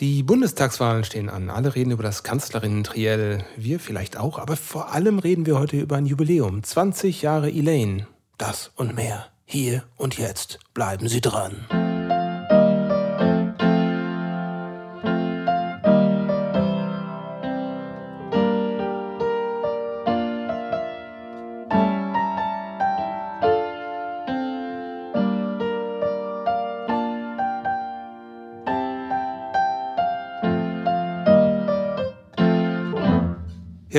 [0.00, 1.50] Die Bundestagswahlen stehen an.
[1.50, 3.44] Alle reden über das Kanzlerinnen-Triell.
[3.56, 6.62] Wir vielleicht auch, aber vor allem reden wir heute über ein Jubiläum.
[6.62, 8.06] 20 Jahre Elaine.
[8.38, 9.26] Das und mehr.
[9.44, 10.58] Hier und jetzt.
[10.72, 11.66] Bleiben Sie dran.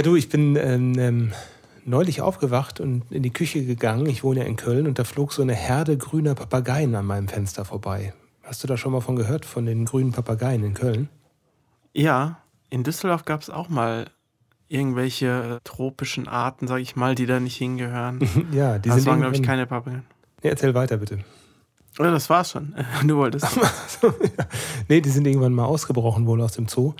[0.01, 1.31] Ja, du, ich bin ähm, ähm,
[1.85, 4.07] neulich aufgewacht und in die Küche gegangen.
[4.07, 7.27] Ich wohne ja in Köln und da flog so eine Herde grüner Papageien an meinem
[7.27, 8.11] Fenster vorbei.
[8.41, 11.07] Hast du da schon mal von gehört, von den grünen Papageien in Köln?
[11.93, 12.39] Ja,
[12.71, 14.07] in Düsseldorf gab es auch mal
[14.69, 18.27] irgendwelche tropischen Arten, sag ich mal, die da nicht hingehören.
[18.51, 20.03] ja, die das sind waren, glaube ich, keine Papageien.
[20.41, 21.19] Nee, erzähl weiter, bitte.
[21.99, 22.73] Ja, das war's schon.
[23.05, 23.55] Du wolltest.
[23.55, 24.15] ja.
[24.87, 26.95] Nee, die sind irgendwann mal ausgebrochen wohl aus dem Zoo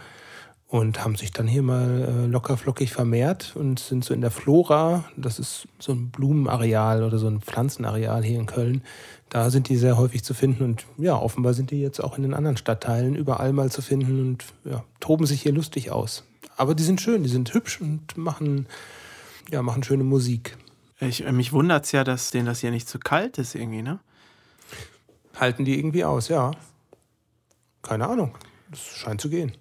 [0.71, 4.31] und haben sich dann hier mal äh, locker flockig vermehrt und sind so in der
[4.31, 8.81] Flora, das ist so ein Blumenareal oder so ein Pflanzenareal hier in Köln,
[9.27, 12.23] da sind die sehr häufig zu finden und ja, offenbar sind die jetzt auch in
[12.23, 16.23] den anderen Stadtteilen überall mal zu finden und ja, toben sich hier lustig aus.
[16.55, 18.65] Aber die sind schön, die sind hübsch und machen,
[19.51, 20.57] ja, machen schöne Musik.
[21.01, 23.81] Ich, äh, mich wundert es ja, dass denen das hier nicht zu kalt ist irgendwie,
[23.81, 23.99] ne?
[25.37, 26.51] Halten die irgendwie aus, ja.
[27.81, 28.37] Keine Ahnung.
[28.69, 29.51] Das scheint zu gehen.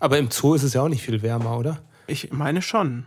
[0.00, 1.78] Aber im Zoo ist es ja auch nicht viel wärmer, oder?
[2.06, 3.06] Ich meine schon.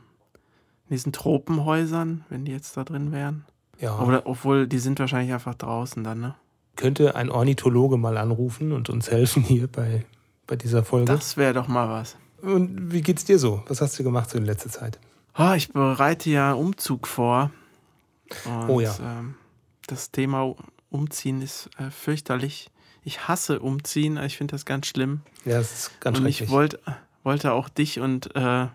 [0.89, 3.45] In diesen Tropenhäusern, wenn die jetzt da drin wären.
[3.79, 3.99] Ja.
[3.99, 6.35] Oder, obwohl, die sind wahrscheinlich einfach draußen dann, ne?
[6.75, 10.05] Könnte ein Ornithologe mal anrufen und uns helfen hier bei,
[10.47, 11.05] bei dieser Folge?
[11.05, 12.15] Das wäre doch mal was.
[12.41, 13.63] Und wie geht's dir so?
[13.67, 14.99] Was hast du gemacht so in letzter Zeit?
[15.37, 17.51] Oh, ich bereite ja Umzug vor.
[18.45, 18.95] Und, oh ja.
[19.01, 19.35] Ähm,
[19.87, 20.55] das Thema
[20.89, 22.69] Umziehen ist äh, fürchterlich
[23.03, 25.21] ich hasse Umziehen, ich finde das ganz schlimm.
[25.45, 26.41] Ja, das ist ganz und schrecklich.
[26.41, 26.79] ich wollt,
[27.23, 28.67] wollte auch dich und äh,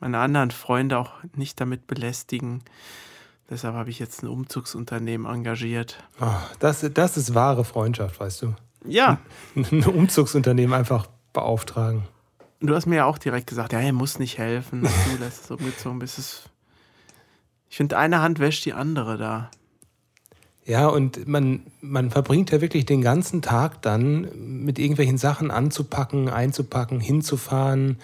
[0.00, 2.62] meine anderen Freunde auch nicht damit belästigen.
[3.50, 6.02] Deshalb habe ich jetzt ein Umzugsunternehmen engagiert.
[6.20, 6.26] Oh,
[6.58, 8.54] das, das ist wahre Freundschaft, weißt du.
[8.84, 9.18] Ja.
[9.56, 12.04] Ein Umzugsunternehmen einfach beauftragen.
[12.60, 15.50] Du hast mir ja auch direkt gesagt, ja, er muss nicht helfen, dass du das
[15.50, 16.50] umgezogen bist.
[17.70, 19.50] Ich finde, eine Hand wäscht die andere da.
[20.68, 26.28] Ja, und man, man verbringt ja wirklich den ganzen Tag dann mit irgendwelchen Sachen anzupacken,
[26.28, 27.96] einzupacken, hinzufahren.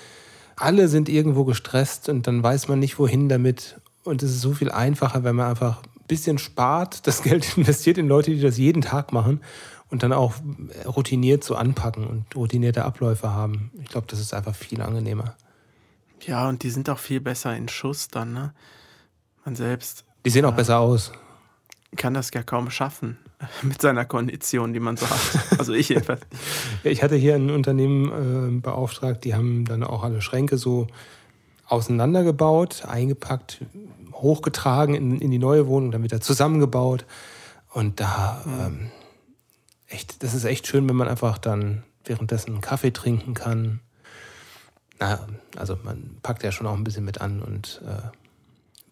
[0.57, 3.79] Alle sind irgendwo gestresst und dann weiß man nicht, wohin damit.
[4.03, 7.99] Und es ist so viel einfacher, wenn man einfach ein bisschen spart, das Geld investiert
[7.99, 9.43] in Leute, die das jeden Tag machen
[9.91, 10.33] und dann auch
[10.87, 13.73] routiniert so anpacken und routinierte Abläufe haben.
[13.83, 15.37] Ich glaube, das ist einfach viel angenehmer.
[16.23, 18.55] Ja, und die sind auch viel besser in Schuss dann, ne?
[19.45, 20.07] Man selbst.
[20.25, 21.13] Die sehen auch besser aus
[21.97, 23.19] kann das ja kaum schaffen
[23.63, 25.59] mit seiner Kondition, die man so hat.
[25.59, 26.23] Also ich jedenfalls.
[26.83, 30.87] ja, ich hatte hier ein Unternehmen äh, beauftragt, die haben dann auch alle Schränke so
[31.67, 33.61] auseinandergebaut, eingepackt,
[34.13, 37.05] hochgetragen in, in die neue Wohnung, dann wieder zusammengebaut.
[37.73, 38.91] Und da, ähm,
[39.89, 43.81] echt, das ist echt schön, wenn man einfach dann währenddessen einen Kaffee trinken kann.
[45.01, 45.27] Na,
[45.57, 48.09] also man packt ja schon auch ein bisschen mit an und äh,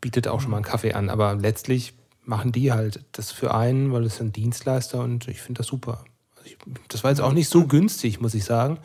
[0.00, 1.10] bietet auch schon mal einen Kaffee an.
[1.10, 1.94] Aber letztlich
[2.24, 6.04] machen die halt das für einen, weil es sind Dienstleister und ich finde das super.
[6.36, 6.56] Also ich,
[6.88, 8.78] das war jetzt auch nicht so günstig, muss ich sagen.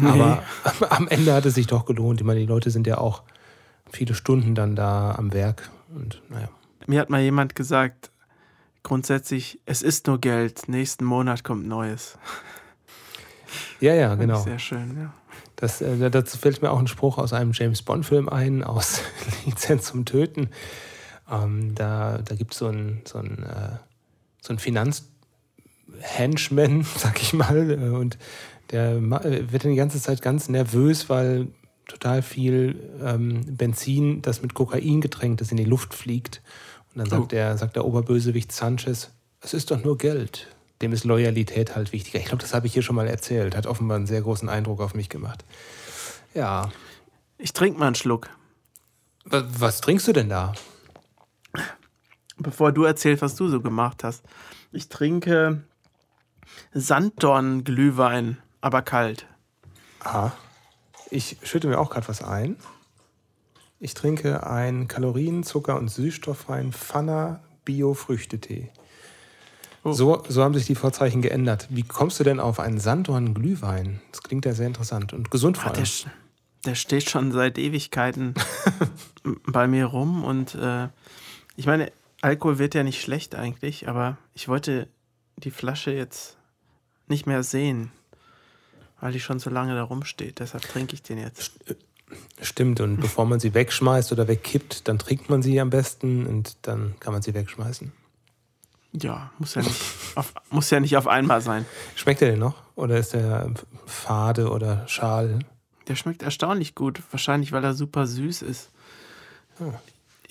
[0.00, 0.42] Aber
[0.80, 0.86] nee.
[0.90, 2.20] am Ende hat es sich doch gelohnt.
[2.20, 3.22] Ich meine, die Leute sind ja auch
[3.90, 6.48] viele Stunden dann da am Werk und naja.
[6.86, 8.10] Mir hat mal jemand gesagt,
[8.82, 12.18] grundsätzlich, es ist nur Geld, nächsten Monat kommt Neues.
[13.80, 14.40] Ja, ja, genau.
[14.40, 15.12] Sehr schön, ja.
[15.56, 19.00] Das, äh, dazu fällt mir auch ein Spruch aus einem James Bond-Film ein, aus
[19.44, 20.50] Lizenz zum Töten.
[21.30, 23.78] Ähm, da da gibt so es ein, so ein, äh,
[24.42, 28.18] so ein Finanzhenchman, sag ich mal, äh, und
[28.70, 31.48] der äh, wird dann die ganze Zeit ganz nervös, weil
[31.86, 36.40] total viel ähm, Benzin, das mit Kokain getränkt ist, in die Luft fliegt.
[36.94, 37.26] Und dann sagt, oh.
[37.26, 40.48] der, sagt der Oberbösewicht Sanchez, es ist doch nur Geld.
[40.82, 42.18] Dem ist Loyalität halt wichtiger.
[42.18, 43.56] Ich glaube, das habe ich hier schon mal erzählt.
[43.56, 45.44] Hat offenbar einen sehr großen Eindruck auf mich gemacht.
[46.34, 46.70] Ja.
[47.38, 48.30] Ich trinke mal einen Schluck.
[49.24, 50.54] Was, was trinkst du denn da?
[52.40, 54.24] Bevor du erzählst, was du so gemacht hast.
[54.72, 55.62] Ich trinke
[56.72, 59.26] Sanddorn-Glühwein, aber kalt.
[60.00, 60.32] Aha.
[61.10, 62.56] Ich schütte mir auch gerade was ein.
[63.78, 68.70] Ich trinke einen Kalorien-, Zucker- und süßstofffreien Pfanner Bio-Früchtetee.
[69.82, 69.92] Oh.
[69.92, 71.66] So, so haben sich die Vorzeichen geändert.
[71.70, 74.00] Wie kommst du denn auf einen Sanddorn-Glühwein?
[74.12, 75.82] Das klingt ja sehr interessant und gesund vor allem.
[75.82, 76.12] Der,
[76.66, 78.34] der steht schon seit Ewigkeiten
[79.46, 80.88] bei mir rum und äh,
[81.56, 81.90] ich meine,
[82.22, 84.88] Alkohol wird ja nicht schlecht eigentlich, aber ich wollte
[85.36, 86.36] die Flasche jetzt
[87.08, 87.90] nicht mehr sehen.
[89.00, 90.40] weil die schon so lange da rumsteht.
[90.40, 91.52] Deshalb trinke ich den jetzt.
[92.42, 96.58] Stimmt, und bevor man sie wegschmeißt oder wegkippt, dann trinkt man sie am besten und
[96.62, 97.92] dann kann man sie wegschmeißen.
[98.92, 99.80] Ja, muss ja nicht
[100.16, 101.64] auf, muss ja nicht auf einmal sein.
[101.94, 102.56] Schmeckt der denn noch?
[102.74, 103.54] Oder ist der
[103.86, 105.38] fade oder schal?
[105.88, 107.00] Der schmeckt erstaunlich gut.
[107.10, 108.70] Wahrscheinlich, weil er super süß ist.
[109.60, 109.72] Oh.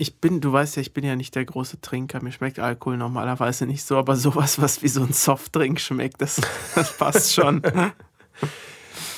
[0.02, 2.24] Ich bin, du weißt ja, ich bin ja nicht der große Trinker.
[2.24, 6.40] Mir schmeckt Alkohol normalerweise nicht so, aber sowas, was wie so ein Softdrink schmeckt, das,
[6.76, 7.62] das passt schon.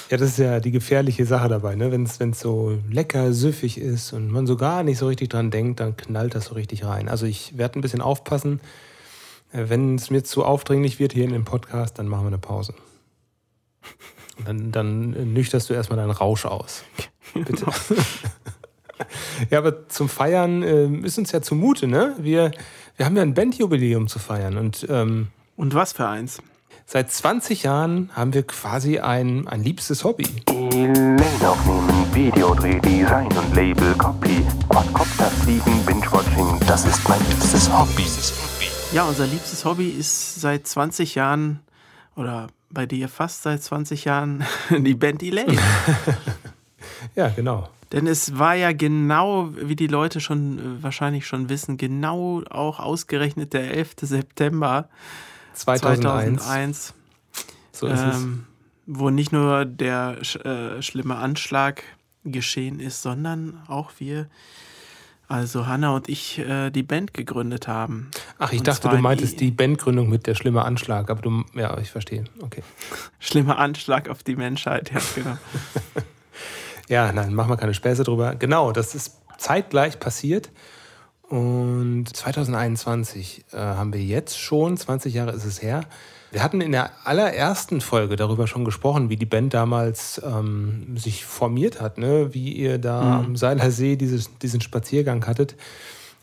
[0.09, 1.91] Ja, das ist ja die gefährliche Sache dabei, ne?
[1.91, 5.79] Wenn es so lecker, süffig ist und man so gar nicht so richtig dran denkt,
[5.79, 7.09] dann knallt das so richtig rein.
[7.09, 8.59] Also ich werde ein bisschen aufpassen.
[9.51, 12.39] Äh, wenn es mir zu aufdringlich wird hier in dem Podcast, dann machen wir eine
[12.39, 12.73] Pause.
[14.39, 16.85] Und dann, dann nüchterst du erstmal deinen Rausch aus.
[17.35, 17.67] Bitte.
[19.49, 22.15] ja, aber zum Feiern äh, ist uns ja zumute, ne?
[22.19, 22.51] Wir,
[22.97, 24.57] wir haben ja ein Bandjubiläum zu feiern.
[24.57, 26.41] Und, ähm, und was für eins?
[26.85, 30.25] Seit 20 Jahren haben wir quasi ein, ein liebstes Hobby.
[30.49, 38.05] E-Mail aufnehmen, Videodreh, Design und Label, Copy, Quadcopter fliegen, Binge-Watching, das ist mein liebstes Hobby.
[38.93, 41.61] Ja, unser liebstes Hobby ist seit 20 Jahren
[42.17, 45.57] oder bei dir fast seit 20 Jahren die Band Elaine.
[47.15, 47.69] ja, genau.
[47.91, 52.79] Denn es war ja genau, wie die Leute schon äh, wahrscheinlich schon wissen, genau auch
[52.79, 53.95] ausgerechnet der 11.
[54.01, 54.87] September
[55.53, 56.43] 2001.
[56.43, 56.93] 2001
[57.73, 58.15] so ist es.
[58.15, 58.45] ähm,
[58.87, 61.83] wo nicht nur der äh, schlimme Anschlag
[62.23, 64.27] geschehen ist, sondern auch wir,
[65.27, 68.11] also Hanna und ich, äh, die Band gegründet haben.
[68.37, 71.43] Ach, ich Und dachte, du die- meintest die Bandgründung mit der schlimme Anschlag, aber du,
[71.55, 72.23] ja, ich verstehe.
[72.41, 72.63] Okay.
[73.19, 75.37] Schlimmer Anschlag auf die Menschheit, ja, genau.
[76.91, 78.35] Ja, nein, machen wir keine Späße drüber.
[78.35, 80.49] Genau, das ist zeitgleich passiert.
[81.29, 85.85] Und 2021 äh, haben wir jetzt schon, 20 Jahre ist es her.
[86.31, 91.23] Wir hatten in der allerersten Folge darüber schon gesprochen, wie die Band damals ähm, sich
[91.23, 92.33] formiert hat, ne?
[92.33, 95.55] wie ihr da am Seiler See dieses, diesen Spaziergang hattet.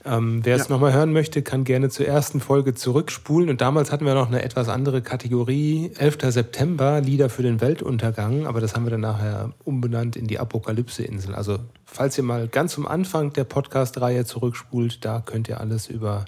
[0.08, 0.74] Ähm, wer es Ja.
[0.74, 3.50] nochmal hören möchte, kann gerne zur ersten Folge zurückspulen.
[3.50, 5.92] Und damals hatten wir noch eine etwas andere Kategorie.
[5.98, 6.30] 11.
[6.32, 8.46] September, Lieder für den Weltuntergang.
[8.46, 11.34] Aber das haben wir dann nachher umbenannt in die Apokalypse-Insel.
[11.34, 16.24] Also, falls ihr mal ganz zum Anfang der Podcast-Reihe zurückspult, da könnt ihr alles über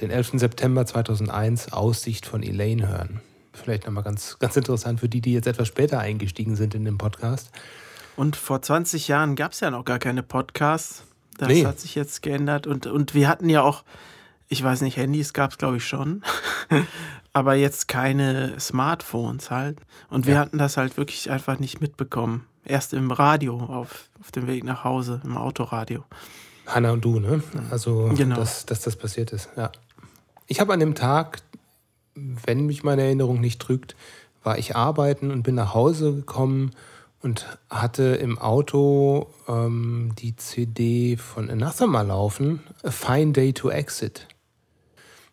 [0.00, 0.38] den 11.
[0.38, 3.20] September 2001, Aussicht von Elaine hören.
[3.52, 6.98] Vielleicht nochmal ganz, ganz interessant für die, die jetzt etwas später eingestiegen sind in den
[6.98, 7.50] Podcast.
[8.16, 11.04] Und vor 20 Jahren gab es ja noch gar keine Podcasts.
[11.38, 11.64] Das Nee.
[11.66, 12.66] hat sich jetzt geändert.
[12.66, 13.84] Und, und wir hatten ja auch,
[14.48, 16.22] ich weiß nicht, Handys gab es, glaube ich, schon.
[17.32, 19.78] Aber jetzt keine Smartphones halt.
[20.08, 20.40] Und wir Ja.
[20.40, 22.46] hatten das halt wirklich einfach nicht mitbekommen.
[22.64, 26.04] Erst im Radio, auf, auf dem Weg nach Hause, im Autoradio.
[26.66, 27.42] Hanna und du, ne?
[27.70, 28.36] Also, Genau.
[28.36, 29.70] dass, dass das passiert ist, ja.
[30.46, 31.40] Ich habe an dem Tag,
[32.14, 33.96] wenn mich meine Erinnerung nicht trügt,
[34.44, 36.70] war ich arbeiten und bin nach Hause gekommen
[37.24, 44.28] und hatte im Auto ähm, die CD von Anathema laufen, A Fine Day to Exit.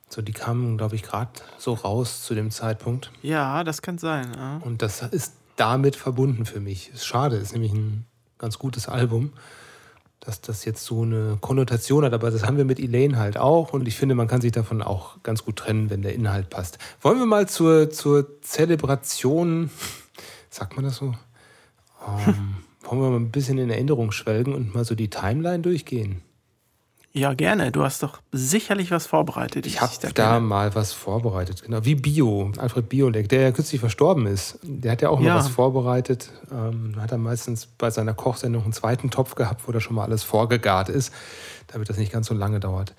[0.07, 3.11] So, die kamen, glaube ich, gerade so raus zu dem Zeitpunkt.
[3.21, 4.31] Ja, das kann sein.
[4.33, 4.61] Ja.
[4.63, 6.91] Und das ist damit verbunden für mich.
[6.93, 8.05] Ist schade, ist nämlich ein
[8.37, 9.33] ganz gutes Album,
[10.21, 12.13] dass das jetzt so eine Konnotation hat.
[12.13, 13.73] Aber das haben wir mit Elaine halt auch.
[13.73, 16.77] Und ich finde, man kann sich davon auch ganz gut trennen, wenn der Inhalt passt.
[17.01, 19.69] Wollen wir mal zur, zur Zelebration,
[20.49, 21.13] sagt man das so?
[22.07, 26.21] Ähm, wollen wir mal ein bisschen in Erinnerung schwelgen und mal so die Timeline durchgehen?
[27.13, 27.73] ja, gerne.
[27.73, 29.65] Du hast doch sicherlich was vorbereitet.
[29.65, 31.83] Ich habe dich da da mal was vorbereitet, genau.
[31.83, 34.59] Wie Bio, Alfred Biolek, der ja kürzlich verstorben ist.
[34.63, 35.35] Der hat ja auch mal Ja.
[35.35, 36.31] was vorbereitet.
[36.53, 40.05] Ähm, hat er meistens bei seiner Kochsendung einen zweiten Topf gehabt, wo da schon mal
[40.05, 41.11] alles vorgegart ist,
[41.67, 42.93] damit das nicht ganz so lange dauert.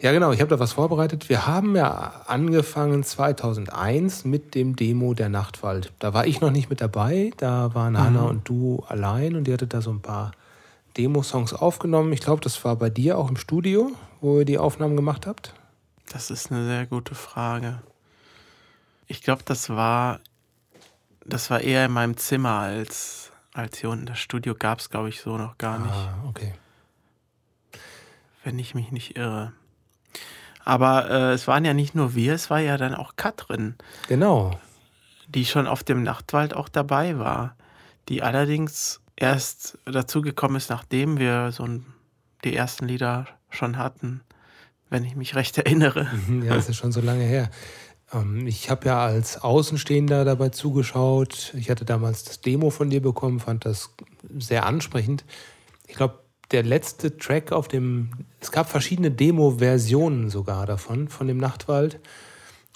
[0.00, 1.28] Ja, genau, ich habe da was vorbereitet.
[1.30, 5.92] Wir haben ja angefangen 2001 mit dem Demo Der Nachtwald.
[5.98, 9.54] Da war ich noch nicht mit dabei, da waren Hanna und du allein und ihr
[9.54, 10.32] hattet da so ein paar
[10.98, 12.12] Demo-Songs aufgenommen.
[12.12, 15.54] Ich glaube, das war bei dir auch im Studio, wo ihr die Aufnahmen gemacht habt.
[16.12, 17.80] Das ist eine sehr gute Frage.
[19.06, 20.20] Ich glaube, das war,
[21.24, 24.06] das war eher in meinem Zimmer als, als hier unten.
[24.06, 26.52] Das Studio gab es, glaube ich, so noch gar nicht, Ah, okay.
[28.44, 29.52] wenn ich mich nicht irre.
[30.66, 33.76] Aber äh, es waren ja nicht nur wir, es war ja dann auch Katrin,
[34.08, 34.58] Genau.
[35.28, 37.56] die schon auf dem Nachtwald auch dabei war,
[38.08, 41.86] die allerdings erst dazugekommen ist, nachdem wir so ein,
[42.44, 44.20] die ersten Lieder schon hatten,
[44.90, 46.08] wenn ich mich recht erinnere.
[46.26, 47.48] Mhm, Ja, das ist schon so lange her.
[48.12, 51.54] Ähm, ich habe ja als Außenstehender dabei zugeschaut.
[51.56, 53.90] Ich hatte damals das Demo von dir bekommen, fand das
[54.36, 55.24] sehr ansprechend.
[55.86, 56.18] Ich glaube,
[56.50, 58.10] der letzte Track auf dem,
[58.40, 61.98] es gab verschiedene Demo-Versionen sogar davon, von dem Nachtwald.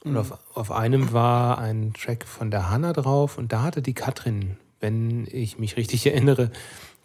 [0.02, 3.92] Und auf, auf einem war ein Track von der Hanna drauf und da hatte die
[3.92, 6.50] Katrin, wenn ich mich richtig erinnere,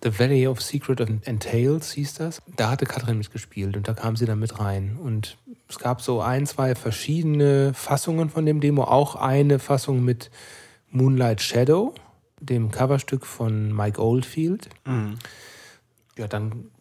[0.03, 2.41] The Valley of Secret and Tales hieß das.
[2.55, 4.98] Da hatte Katrin mitgespielt und da kam sie dann mit rein.
[5.01, 8.84] Und es gab so ein, zwei verschiedene Fassungen von dem Demo.
[8.84, 10.29] Auch eine Fassung mit
[10.91, 11.95] Moonlight Shadow,
[12.39, 14.69] dem Coverstück von Mike Oldfield.
[14.86, 15.17] Mhm.
[16.17, 16.72] Ja, dann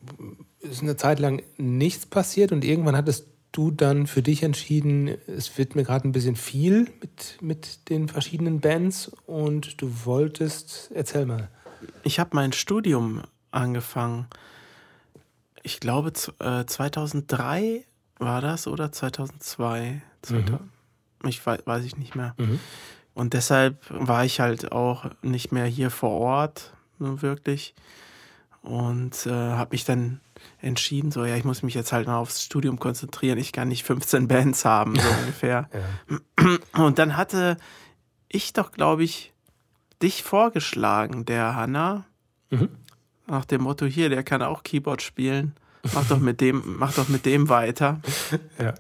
[0.60, 5.56] ist eine Zeit lang nichts passiert und irgendwann hattest du dann für dich entschieden, es
[5.58, 11.26] wird mir gerade ein bisschen viel mit, mit den verschiedenen Bands und du wolltest, erzähl
[11.26, 11.48] mal.
[12.02, 14.26] Ich habe mein Studium angefangen.
[15.62, 17.84] Ich glaube, z- äh, 2003
[18.18, 20.02] war das oder 2002?
[20.22, 20.60] Zweita-
[21.26, 22.34] Ich weiß, weiß ich nicht mehr.
[22.38, 22.58] Mhm.
[23.14, 27.74] Und deshalb war ich halt auch nicht mehr hier vor Ort, wirklich.
[28.64, 30.21] Und äh, habe mich dann
[30.62, 33.38] entschieden, so, ja, ich muss mich jetzt halt mal aufs Studium konzentrieren.
[33.38, 35.68] Ich kann nicht 15 Bands haben, so ungefähr.
[35.71, 36.83] Ja.
[36.83, 37.59] Und dann hatte
[38.28, 39.35] ich doch, glaube ich,
[40.02, 42.06] dich vorgeschlagen, der Hanna.
[42.49, 42.71] Mhm.
[43.26, 45.54] Nach dem Motto, hier, der kann auch Keyboard spielen.
[45.92, 48.00] Mach doch mit dem, mach doch mit dem weiter.
[48.59, 48.75] Ja.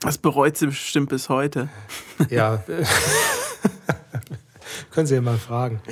[0.00, 1.68] Das bereut sie bestimmt bis heute.
[2.30, 2.58] Ja,
[4.92, 5.82] können Sie ja mal fragen.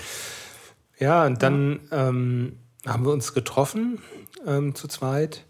[1.00, 3.98] Ja, und dann ähm, haben wir uns getroffen
[4.46, 5.44] ähm, zu zweit.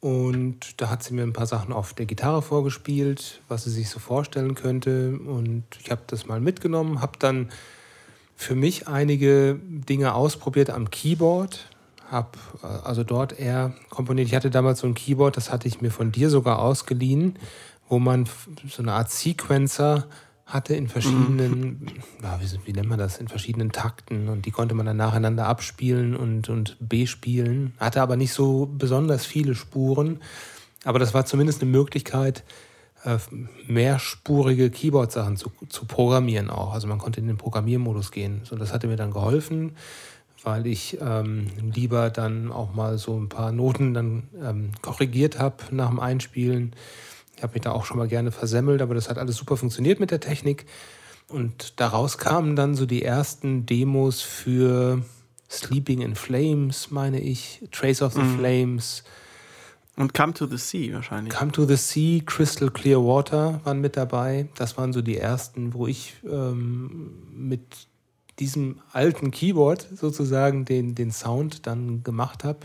[0.00, 3.88] Und da hat sie mir ein paar Sachen auf der Gitarre vorgespielt, was sie sich
[3.88, 5.16] so vorstellen könnte.
[5.16, 7.50] Und ich habe das mal mitgenommen, habe dann
[8.34, 11.70] für mich einige Dinge ausprobiert am Keyboard,
[12.10, 12.30] habe
[12.82, 14.26] also dort eher komponiert.
[14.26, 17.38] Ich hatte damals so ein Keyboard, das hatte ich mir von dir sogar ausgeliehen,
[17.88, 18.28] wo man
[18.68, 20.08] so eine Art Sequencer
[20.52, 21.86] hatte in verschiedenen,
[22.22, 25.46] ja, wie, wie nennt man das, in verschiedenen Takten und die konnte man dann nacheinander
[25.46, 27.72] abspielen und, und bespielen.
[27.78, 30.20] Hatte aber nicht so besonders viele Spuren,
[30.84, 32.44] aber das war zumindest eine Möglichkeit,
[33.04, 33.16] äh,
[33.66, 36.74] mehrspurige Keyboard-Sachen zu, zu programmieren auch.
[36.74, 38.42] Also man konnte in den Programmiermodus gehen.
[38.44, 39.72] So, das hatte mir dann geholfen,
[40.44, 45.56] weil ich ähm, lieber dann auch mal so ein paar Noten dann ähm, korrigiert habe
[45.70, 46.74] nach dem Einspielen.
[47.42, 49.98] Ich habe mich da auch schon mal gerne versemmelt, aber das hat alles super funktioniert
[49.98, 50.64] mit der Technik.
[51.26, 55.02] Und daraus kamen dann so die ersten Demos für
[55.50, 59.02] Sleeping in Flames, meine ich, Trace of the Flames,
[59.96, 61.34] Und Come to the Sea wahrscheinlich.
[61.34, 64.48] Come to the Sea, Crystal Clear Water waren mit dabei.
[64.54, 67.88] Das waren so die ersten, wo ich ähm, mit
[68.38, 72.60] diesem alten Keyboard sozusagen den, den Sound dann gemacht habe.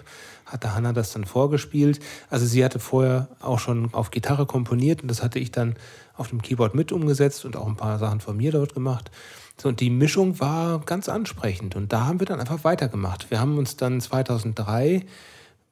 [0.47, 1.99] Hatte Hannah das dann vorgespielt.
[2.29, 5.75] Also sie hatte vorher auch schon auf Gitarre komponiert und das hatte ich dann
[6.15, 9.11] auf dem Keyboard mit umgesetzt und auch ein paar Sachen von mir dort gemacht.
[9.59, 13.29] So, und die Mischung war ganz ansprechend und da haben wir dann einfach weitergemacht.
[13.29, 15.05] Wir haben uns dann 2003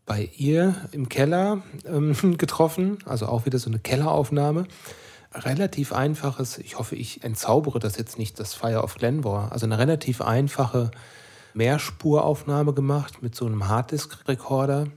[0.05, 4.65] bei ihr im Keller ähm, getroffen, also auch wieder so eine Kelleraufnahme.
[5.33, 9.51] Relativ einfaches, ich hoffe, ich entzaubere das jetzt nicht, das Fire of Glenmore.
[9.51, 10.91] Also eine relativ einfache
[11.55, 14.87] Mehrspuraufnahme gemacht mit so einem Harddisk-Rekorder.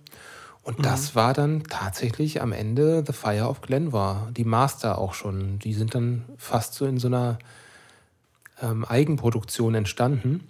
[0.63, 5.59] Und das war dann tatsächlich am Ende The Fire of Glenmore, die Master auch schon.
[5.61, 7.39] Die sind dann fast so in so einer
[8.61, 10.47] ähm, Eigenproduktion entstanden.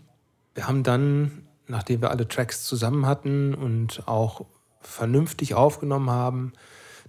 [0.55, 4.45] Wir haben dann, nachdem wir alle Tracks zusammen hatten und auch
[4.81, 6.53] vernünftig aufgenommen haben,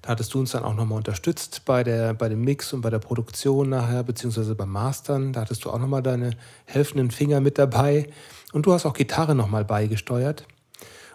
[0.02, 2.90] da hattest du uns dann auch nochmal unterstützt bei, der, bei dem Mix und bei
[2.90, 5.34] der Produktion nachher, beziehungsweise beim Mastern.
[5.34, 6.32] Da hattest du auch nochmal deine
[6.66, 8.10] helfenden Finger mit dabei.
[8.54, 10.46] Und du hast auch Gitarre nochmal beigesteuert.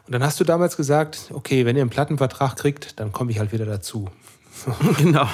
[0.06, 3.38] Und dann hast du damals gesagt, okay, wenn ihr einen Plattenvertrag kriegt, dann komme ich
[3.38, 4.08] halt wieder dazu.
[4.98, 5.28] Genau.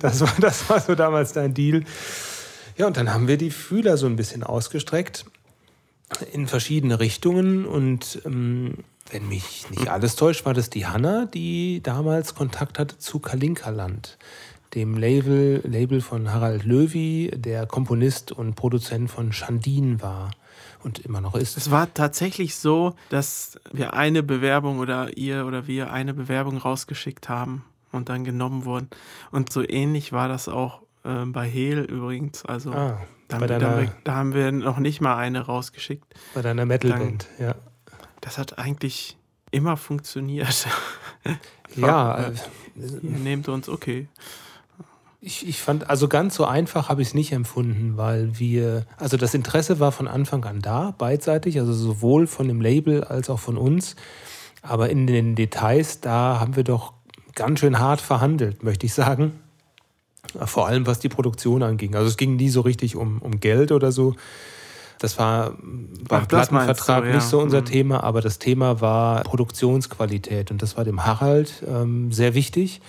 [0.00, 1.84] Das war, das war so damals dein Deal.
[2.76, 5.24] Ja, und dann haben wir die Fühler so ein bisschen ausgestreckt
[6.32, 7.64] in verschiedene Richtungen.
[7.64, 12.98] Und ähm, wenn mich nicht alles täuscht, war das die Hanna, die damals Kontakt hatte
[12.98, 14.16] zu Kalinkaland,
[14.74, 20.30] dem Label, Label von Harald Löwy, der Komponist und Produzent von Shandin war
[20.82, 21.56] und immer noch ist.
[21.56, 27.28] Es war tatsächlich so, dass wir eine Bewerbung oder ihr oder wir eine Bewerbung rausgeschickt
[27.28, 28.88] haben und dann genommen wurden.
[29.30, 32.44] Und so ähnlich war das auch äh, bei Hehl übrigens.
[32.46, 36.04] Also Ah, da, bei haben deiner- wir, da haben wir noch nicht mal eine rausgeschickt.
[36.34, 37.54] bei deiner Metalband, ja.
[38.22, 39.18] Das hat eigentlich
[39.50, 40.66] immer funktioniert.
[41.76, 42.32] Ja, äh,
[42.76, 44.08] Ihr nehmt uns, okay.
[45.20, 49.16] Ich, ich fand, also ganz so einfach habe ich es nicht empfunden, weil wir, also
[49.16, 53.38] das Interesse war von Anfang an da, beidseitig, also sowohl von dem Label als auch
[53.38, 53.94] von uns.
[54.62, 56.92] Aber in den Details, da haben wir doch
[57.34, 59.40] ganz schön hart verhandelt, möchte ich sagen.
[60.44, 61.94] Vor allem was die Produktion anging.
[61.94, 64.14] Also es ging nie so richtig um, um Geld oder so.
[65.02, 65.50] Das war
[66.08, 67.16] beim Ach, Plattenvertrag du, ja.
[67.16, 67.66] nicht so unser Mhm.
[67.66, 72.80] Thema, aber das Thema war Produktionsqualität und das war dem Harald ähm, sehr wichtig.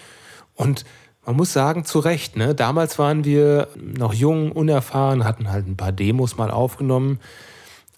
[0.56, 0.86] Und
[1.26, 2.36] man muss sagen, zu Recht.
[2.36, 2.54] Ne?
[2.54, 7.20] Damals waren wir noch jung, unerfahren, hatten halt ein paar Demos mal aufgenommen.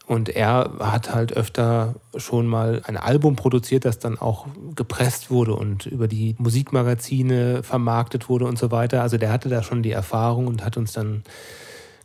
[0.08, 4.46] Und er hat halt öfter schon mal ein Album produziert, das dann auch
[4.76, 9.02] gepresst wurde und über die Musikmagazine vermarktet wurde und so weiter.
[9.02, 11.24] Also der hatte da schon die Erfahrung und hat uns dann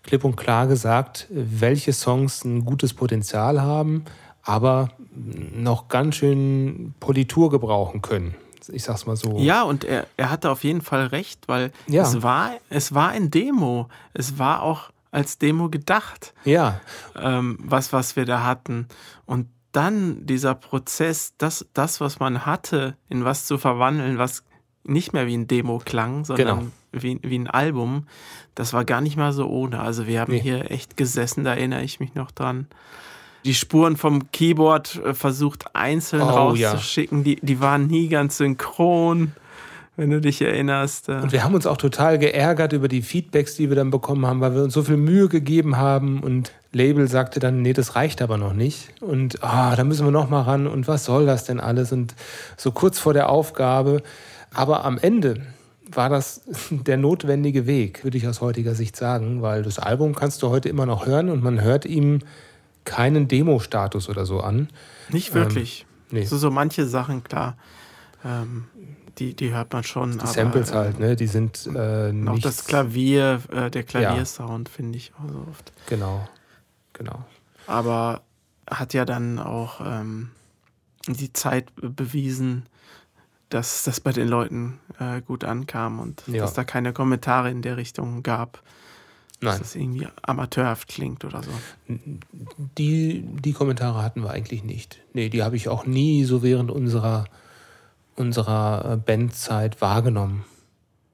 [0.02, 4.04] klipp und klar gesagt, welche Songs ein gutes Potenzial haben,
[4.42, 8.34] aber noch ganz schön Politur gebrauchen können.
[8.72, 9.38] Ich sag's mal so.
[9.38, 12.02] Ja, und er, er hatte auf jeden Fall recht, weil Ja.
[12.02, 13.88] es, war, es war ein Demo.
[14.14, 16.80] Es war auch als Demo gedacht, Ja,
[17.20, 18.86] ähm, was, was wir da hatten.
[19.26, 24.44] Und dann dieser Prozess, das, das, was man hatte, in was zu verwandeln, was
[24.84, 26.70] nicht mehr wie ein Demo klang, sondern Genau.
[26.92, 28.06] Wie, wie ein Album,
[28.54, 29.80] das war gar nicht mal so ohne.
[29.80, 30.40] Also wir haben Nee.
[30.40, 32.66] hier echt gesessen, da erinnere ich mich noch dran.
[33.44, 36.72] Die Spuren vom Keyboard äh, versucht einzeln Oh, ja.
[36.72, 39.32] rauszuschicken, die, die waren nie ganz synchron,
[39.96, 41.08] wenn du dich erinnerst.
[41.08, 41.12] äh.
[41.22, 44.40] Und wir haben uns auch total geärgert über die Feedbacks, die wir dann bekommen haben,
[44.40, 48.20] weil wir uns so viel Mühe gegeben haben und Label sagte dann, nee, das reicht
[48.22, 48.90] aber noch nicht.
[49.00, 51.92] Und ah, da müssen wir noch mal ran und was soll das denn alles?
[51.92, 52.14] Und
[52.58, 54.02] so kurz vor der Aufgabe.
[54.52, 55.46] Aber am Ende
[55.92, 60.42] war das der notwendige Weg, würde ich aus heutiger Sicht sagen, weil das Album kannst
[60.42, 62.20] du heute immer noch hören und man hört ihm
[62.84, 64.68] keinen Demo-Status oder so an.
[65.10, 65.86] Nicht wirklich.
[66.10, 66.24] Ähm, nee.
[66.24, 67.56] So, so manche Sachen, klar,
[68.24, 68.64] ähm,
[69.18, 70.18] die, die hört man schon.
[70.18, 71.16] Die Samples halt, ne?
[71.16, 75.72] Die sind äh, Auch das Klavier, äh, der Klaviersound finde ich auch so oft.
[75.86, 76.26] Genau,
[76.92, 77.24] genau.
[77.66, 78.22] Aber
[78.68, 80.30] hat ja dann auch ähm,
[81.06, 82.66] die Zeit bewiesen,
[83.50, 86.42] dass das bei den Leuten äh, gut ankam und Ja.
[86.42, 88.62] dass da keine Kommentare in der Richtung gab,
[89.40, 91.50] dass Nein, das irgendwie amateurhaft klingt oder so.
[92.78, 95.00] die, die Kommentare hatten wir eigentlich nicht.
[95.12, 97.24] Nee, die habe ich auch nie so während unserer,
[98.16, 100.44] unserer äh, Bandzeit wahrgenommen.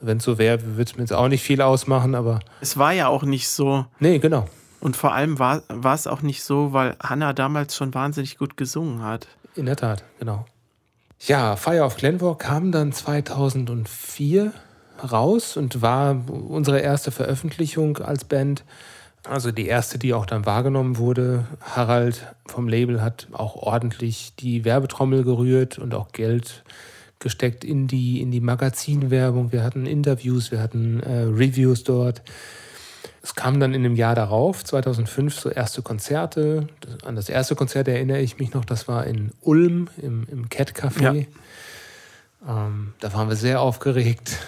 [0.00, 2.93] Wenn es so wäre, würde es mir jetzt auch nicht viel ausmachen, aber Es war
[2.93, 4.47] ja auch nicht so, nee, genau.
[4.81, 8.57] und vor allem war, war es auch nicht so, weil Hannah damals schon wahnsinnig gut
[8.59, 9.26] gesungen hat.
[9.55, 10.45] In der Tat, genau.
[11.20, 14.52] Ja, Fire of Glenmore kam dann 2004
[15.12, 18.64] raus und war unsere erste Veröffentlichung als Band.
[19.24, 21.46] Also die erste, die auch dann wahrgenommen wurde.
[21.61, 26.62] Harald vom Label hat auch ordentlich die Werbetrommel gerührt und auch Geld
[27.18, 29.50] gesteckt in die, in die Magazinwerbung.
[29.50, 32.22] Wir hatten Interviews, wir hatten äh, Reviews dort.
[33.26, 36.68] Es kam dann in dem Jahr darauf, 2005, so erste Konzerte.
[37.04, 40.74] An das erste Konzert erinnere ich mich noch, das war in Ulm im, im Cat
[40.74, 41.26] Café.
[42.48, 44.38] Ähm, da waren wir sehr aufgeregt.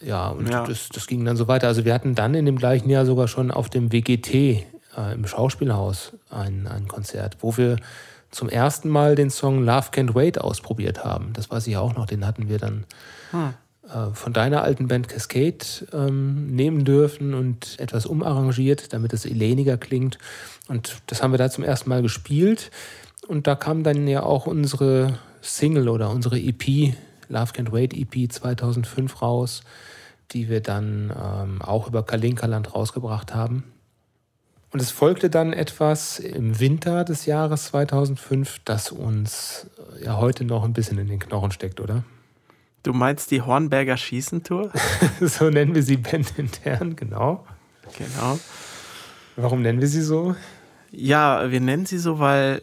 [0.00, 0.64] Ja, und Ja.
[0.64, 1.66] Das, das ging dann so weiter.
[1.66, 4.64] Also wir hatten dann in dem gleichen Jahr sogar schon auf dem WGT äh,
[5.12, 7.74] im Schauspielhaus ein, ein Konzert, wo wir
[8.30, 11.32] zum ersten Mal den Song Love Can't Wait ausprobiert haben.
[11.32, 12.84] Das weiß ich auch noch, den hatten wir dann
[13.32, 13.54] Hm.
[13.92, 19.76] Äh, von deiner alten Band Cascade ähm, nehmen dürfen und etwas umarrangiert, damit es eleniger
[19.76, 20.18] klingt.
[20.68, 22.70] Und das haben wir da zum ersten Mal gespielt.
[23.26, 26.94] Und da kam dann ja auch unsere Single oder unsere EP,
[27.28, 29.62] Love Can't Wait EP 2005 raus,
[30.32, 33.64] die wir dann ähm, auch über Kalinkaland rausgebracht haben.
[34.72, 40.44] Und es folgte dann etwas im Winter des Jahres 2005, das uns äh, ja heute
[40.44, 42.04] noch ein bisschen in den Knochen steckt, oder?
[42.82, 44.70] Du meinst die Hornberger Schießentour?
[45.20, 47.46] so nennen wir sie bandintern, genau.
[47.96, 48.38] genau.
[49.36, 50.34] Warum nennen wir sie so?
[50.90, 52.62] Ja, wir nennen sie so, weil,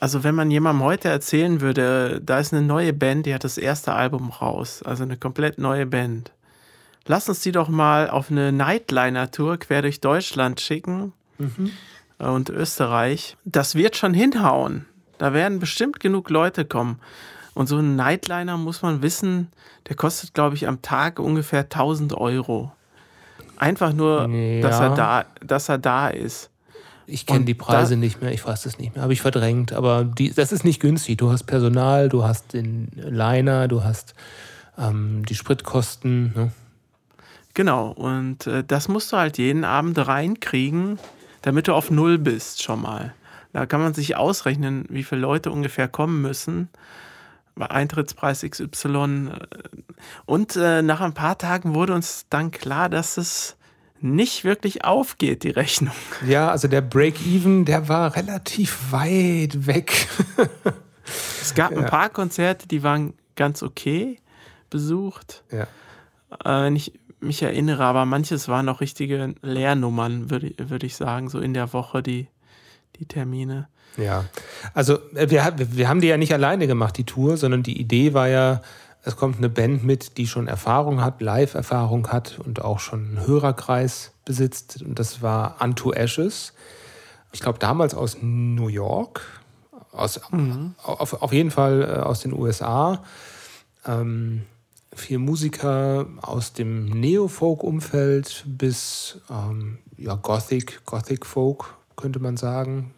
[0.00, 3.58] also wenn man jemandem heute erzählen würde, da ist eine neue Band, die hat das
[3.58, 6.30] erste Album raus, also eine komplett neue Band.
[7.06, 11.12] Lass uns die doch mal auf eine Nightliner-Tour quer durch Deutschland schicken
[12.18, 13.36] und Österreich.
[13.44, 14.86] Das wird schon hinhauen.
[15.18, 16.98] Da werden bestimmt genug Leute kommen.
[17.54, 19.48] Und so ein Nightliner muss man wissen,
[19.88, 22.72] der kostet, glaube ich, am Tag ungefähr 1000 Euro.
[23.56, 24.22] Einfach nur,
[24.60, 24.86] dass, Ja.
[24.88, 26.50] er da, dass er da ist.
[27.06, 29.72] Ich kenne die Preise nicht mehr, ich weiß es nicht mehr, habe ich verdrängt.
[29.72, 31.18] Aber die, das ist nicht günstig.
[31.18, 34.14] Du hast Personal, du hast den Liner, du hast
[34.78, 36.32] ähm, die Spritkosten.
[36.34, 36.52] Ne?
[37.52, 40.98] Genau, und äh, das musst du halt jeden Abend reinkriegen,
[41.42, 43.14] damit du auf Null bist schon mal.
[43.52, 46.68] Da kann man sich ausrechnen, wie viele Leute ungefähr kommen müssen.
[47.58, 49.30] Eintrittspreis XY.
[49.30, 49.82] äh,
[50.26, 53.56] Und äh, nach ein paar Tagen wurde uns dann klar, dass es
[54.00, 55.94] nicht wirklich aufgeht, die Rechnung.
[56.26, 60.08] Ja, also der Break-Even, der war relativ weit weg.
[61.40, 64.18] Es gab ein paar Konzerte, die waren ganz okay
[64.70, 65.44] besucht.
[65.50, 65.64] ja.
[66.44, 71.28] äh, wenn ich mich erinnere, aber manches waren noch richtige Lehrnummern, würde würd ich sagen,
[71.28, 72.28] so in der Woche die,
[72.96, 73.68] die Termine.
[73.96, 74.24] Ja,
[74.72, 78.14] also äh, wir, wir haben die ja nicht alleine gemacht, die Tour, sondern die Idee
[78.14, 78.60] war ja,
[79.02, 83.26] Es kommt eine Band mit, die schon Erfahrung hat, Live-Erfahrung hat und auch schon einen
[83.26, 84.82] Hörerkreis besitzt.
[84.82, 86.54] Und das war Unto Ashes.
[87.32, 89.20] Ich glaube, damals aus New York,
[89.92, 90.74] aus, mhm.
[90.82, 93.02] auf, auf jeden Fall äh, aus den USA.
[93.86, 94.42] Ähm,
[94.94, 102.94] vier Musiker aus dem Neo-Folk-Umfeld bis ähm, ja, Gothic, Gothic-Folk, könnte man sagen.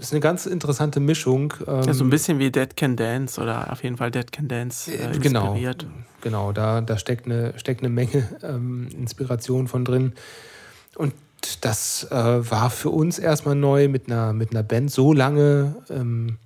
[0.00, 1.52] Das ist eine ganz interessante Mischung.
[1.66, 4.48] Ähm, ja, so ein bisschen wie Dead Can Dance oder auf jeden Fall Dead Can
[4.48, 5.80] Dance äh, genau, inspiriert.
[6.22, 10.14] Genau, genau da, da steckt, eine, steckt eine Menge ähm, Inspiration von drin.
[10.96, 11.12] Und
[11.60, 16.38] das äh, war für uns erstmal neu, mit einer, mit einer Band so lange ähm,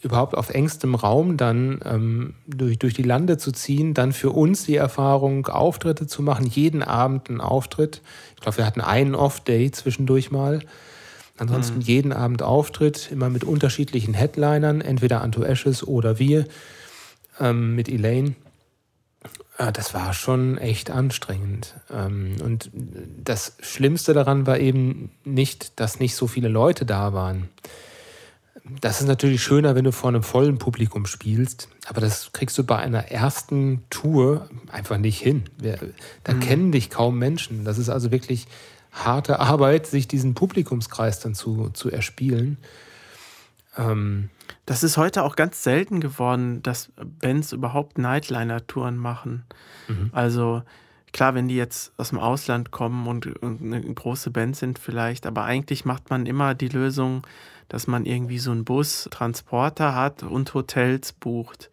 [0.00, 4.64] überhaupt auf engstem Raum dann ähm, durch, durch die Lande zu ziehen, dann für uns
[4.64, 8.00] die Erfahrung, Auftritte zu machen, jeden Abend einen Auftritt.
[8.36, 10.60] Ich glaube, wir hatten einen Off-Day zwischendurch mal.
[11.36, 11.82] Ansonsten mhm.
[11.82, 16.46] jeden Abend Auftritt, immer mit unterschiedlichen Headlinern, entweder Anto Ashes oder wir
[17.40, 18.34] ähm, mit Elaine.
[19.58, 21.74] Äh, das war schon echt anstrengend.
[21.92, 22.70] Ähm, und
[23.22, 27.48] das Schlimmste daran war eben nicht, dass nicht so viele Leute da waren
[28.80, 32.64] das ist natürlich schöner, wenn du vor einem vollen Publikum spielst, aber das kriegst du
[32.64, 35.44] bei einer ersten Tour einfach nicht hin.
[36.24, 36.40] Da mhm.
[36.40, 37.64] kennen dich kaum Menschen.
[37.64, 38.46] Das ist also wirklich
[39.04, 42.58] harte Arbeit, sich diesen Publikumskreis dann zu, zu erspielen.
[43.76, 44.30] Ähm
[44.64, 49.44] das ist heute auch ganz selten geworden, dass Bands überhaupt Nightliner-Touren machen.
[49.86, 50.10] Mhm.
[50.12, 50.62] Also
[51.12, 55.44] klar, wenn die jetzt aus dem Ausland kommen und eine große Band sind vielleicht, aber
[55.44, 57.26] eigentlich macht man immer die Lösung,
[57.68, 61.70] dass man irgendwie so einen Bus, Transporter hat und Hotels bucht.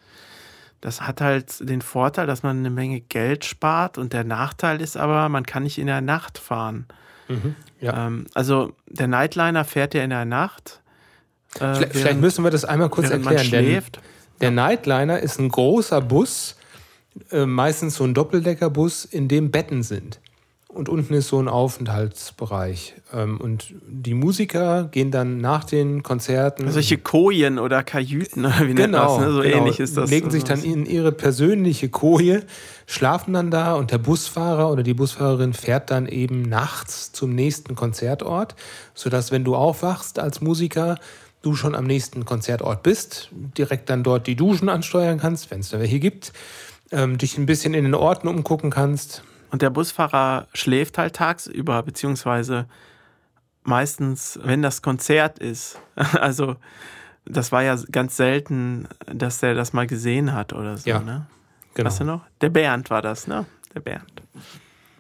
[0.82, 4.98] Das hat halt den Vorteil, dass man eine Menge Geld spart und der Nachteil ist
[4.98, 6.88] aber, man kann nicht in der Nacht fahren.
[7.28, 8.08] Mhm, ja.
[8.08, 10.82] ähm, also der Nightliner fährt ja in der Nacht.
[11.56, 13.36] Äh, vielleicht, während, vielleicht, müssen wir das einmal kurz erklären.
[13.36, 13.96] Man schläft.
[13.96, 14.04] Der,
[14.42, 16.56] der Nightliner ist ein großer Bus,
[17.32, 20.20] äh, meistens so ein Doppeldeckerbus, in dem Betten sind
[20.74, 22.96] und unten ist so ein Aufenthaltsbereich.
[23.14, 26.70] Ähm, und die Musiker gehen dann nach den Konzerten.
[26.72, 29.26] Solche Kojen oder Kajüten, wie nennt genau, das?
[29.26, 29.34] Ne?
[29.34, 29.58] So genau.
[29.58, 30.10] ähnlich ist das.
[30.10, 32.44] Legen sich dann in ihre persönliche Koje,
[32.88, 37.76] schlafen dann da und der Busfahrer oder die Busfahrerin fährt dann eben nachts zum nächsten
[37.76, 38.56] Konzertort,
[38.94, 40.98] sodass, wenn du aufwachst als Musiker,
[41.44, 45.70] du schon am nächsten Konzertort bist, direkt dann dort die Duschen ansteuern kannst, wenn es
[45.70, 46.34] da welche gibt,
[46.92, 51.84] ähm, dich ein bisschen in den Orten umgucken kannst und der Busfahrer schläft halt tagsüber,
[51.84, 52.66] beziehungsweise
[53.62, 55.80] meistens, wenn das Konzert ist.
[56.20, 56.56] Also,
[57.24, 61.28] das war ja ganz selten, dass er das mal gesehen hat oder so, ja, ne?
[61.76, 61.88] Genau.
[61.88, 62.22] Weißt du noch?
[62.42, 63.46] Der Bernd war das, ne?
[63.76, 64.24] Der Bernd.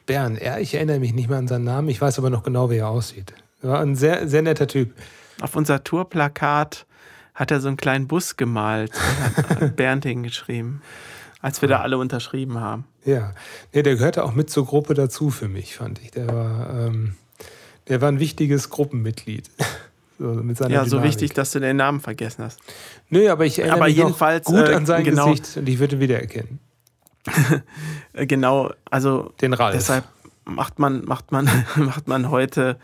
[0.05, 2.69] Bernd, ja, ich erinnere mich nicht mehr an seinen Namen, ich weiß aber noch genau,
[2.69, 3.33] wie er aussieht.
[3.63, 4.93] Er war ein sehr, sehr netter Typ.
[5.41, 6.85] Auf unser Tourplakat
[7.33, 8.93] hat er so einen kleinen Bus gemalt
[9.49, 10.83] hat Bernd hingeschrieben
[11.43, 12.85] als wir da alle unterschrieben haben.
[13.03, 13.33] Ja,
[13.73, 16.11] nee, der gehörte auch mit zur Gruppe dazu für mich, fand ich.
[16.11, 17.15] Der war, ähm,
[17.89, 19.51] der war ein wichtiges Gruppenmitglied.
[20.19, 20.89] so, mit seiner ja, Dynamik.
[20.89, 22.61] so wichtig, dass du den Namen vergessen hast.
[23.09, 25.79] Nö, aber ich erinnere aber mich jedenfalls, gut äh, an sein genau, Gesicht und ich
[25.79, 26.59] würde ihn wiedererkennen.
[28.13, 29.75] genau, also den Ralf.
[29.75, 30.05] deshalb
[30.45, 32.79] macht man, macht man, macht man heute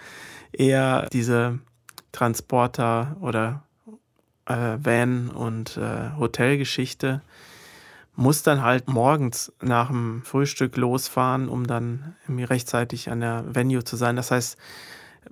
[0.52, 1.60] eher diese
[2.12, 3.64] Transporter oder
[4.48, 7.22] äh, Van- und äh, Hotelgeschichte
[8.20, 13.96] muss dann halt morgens nach dem Frühstück losfahren, um dann rechtzeitig an der Venue zu
[13.96, 14.18] sein.
[14.18, 14.58] Das heißt,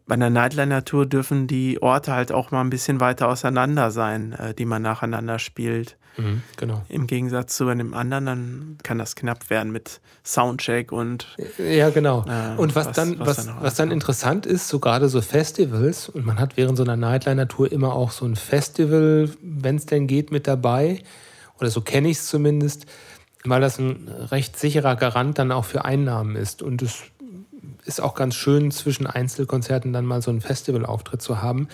[0.05, 4.53] bei einer Nightliner-Tour dürfen die Orte halt auch mal ein bisschen weiter auseinander sein, äh,
[4.53, 5.97] die man nacheinander spielt.
[6.15, 6.81] Mhm, genau.
[6.87, 11.35] Im Gegensatz zu einem anderen, dann kann das knapp werden mit Soundcheck und.
[11.57, 12.23] Ja, genau.
[12.25, 15.21] Äh, und was, was dann, was, was, dann, was dann interessant ist, so gerade so
[15.21, 19.85] Festivals, und man hat während so einer Nightliner-Tour immer auch so ein Festival, wenn es
[19.85, 21.01] denn geht, mit dabei
[21.59, 22.85] oder so kenne ich es zumindest,
[23.45, 26.61] weil das ein recht sicherer Garant dann auch für Einnahmen ist.
[26.61, 27.03] Und es
[27.85, 31.69] ist auch ganz schön, zwischen Einzelkonzerten dann mal so einen Festivalauftritt zu haben.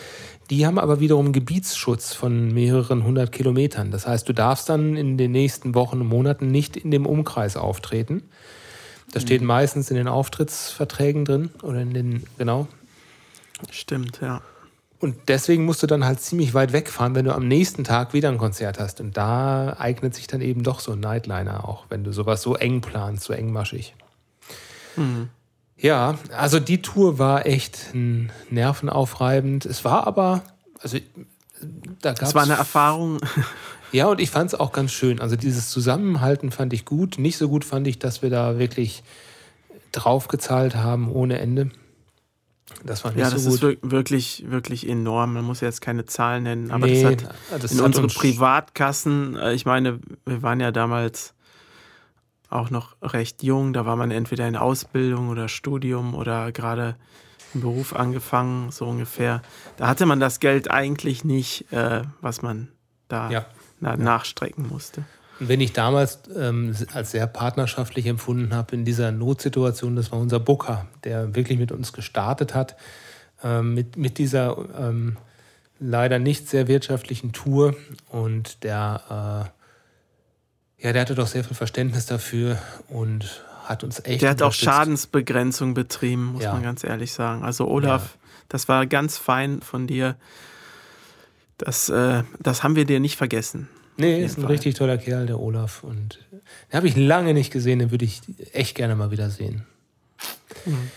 [0.50, 3.91] Die haben aber wiederum Gebietsschutz von mehreren hundert Kilometern.
[3.91, 7.58] Das heißt, du darfst dann in den nächsten Wochen und Monaten nicht in dem Umkreis
[7.58, 8.24] auftreten.
[9.12, 9.48] Das steht mhm.
[9.48, 12.67] meistens in den Auftrittsverträgen drin oder in den, genau.
[13.72, 14.41] Stimmt, ja.
[15.04, 18.30] Und deswegen musst du dann halt ziemlich weit wegfahren, wenn du am nächsten Tag wieder
[18.30, 19.02] ein Konzert hast.
[19.02, 22.56] Und da eignet sich dann eben doch so ein Nightliner auch, wenn du sowas so
[22.56, 23.96] eng planst, so engmaschig.
[24.96, 25.28] Mhm.
[25.76, 29.66] Ja, also die Tour war echt nervenaufreibend.
[29.66, 30.42] Es war aber,
[30.80, 30.98] also
[32.02, 32.34] da gab es.
[32.34, 33.20] war eine Erfahrung.
[33.92, 35.20] Ja, und ich fand es auch ganz schön.
[35.20, 37.20] Also dieses Zusammenhalten fand ich gut.
[37.20, 39.04] Nicht so gut fand ich, dass wir da wirklich
[39.92, 41.70] draufgezahlt haben ohne Ende.
[42.86, 43.53] Das war nicht Ja, so das gut.
[43.53, 45.33] ist wir- wirklich, wirklich enorm.
[45.33, 47.12] Man muss jetzt keine Zahlen nennen, aber Nee, das
[47.51, 51.33] hat das in hat unsere uns- Privatkassen, äh, ich meine, wir waren ja damals
[52.49, 56.95] auch noch recht jung, da war man entweder in Ausbildung oder Studium oder gerade
[57.53, 59.41] im Beruf angefangen, so ungefähr.
[59.77, 62.67] Da hatte man das Geld eigentlich nicht, äh, was man
[63.07, 63.45] da Ja.
[63.79, 65.03] na, nachstrecken musste.
[65.39, 70.39] Wenn ich damals ähm, als sehr partnerschaftlich empfunden habe in dieser Notsituation, das war unser
[70.39, 72.76] Booker, der wirklich mit uns gestartet hat,
[73.43, 75.17] ähm, mit, mit dieser ähm,
[75.80, 77.76] leider nicht sehr wirtschaftlichen Tour.
[78.10, 79.52] Und der,
[80.80, 84.22] äh, ja, der hatte doch sehr viel Verständnis dafür und hat uns echt.
[84.22, 84.54] Der hat auch.
[84.54, 86.54] Schadensbegrenzung betrieben, muss Ja.
[86.54, 87.43] man ganz ehrlich sagen.
[87.43, 88.17] Also Olaf,
[88.50, 90.15] das war ganz fein von dir.
[91.58, 93.67] Das, äh, das haben wir dir nicht vergessen.
[93.97, 94.51] Nee, ist ein Fall.
[94.51, 95.84] richtig toller Kerl, der Olaf.
[95.84, 98.21] Und den habe ich lange nicht gesehen, den würde ich
[98.53, 99.65] echt gerne mal wieder sehen.
[100.65, 100.91] Mhm.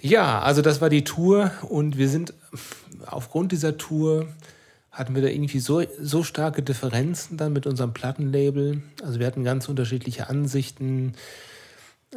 [0.00, 2.32] Ja, also das war die Tour und wir sind
[3.06, 4.28] aufgrund dieser Tour
[4.98, 8.82] hatten wir da irgendwie so, so starke Differenzen dann mit unserem Plattenlabel.
[9.02, 11.14] Also wir hatten ganz unterschiedliche Ansichten.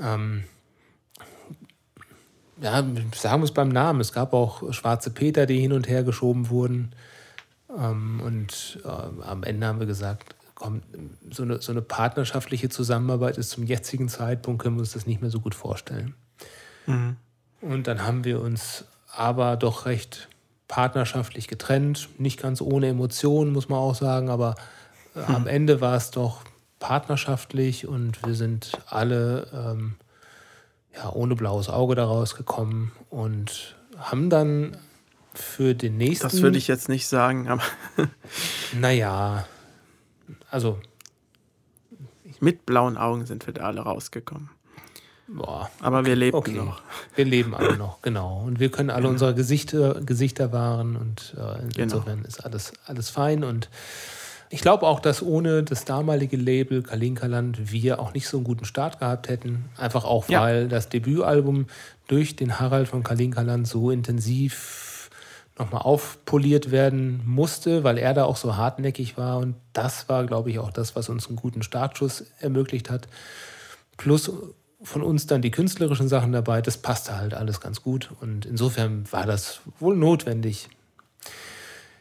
[0.02, 0.44] Ähm,
[2.60, 2.84] ja,
[3.16, 4.02] sagen wir es beim Namen.
[4.02, 6.92] Es gab auch schwarze Peter, die hin und her geschoben wurden.
[7.78, 10.82] Ähm, und ähm, am Ende haben wir gesagt, komm,
[11.30, 15.22] so eine, so eine partnerschaftliche Zusammenarbeit ist zum jetzigen Zeitpunkt, können wir uns das nicht
[15.22, 16.14] mehr so gut vorstellen.
[16.86, 17.16] Mhm.
[17.62, 20.30] Und dann haben wir uns aber doch recht
[20.68, 24.56] partnerschaftlich getrennt, nicht ganz ohne Emotionen, muss man auch sagen, aber
[25.16, 26.44] äh, am Ende war es doch
[26.80, 29.96] partnerschaftlich und wir sind alle ähm,
[30.96, 34.78] ja, ohne blaues Auge da rausgekommen und haben dann
[35.34, 36.24] für den nächsten.
[36.28, 37.64] Das würde ich jetzt nicht sagen, aber
[38.80, 39.46] Naja,
[40.50, 40.80] also,
[42.40, 44.50] mit blauen Augen sind wir da alle rausgekommen.
[45.28, 46.54] boah, Aber wir lebten okay.
[46.54, 46.82] noch.
[47.16, 48.44] Wir leben alle noch, genau.
[48.46, 51.84] Und wir können alle unsere Gesichter, Gesichter wahren und äh, Genau.
[51.84, 53.44] insofern ist alles, alles fein.
[53.44, 53.70] Und
[54.50, 58.66] ich glaube auch, dass ohne das damalige Label Kalinkaland wir auch nicht so einen guten
[58.66, 59.66] Start gehabt hätten.
[59.78, 60.42] Einfach auch, Ja.
[60.42, 61.68] weil das Debütalbum
[62.08, 64.88] durch den Harald von Kalinkaland so intensiv
[65.62, 69.38] nochmal aufpoliert werden musste, weil er da auch so hartnäckig war.
[69.38, 73.08] Und das war, glaube ich, auch das, was uns einen guten Startschuss ermöglicht hat.
[73.98, 74.32] Plus
[74.84, 76.62] von uns dann die künstlerischen Sachen dabei.
[76.62, 78.12] Das passte halt alles ganz gut.
[78.20, 80.70] Und insofern war das wohl notwendig.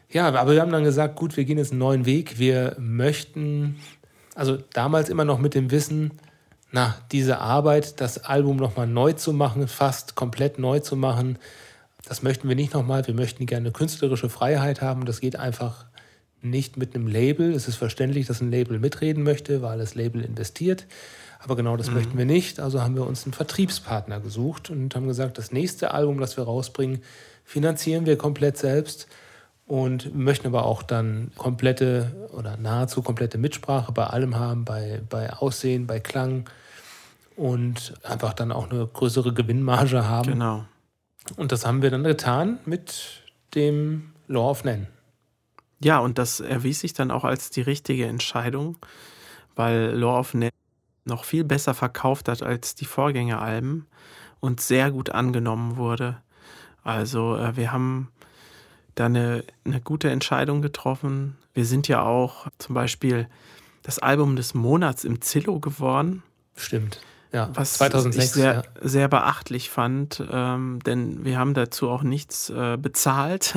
[0.09, 2.39] Ja, aber wir haben dann gesagt, gut, wir gehen jetzt einen neuen Weg.
[2.39, 3.77] Wir möchten,
[4.35, 6.13] also damals immer noch mit dem Wissen,
[6.73, 11.39] na, diese Arbeit, das Album nochmal neu zu machen, fast komplett neu zu machen,
[12.11, 13.07] das möchten wir nicht nochmal.
[13.07, 15.07] Wir möchten gerne künstlerische Freiheit haben.
[15.07, 15.85] Das geht einfach
[16.43, 17.53] nicht mit einem Label.
[17.53, 20.87] Es ist verständlich, dass ein Label mitreden möchte, weil das Label investiert.
[21.39, 22.59] Aber genau das möchten wir nicht.
[22.59, 26.43] Also haben wir uns einen Vertriebspartner gesucht und haben gesagt, das nächste Album, das wir
[26.43, 27.01] rausbringen,
[27.45, 29.07] finanzieren wir komplett selbst
[29.69, 35.33] und möchten aber auch dann komplette oder nahezu komplette Mitsprache bei allem haben, bei, bei
[35.33, 36.51] Aussehen, bei Klang
[37.37, 40.33] und einfach dann auch eine größere Gewinnmarge haben.
[40.33, 40.65] Genau.
[41.37, 43.23] Und das haben wir dann getan mit
[43.55, 44.87] dem Law of Nen.
[45.83, 48.77] Ja, und das erwies sich dann auch als die richtige Entscheidung,
[49.57, 50.53] weil Law of Net
[51.05, 53.87] noch viel besser verkauft hat als die Vorgängeralben
[54.41, 56.21] und sehr gut angenommen wurde.
[56.83, 58.09] Also äh, wir haben
[58.95, 61.37] da eine, eine gute Entscheidung getroffen.
[61.55, 63.29] Wir sind ja auch zum Beispiel
[63.83, 66.23] das Album des Monats im Zillow geworden.
[66.57, 67.01] Stimmt.
[67.33, 68.25] Ja, Was 2006.
[68.25, 68.63] ich sehr, ja.
[68.81, 73.57] sehr beachtlich fand, ähm, denn wir haben dazu auch nichts äh, bezahlt,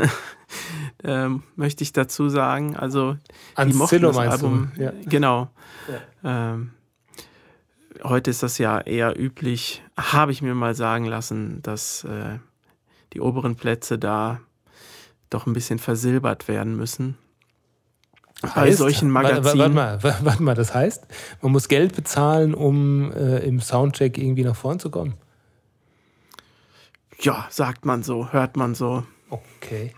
[1.03, 2.75] ähm, möchte ich dazu sagen.
[2.75, 3.17] Also
[3.55, 4.71] Ans die mochten Zillow das Album?
[4.77, 4.93] Ja.
[5.05, 5.49] genau.
[6.23, 6.71] Ähm,
[8.03, 12.37] heute ist das ja eher üblich, habe ich mir mal sagen lassen, dass äh,
[13.13, 14.39] die oberen Plätze da
[15.31, 17.17] doch ein bisschen versilbert werden müssen.
[18.43, 19.73] Bei Heißt- solchen warte- Magazinen.
[19.75, 21.07] Warte, warte, mal, warte mal, das heißt,
[21.41, 25.13] man muss Geld bezahlen, um äh, im Soundcheck irgendwie nach vorn zu kommen.
[27.19, 29.03] Ja, sagt man so, hört man so.
[29.29, 29.93] Okay.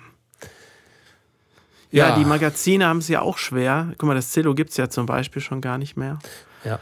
[1.91, 2.15] Ja, Ja.
[2.19, 3.93] die Magazine haben es ja auch schwer.
[3.97, 6.19] Guck mal, das Zillow gibt es ja zum Beispiel schon gar nicht mehr.
[6.63, 6.79] Ja.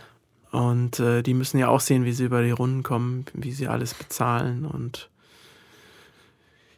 [0.52, 3.67] Und äh, die müssen ja auch sehen, wie sie über die Runden kommen, wie sie
[3.67, 4.65] alles bezahlen.
[4.65, 5.10] Und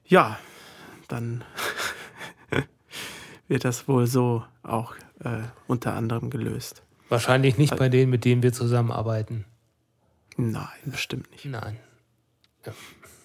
[0.05, 0.37] ja,
[1.07, 1.43] dann
[3.47, 6.84] wird das wohl so auch äh, unter anderem gelöst.
[7.10, 9.45] Wahrscheinlich nicht bei denen, mit denen wir zusammenarbeiten.
[10.38, 11.45] Nein, bestimmt nicht.
[11.45, 11.77] Nein.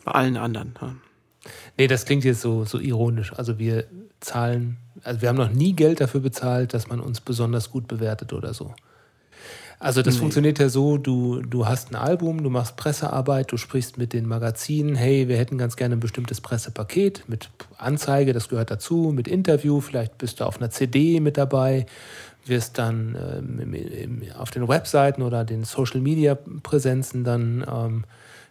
[0.04, 0.74] Bei allen anderen.
[0.80, 0.94] Ja.
[1.78, 3.32] Nee, das klingt jetzt so, so ironisch.
[3.32, 3.86] Also wir
[4.20, 8.32] zahlen, also wir haben noch nie Geld dafür bezahlt, dass man uns besonders gut bewertet
[8.32, 8.74] oder so.
[9.82, 10.20] Also das Nee.
[10.20, 14.26] funktioniert ja so, du, du hast ein Album, du machst Pressearbeit, du sprichst mit den
[14.26, 19.26] Magazinen, hey, wir hätten ganz gerne ein bestimmtes Pressepaket mit Anzeige, das gehört dazu, mit
[19.26, 21.86] Interview, vielleicht bist du auf einer CD mit dabei,
[22.44, 28.04] wirst dann ähm, im, im, auf den Webseiten oder den Social-Media-Präsenzen dann ähm,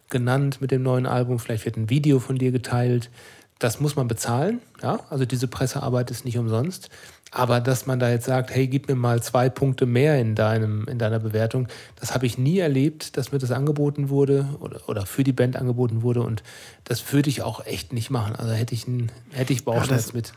[0.10, 3.12] genannt mit dem neuen Album, vielleicht wird ein Video von dir geteilt.
[3.60, 6.90] Das muss man bezahlen, ja, also diese Pressearbeit ist nicht umsonst.
[7.32, 10.88] Aber dass man da jetzt sagt, hey, gib mir mal zwei Punkte mehr in, deinem,
[10.88, 11.68] in deiner Bewertung,
[12.00, 15.56] das habe ich nie erlebt, dass mir das angeboten wurde oder, oder für die Band
[15.56, 16.22] angeboten wurde.
[16.24, 16.42] Und
[16.86, 18.36] das würde ich auch echt nicht machen.
[18.36, 20.34] Also hätte ich, ein, hätte ich Bauchschmerz das- mit.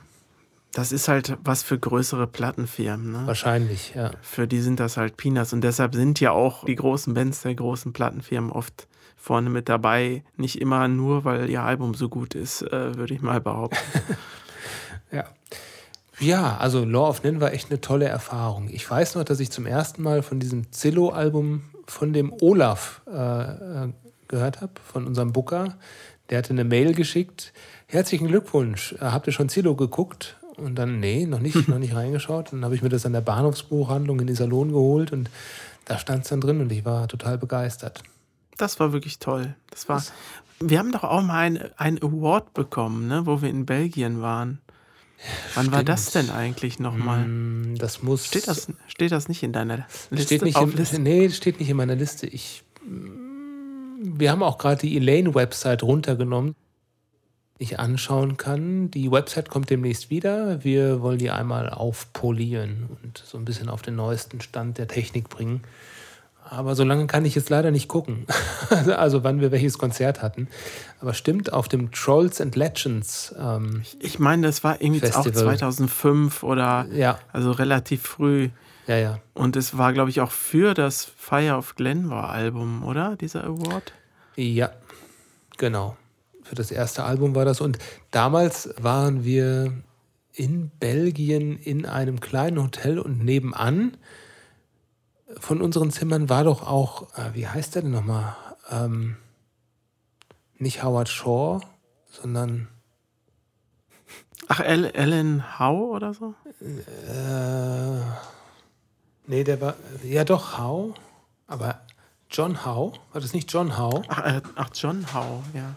[0.75, 3.13] Das ist halt was für größere Plattenfirmen.
[3.13, 3.27] Ne?
[3.27, 4.11] Wahrscheinlich, ja.
[4.23, 5.53] Für die sind das halt Peanuts.
[5.53, 8.87] Und deshalb sind ja auch die großen Bands der großen Plattenfirmen oft
[9.19, 10.25] vorne mit dabei.
[10.39, 13.77] Nicht immer nur, weil ihr Album so gut ist, äh, würde ich mal behaupten.
[15.11, 15.25] Ja.
[16.19, 18.69] Ja, also Law of Nin war echt eine tolle Erfahrung.
[18.71, 23.13] Ich weiß noch, dass ich zum ersten Mal von diesem Zillow-Album von dem Olaf äh,
[23.15, 23.93] äh,
[24.29, 25.77] gehört habe, von unserem Booker.
[26.31, 27.53] Der hatte eine Mail geschickt.
[27.87, 28.93] Herzlichen Glückwunsch.
[28.95, 30.37] Äh, Habt ihr schon Zillow geguckt?
[30.57, 32.53] Und dann, nee, noch nicht, noch nicht reingeschaut.
[32.53, 35.31] Dann habe ich mir das an der Bahnhofsbuchhandlung in Iserlohn geholt und
[35.85, 38.03] da stand es dann drin und ich war total begeistert.
[38.57, 39.55] Das war wirklich toll.
[39.71, 40.03] Das war.
[40.61, 44.61] Wir haben doch auch mal ein, ein Award bekommen, ne, wo wir in Belgien waren.
[45.55, 47.25] Wann war das denn eigentlich nochmal?
[47.27, 48.27] Mm, Das muss.
[48.27, 50.23] Steht das, steht das nicht in deiner Liste?
[50.25, 50.99] Steht nicht, in, Liste?
[51.01, 52.27] nee, steht nicht in meiner Liste.
[52.27, 56.55] Ich, mm, wir haben auch gerade die Elaine-Website runtergenommen,
[57.59, 58.91] die ich anschauen kann.
[58.91, 60.65] Die Website kommt demnächst wieder.
[60.65, 65.29] Wir wollen die einmal aufpolieren und so ein bisschen auf den neuesten Stand der Technik
[65.29, 65.63] bringen.
[66.53, 68.27] Aber so lange kann ich jetzt leider nicht gucken.
[68.97, 70.49] also wann wir welches Konzert hatten.
[71.01, 75.57] Aber stimmt, auf dem Trolls and Legends, ähm, Ich meine, das war irgendwie auch Festival.
[75.57, 78.51] 2005 oder ja, also relativ früh.
[78.87, 79.19] ja, ja.
[79.33, 83.17] Und es war, glaube ich, auch für das Fire of Glenmore Album, oder?
[83.17, 83.95] Dieser Award?
[84.37, 84.73] Ja,
[85.57, 85.97] genau.
[86.43, 87.63] Für das erste Album war das.
[87.63, 87.79] Und
[88.11, 89.73] damals waren wir
[90.35, 93.97] in Belgien in einem kleinen Hotel und nebenan
[95.39, 98.37] von unseren Zimmern war doch auch, äh, wie heißt der denn nochmal?
[98.71, 99.17] Ähm,
[100.59, 101.61] nicht Howard Shaw,
[102.11, 102.69] sondern
[104.49, 106.35] Ach, El Ellen Howe oder so?
[106.61, 108.01] äh,
[109.27, 110.95] nee, der war, ja doch Howe,
[111.47, 111.81] aber
[112.31, 114.03] John Howe, war das nicht John Howe?
[114.09, 115.75] Ach, äh, ach John Howe, ja.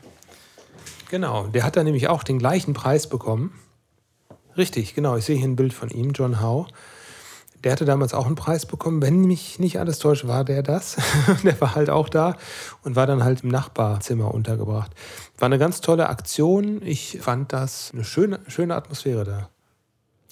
[1.10, 3.54] Genau, der hat da nämlich auch den gleichen Preis bekommen.
[4.58, 5.18] Richtig, genau.
[5.18, 6.68] Ich sehe hier ein Bild von ihm, John Howe.
[7.66, 9.02] Der hatte damals auch einen Preis bekommen.
[9.02, 10.98] Wenn mich nicht alles täuscht, war der das.
[11.44, 12.38] der war halt auch da
[12.84, 14.92] und war dann halt im Nachbarzimmer untergebracht.
[15.40, 16.82] War eine ganz tolle Aktion.
[16.84, 19.50] Ich fand das eine schöne, schöne Atmosphäre da.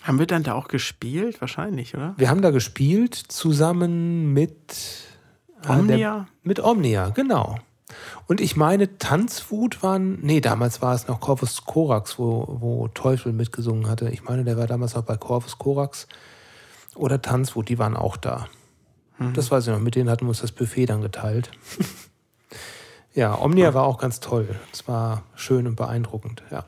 [0.04, 1.42] Haben wir dann da auch gespielt?
[1.42, 2.14] Wahrscheinlich, oder?
[2.18, 4.54] Wir haben da gespielt zusammen mit
[5.64, 6.28] äh, der- Omnia?
[6.44, 7.58] mit Omnia, genau.
[8.28, 13.34] Und ich meine, Tanzwut waren, nee, damals war es noch Corvus Corax, wo, wo Teufel
[13.34, 14.10] mitgesungen hatte.
[14.10, 16.08] Ich meine, der war damals auch bei Corvus Corax.
[16.96, 18.48] Oder Tanzwut, die waren auch da.
[19.34, 21.52] Das weiß ich noch, mit denen hatten wir uns das Buffet dann geteilt.
[23.14, 24.48] ja, Omnia war auch ganz toll.
[24.72, 26.66] Es war schön und beeindruckend, ja.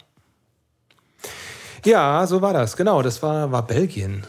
[1.84, 3.02] Ja, so war das, genau.
[3.02, 4.24] Das war, war Belgien.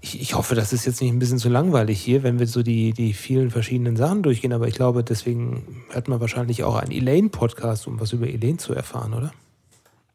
[0.00, 2.62] Ich, ich hoffe, das ist jetzt nicht ein bisschen zu langweilig hier, wenn wir so
[2.62, 6.90] die, die vielen verschiedenen Sachen durchgehen, aber ich glaube, deswegen hört man wahrscheinlich auch einen
[6.90, 9.32] Elaine-Podcast, um was über Elaine zu erfahren, oder?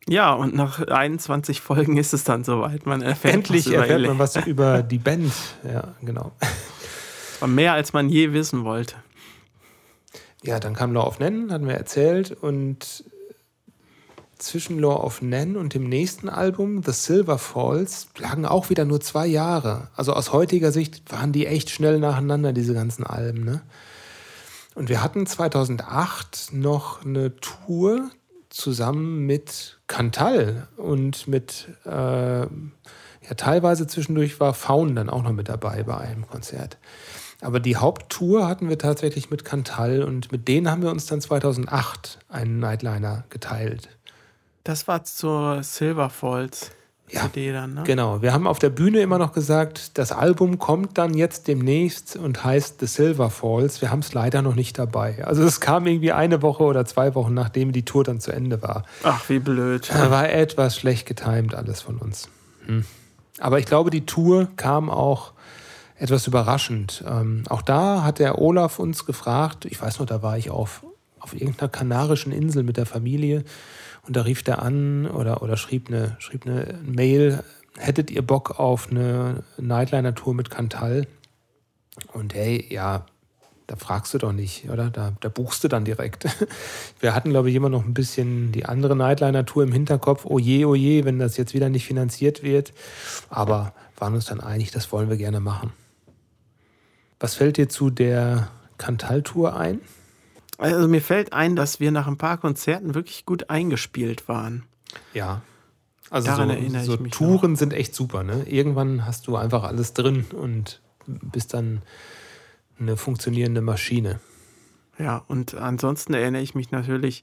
[0.10, 2.86] Ja, und nach 21 Folgen ist es dann soweit.
[2.86, 5.34] Man erfährt Endlich was über erfährt man was über die Band.
[5.64, 6.32] Ja, genau.
[7.40, 8.96] War mehr, als man je wissen wollte.
[10.44, 12.32] Ja, dann kam Law of Nen, hatten wir erzählt.
[12.32, 13.04] Und
[14.38, 19.02] zwischen Law of Nen und dem nächsten Album, The Silver Falls, lagen auch wieder nur
[19.02, 19.90] zwei Jahre.
[19.96, 23.44] Also aus heutiger Sicht waren die echt schnell nacheinander, diese ganzen Alben.
[23.44, 23.62] Ne?
[24.76, 28.10] Und wir hatten 2008 noch eine Tour
[28.58, 32.48] zusammen mit Cantal und mit, äh, ja,
[33.36, 36.78] teilweise zwischendurch war Faun dann auch noch mit dabei bei einem Konzert.
[37.40, 41.22] Aber die Haupttour hatten wir tatsächlich mit Cantal und mit denen haben wir uns dann
[41.22, 43.90] 2008 einen Nightliner geteilt.
[44.64, 46.72] Das war zur Silver Falls
[47.10, 47.84] Ja, CD dann, ne?
[47.86, 52.18] Genau, wir haben auf der Bühne immer noch gesagt, das Album kommt dann jetzt demnächst
[52.18, 53.82] und heißt The Silver Falls.
[53.82, 55.24] Wir haben es leider noch nicht dabei.
[55.24, 58.62] Also es kam irgendwie eine Woche oder zwei Wochen, nachdem die Tour dann zu Ende
[58.62, 58.84] war.
[59.04, 59.90] Ach, wie blöd.
[59.90, 62.30] Da war etwas schlecht getimt alles von uns.
[62.66, 62.84] Hm.
[63.40, 65.32] Aber ich glaube, die Tour kam auch
[65.96, 67.04] etwas überraschend.
[67.08, 70.86] Ähm, auch da hat der Olaf uns gefragt, ich weiß noch, da war ich auf,
[71.20, 73.46] auf irgendeiner kanarischen Insel mit der Familie
[74.08, 77.44] und da rief der an oder, oder schrieb, eine, schrieb eine Mail,
[77.78, 81.08] hättet ihr Bock auf eine Nightliner-Tour mit Cantal?
[82.14, 83.06] Und hey, ja,
[83.68, 84.90] da fragst du doch nicht, oder?
[84.90, 86.26] Da, da buchst du dann direkt.
[87.02, 90.26] Wir hatten, glaube ich, immer noch ein bisschen die andere Nightliner-Tour im Hinterkopf.
[90.26, 92.74] Oh je, oh je, wenn das jetzt wieder nicht finanziert wird.
[93.30, 95.74] Aber waren uns dann einig, das wollen wir gerne machen.
[97.20, 99.82] Was fällt dir zu der Kantal-Tour ein?
[100.58, 104.64] Also mir fällt ein, dass wir nach ein paar Konzerten wirklich gut eingespielt waren.
[105.14, 105.42] Ja.
[106.10, 108.24] Also Daran so, erinnere so ich mich Touren sind echt super.
[108.24, 108.44] Ne?
[108.48, 111.82] Irgendwann hast du einfach alles drin und bist dann
[112.80, 114.20] eine funktionierende Maschine.
[114.98, 117.22] Ja, und ansonsten erinnere ich mich natürlich,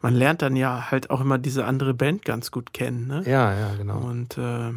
[0.00, 3.06] man lernt dann ja halt auch immer diese andere Band ganz gut kennen.
[3.06, 3.22] Ne?
[3.26, 3.98] Ja, ja, genau.
[3.98, 4.72] Und äh,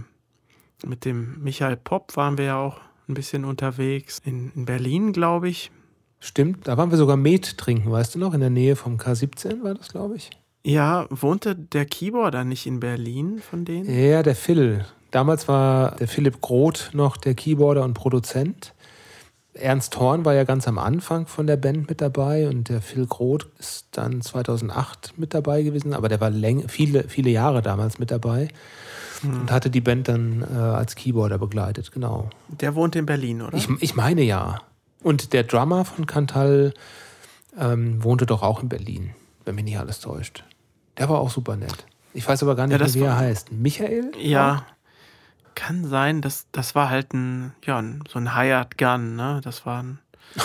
[0.85, 4.21] mit dem Michael Popp waren wir ja auch ein bisschen unterwegs.
[4.23, 5.71] In, in Berlin, glaube ich.
[6.19, 8.33] Stimmt, da waren wir sogar Met trinken, weißt du noch?
[8.33, 10.31] In der Nähe vom K17 war das, glaube ich.
[10.63, 13.87] Ja, wohnte der Keyboarder nicht in Berlin von denen?
[13.89, 14.85] Ja, der Phil.
[15.11, 18.73] Damals war der Philipp Groth noch der Keyboarder und Produzent.
[19.53, 23.07] Ernst Horn war ja ganz am Anfang von der Band mit dabei und der Phil
[23.07, 26.31] Groth ist dann 2008 mit dabei gewesen, aber der war
[26.67, 28.49] viele, viele Jahre damals mit dabei
[29.23, 32.29] und hatte die Band dann äh, als Keyboarder begleitet, genau.
[32.49, 33.57] Der wohnt in Berlin, oder?
[33.57, 34.61] Ich, ich meine ja.
[35.03, 36.73] Und der Drummer von Cantal
[37.57, 39.11] ähm, wohnte doch auch in Berlin,
[39.45, 40.43] wenn mich nicht alles täuscht.
[40.97, 41.85] Der war auch super nett.
[42.13, 43.51] Ich weiß aber gar nicht Ja, mehr, wie er heißt.
[43.51, 44.11] Michael?
[44.17, 44.65] ja.
[45.55, 49.41] Kann sein, dass das war halt ein, ja, so ein Hired Gun, ne?
[49.43, 49.99] Das war ein,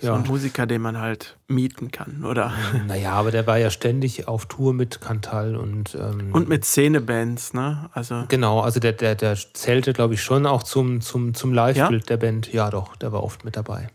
[0.00, 0.14] Ja.
[0.14, 2.52] ein Musiker, den man halt mieten kann, oder?
[2.86, 5.94] Naja, aber der war ja ständig auf Tour mit Cantal und.
[5.96, 7.88] Ähm, Und mit Szenebands, ne?
[7.92, 12.08] Also, Genau, also der, der, der zählte, glaube ich, schon auch zum, zum, zum Live-Bild
[12.08, 12.52] der Band.
[12.52, 13.88] Ja, doch, der war oft mit dabei.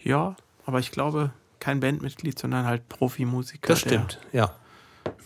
[0.00, 0.36] ja,
[0.66, 4.52] aber ich glaube, kein Bandmitglied, sondern halt Profimusiker, Das stimmt, ja.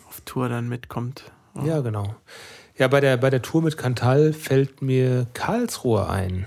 [0.09, 1.25] auf Tour dann mitkommt.
[1.65, 2.15] Ja, genau.
[2.77, 6.47] Ja, bei der, bei der Tour mit Cantal fällt mir Karlsruhe ein.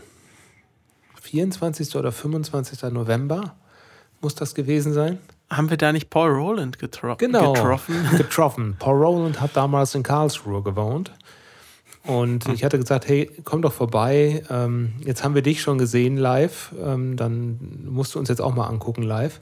[1.32, 1.96] 24.
[1.96, 2.92] oder 25.
[2.92, 3.56] November
[4.20, 5.18] muss das gewesen sein.
[5.50, 7.54] Haben wir da nicht Paul Roland getro Genau.
[7.54, 7.96] getroffen?
[8.18, 8.76] Getroffen.
[8.78, 11.12] Paul Rowland hat damals in Karlsruhe gewohnt.
[12.04, 14.44] Und ich hatte gesagt, hey, komm doch vorbei.
[14.50, 16.74] Ähm, jetzt haben wir dich schon gesehen live.
[16.84, 19.40] Ähm, dann musst du uns jetzt auch mal angucken live.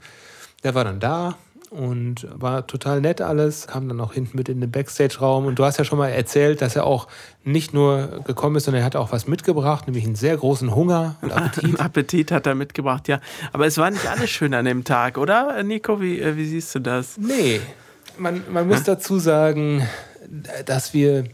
[0.62, 1.36] Der war dann da
[1.70, 3.68] und war total nett alles.
[3.68, 5.46] Kam dann auch hinten mit in den Backstage-Raum.
[5.46, 7.06] Und du hast ja schon mal erzählt, dass er auch
[7.44, 11.16] nicht nur gekommen ist, sondern er hat auch was mitgebracht, nämlich einen sehr großen Hunger
[11.22, 11.80] und Appetit.
[11.80, 13.20] Appetit hat er mitgebracht, ja.
[13.52, 15.62] Aber es war nicht alles schön an dem Tag, oder?
[15.62, 17.16] Nico, wie, äh, wie siehst du das?
[17.16, 17.60] Nee,
[18.18, 19.88] man, man muss dazu sagen,
[20.66, 21.24] dass wir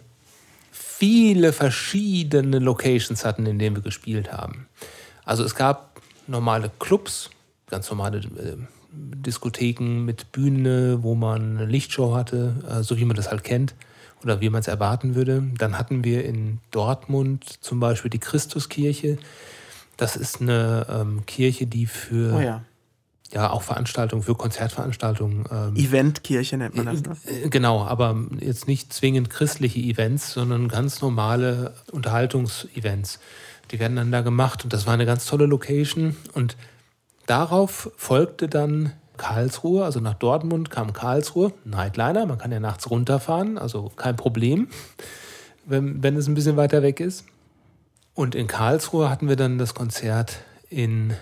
[0.72, 4.66] viele verschiedene Locations hatten, in denen wir gespielt haben.
[5.24, 7.30] Also es gab normale Clubs,
[7.68, 8.56] ganz normale äh,
[8.96, 13.74] Diskotheken mit Bühne, wo man eine Lichtshow hatte, äh, so wie man das halt kennt
[14.22, 15.42] oder wie man es erwarten würde.
[15.58, 19.18] Dann hatten wir in Dortmund zum Beispiel die Christuskirche.
[19.96, 22.62] Das ist eine ähm, Kirche, die für Oh ja.
[23.32, 27.16] ja auch Veranstaltungen, für Konzertveranstaltungen ähm, Eventkirche nennt man das, ne?
[27.44, 33.20] äh, Genau, aber jetzt nicht zwingend christliche Events, sondern ganz normale Unterhaltungsevents.
[33.70, 36.16] Die werden dann da gemacht und das war eine ganz tolle Location.
[36.34, 36.56] Und
[37.26, 43.58] darauf folgte dann Karlsruhe, also nach Dortmund kam Karlsruhe, Nightliner, man kann ja nachts runterfahren,
[43.58, 44.68] also kein Problem,
[45.64, 47.24] wenn, wenn es ein bisschen weiter weg ist.
[48.14, 51.14] Und in Karlsruhe hatten wir dann das Konzert in,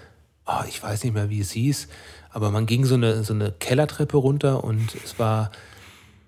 [0.46, 1.88] oh, ich weiß nicht mehr, wie es hieß,
[2.30, 5.50] aber man ging so eine, so eine Kellertreppe runter und es war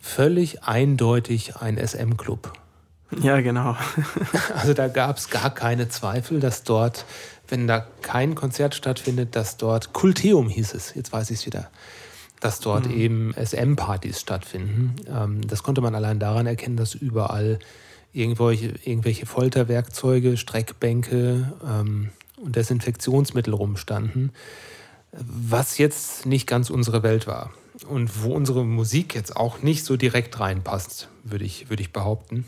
[0.00, 2.52] völlig eindeutig ein SM-Club.
[3.20, 3.76] Ja, genau.
[4.54, 7.04] Also da gab es gar keine Zweifel, dass dort,
[7.48, 11.70] wenn da kein Konzert stattfindet, dass dort Kulteum hieß es, jetzt weiß ich es wieder,
[12.40, 14.96] dass dort eben SM-Partys stattfinden.
[15.08, 17.58] Ähm, das konnte man allein daran erkennen, dass überall
[18.12, 24.32] irgendwelche, irgendwelche Folterwerkzeuge, Streckbänke ähm, und Desinfektionsmittel rumstanden,
[25.12, 27.52] was jetzt nicht ganz unsere Welt war.
[27.88, 32.46] Und wo unsere Musik jetzt auch nicht so direkt reinpasst, würde ich, würde ich behaupten.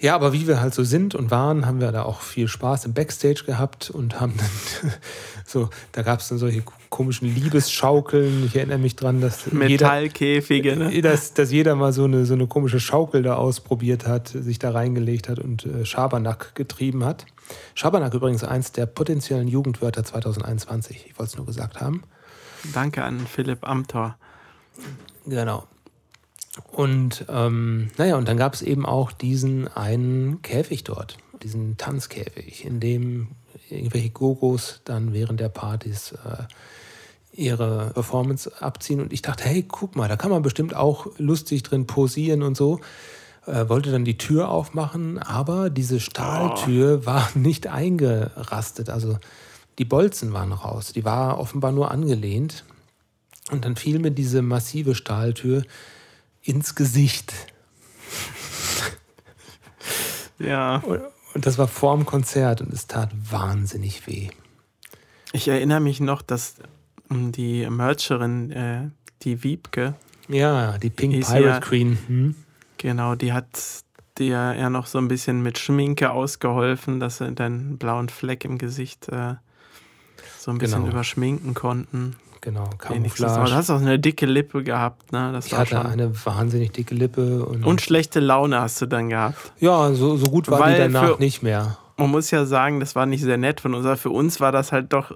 [0.00, 2.84] Ja, aber wie wir halt so sind und waren, haben wir da auch viel Spaß
[2.84, 4.92] im Backstage gehabt und haben dann
[5.44, 8.44] so, da gab es dann solche komischen Liebesschaukeln.
[8.46, 11.02] Ich erinnere mich dran, dass jeder, Metallkäfige, ne?
[11.02, 14.70] dass, dass jeder mal so eine, so eine komische Schaukel da ausprobiert hat, sich da
[14.70, 17.26] reingelegt hat und äh, Schabernack getrieben hat.
[17.74, 21.06] Schabernack übrigens eins der potenziellen Jugendwörter 2021.
[21.08, 22.04] Ich wollte es nur gesagt haben.
[22.72, 24.16] Danke an Philipp Amthor.
[25.26, 25.66] Genau.
[26.66, 32.64] Und ähm, naja, und dann gab es eben auch diesen einen Käfig dort, diesen Tanzkäfig,
[32.64, 33.28] in dem
[33.70, 36.44] irgendwelche Gogos dann während der Partys äh,
[37.32, 39.00] ihre Performance abziehen.
[39.00, 42.56] Und ich dachte, hey, guck mal, da kann man bestimmt auch lustig drin posieren und
[42.56, 42.80] so.
[43.46, 48.90] Äh, wollte dann die Tür aufmachen, aber diese Stahltür war nicht eingerastet.
[48.90, 49.18] Also
[49.78, 50.92] die Bolzen waren raus.
[50.92, 52.64] Die war offenbar nur angelehnt.
[53.50, 55.62] Und dann fiel mir diese massive Stahltür
[56.42, 57.32] ins Gesicht.
[60.38, 60.76] Ja.
[60.78, 61.00] Und,
[61.34, 64.28] und das war vor dem Konzert und es tat wahnsinnig weh.
[65.32, 66.54] Ich erinnere mich noch, dass
[67.10, 68.90] ähm, die Mercherin, äh,
[69.22, 69.94] die Wiebke,
[70.28, 71.98] Ja, die Pink Pirate ja- Queen.
[72.06, 72.34] Hm?
[72.78, 73.46] genau, die hat
[74.18, 78.58] dir ja noch so ein bisschen mit Schminke ausgeholfen, dass sie deinen blauen Fleck im
[78.58, 79.34] Gesicht äh,
[80.38, 80.92] so ein bisschen Genau.
[80.92, 82.16] überschminken konnten.
[82.40, 82.62] Genau.
[82.62, 83.54] Aber du Camouflage.
[83.54, 85.30] hast auch eine dicke Lippe gehabt, ne?
[85.32, 85.86] Das Ich hatte schon.
[85.86, 89.52] eine wahnsinnig dicke Lippe und, Und schlechte Laune hast du dann gehabt.
[89.58, 91.76] ja, so, so gut war Weil die danach für- nicht mehr.
[91.96, 94.52] Man muss ja sagen, das war nicht sehr nett von uns, aber für uns war
[94.52, 95.12] das halt doch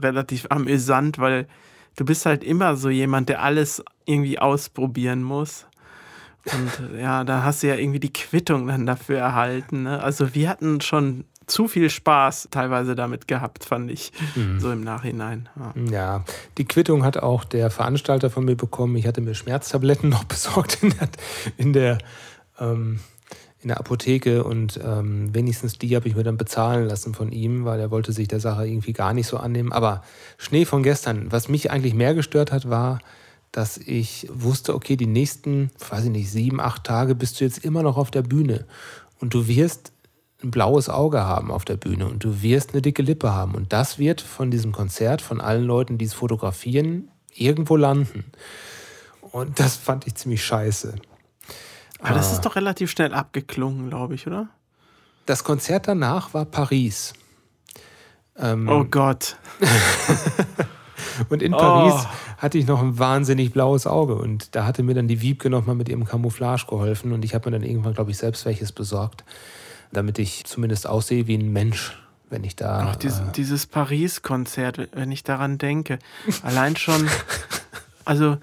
[0.00, 1.48] relativ amüsant, weil
[1.96, 5.66] du bist halt immer so jemand, der alles irgendwie ausprobieren muss.
[6.46, 9.82] Und ja, da hast du ja irgendwie die Quittung dann dafür erhalten.
[9.82, 10.00] Ne?
[10.02, 14.12] Also wir hatten schon zu viel Spaß teilweise damit gehabt, fand ich,
[14.58, 15.48] so im Nachhinein.
[15.56, 15.90] Ja.
[15.90, 16.24] Ja,
[16.58, 18.96] die Quittung hat auch der Veranstalter von mir bekommen.
[18.96, 21.08] Ich hatte mir Schmerztabletten noch besorgt in der,
[21.56, 21.98] in der,
[22.58, 23.00] ähm,
[23.62, 27.64] in der Apotheke und ähm, wenigstens die habe ich mir dann bezahlen lassen von ihm,
[27.64, 29.72] weil er wollte sich der Sache irgendwie gar nicht so annehmen.
[29.72, 30.02] Aber
[30.38, 33.00] Schnee von gestern, was mich eigentlich mehr gestört hat, war,
[33.52, 37.64] dass ich wusste, okay, die nächsten, weiß ich nicht, sieben, acht Tage bist du jetzt
[37.64, 38.64] immer noch auf der Bühne
[39.18, 39.92] und du wirst
[40.42, 43.54] ein blaues Auge haben auf der Bühne und du wirst eine dicke Lippe haben.
[43.54, 48.24] Und das wird von diesem Konzert, von allen Leuten, die es fotografieren, irgendwo landen.
[49.32, 50.94] Und das fand ich ziemlich scheiße.
[52.00, 54.48] Aber das ist doch relativ schnell abgeklungen, glaube ich, oder?
[55.26, 57.12] Das Konzert danach war Paris.
[58.38, 59.36] Ähm, Oh Gott.
[61.28, 61.58] Und in Oh.
[61.58, 62.06] Paris
[62.38, 64.14] hatte ich noch ein wahnsinnig blaues Auge.
[64.14, 67.12] Und da hatte mir dann die Wiebke nochmal mit ihrem Camouflage geholfen.
[67.12, 69.24] Und ich habe mir dann irgendwann, glaube ich, selbst welches besorgt,
[69.92, 72.90] damit ich zumindest aussehe wie ein Mensch, wenn ich da.
[72.90, 75.98] Auch dies, äh, dieses Paris-Konzert, wenn ich daran denke.
[76.42, 77.08] Allein schon,
[78.04, 78.38] also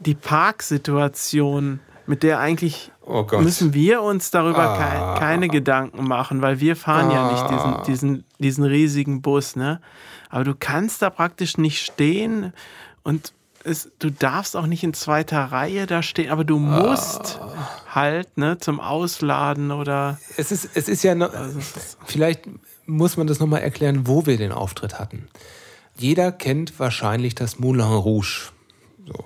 [0.00, 3.42] die Parksituation, mit der eigentlich oh Gott.
[3.42, 5.14] müssen wir uns darüber Ah.
[5.14, 9.80] kei- keine Gedanken machen, weil wir fahren ja nicht diesen, diesen, diesen riesigen Bus, ne?
[10.28, 12.52] Aber du kannst da praktisch nicht stehen
[13.02, 13.32] und
[13.62, 17.38] es, du darfst auch nicht in zweiter Reihe da stehen, aber du musst
[17.94, 21.58] halt, ne, zum Ausladen oder es, ist, es ist ja noch, also
[22.06, 22.48] Vielleicht
[22.86, 25.28] muss man das nochmal erklären, wo wir den Auftritt hatten.
[25.96, 28.50] Jeder kennt wahrscheinlich das Moulin Rouge.
[29.06, 29.24] So.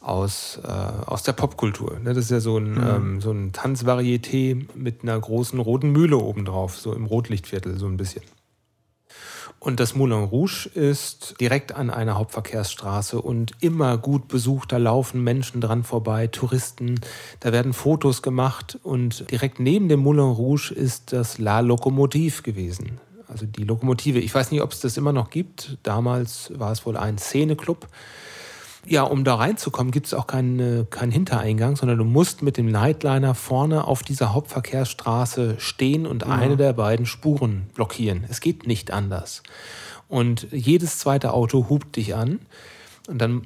[0.00, 1.98] Aus, äh, aus der Popkultur.
[2.00, 2.14] Ne?
[2.14, 6.78] Das ist ja so ein, ähm, so ein Tanzvarieté mit einer großen roten Mühle obendrauf,
[6.78, 8.22] so im Rotlichtviertel, so ein bisschen.
[9.60, 14.72] Und das Moulin Rouge ist direkt an einer Hauptverkehrsstraße und immer gut besucht.
[14.72, 16.98] Da laufen Menschen dran vorbei, Touristen.
[17.40, 23.00] Da werden Fotos gemacht und direkt neben dem Moulin Rouge ist das La Locomotive gewesen.
[23.28, 24.18] Also die Lokomotive.
[24.18, 25.76] Ich weiß nicht, ob es das immer noch gibt.
[25.82, 27.86] Damals war es wohl ein Szeneclub.
[28.86, 32.70] Ja, um da reinzukommen, gibt es auch keinen keinen Hintereingang, sondern du musst mit dem
[32.70, 38.24] Nightliner vorne auf dieser Hauptverkehrsstraße stehen und eine der beiden Spuren blockieren.
[38.28, 39.42] Es geht nicht anders.
[40.08, 42.40] Und jedes zweite Auto hupt dich an.
[43.06, 43.42] Und dann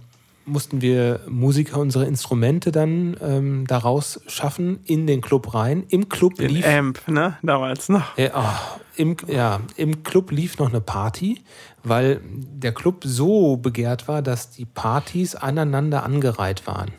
[0.46, 5.84] mussten wir Musiker unsere Instrumente dann ähm, daraus schaffen, in den Club rein.
[5.88, 8.16] Im Club den lief Amp, ne, damals noch.
[8.16, 11.42] ja, ah, im, ja, im Club lief noch eine Party,
[11.82, 16.92] weil der Club so begehrt war, dass die Partys aneinander angereiht waren.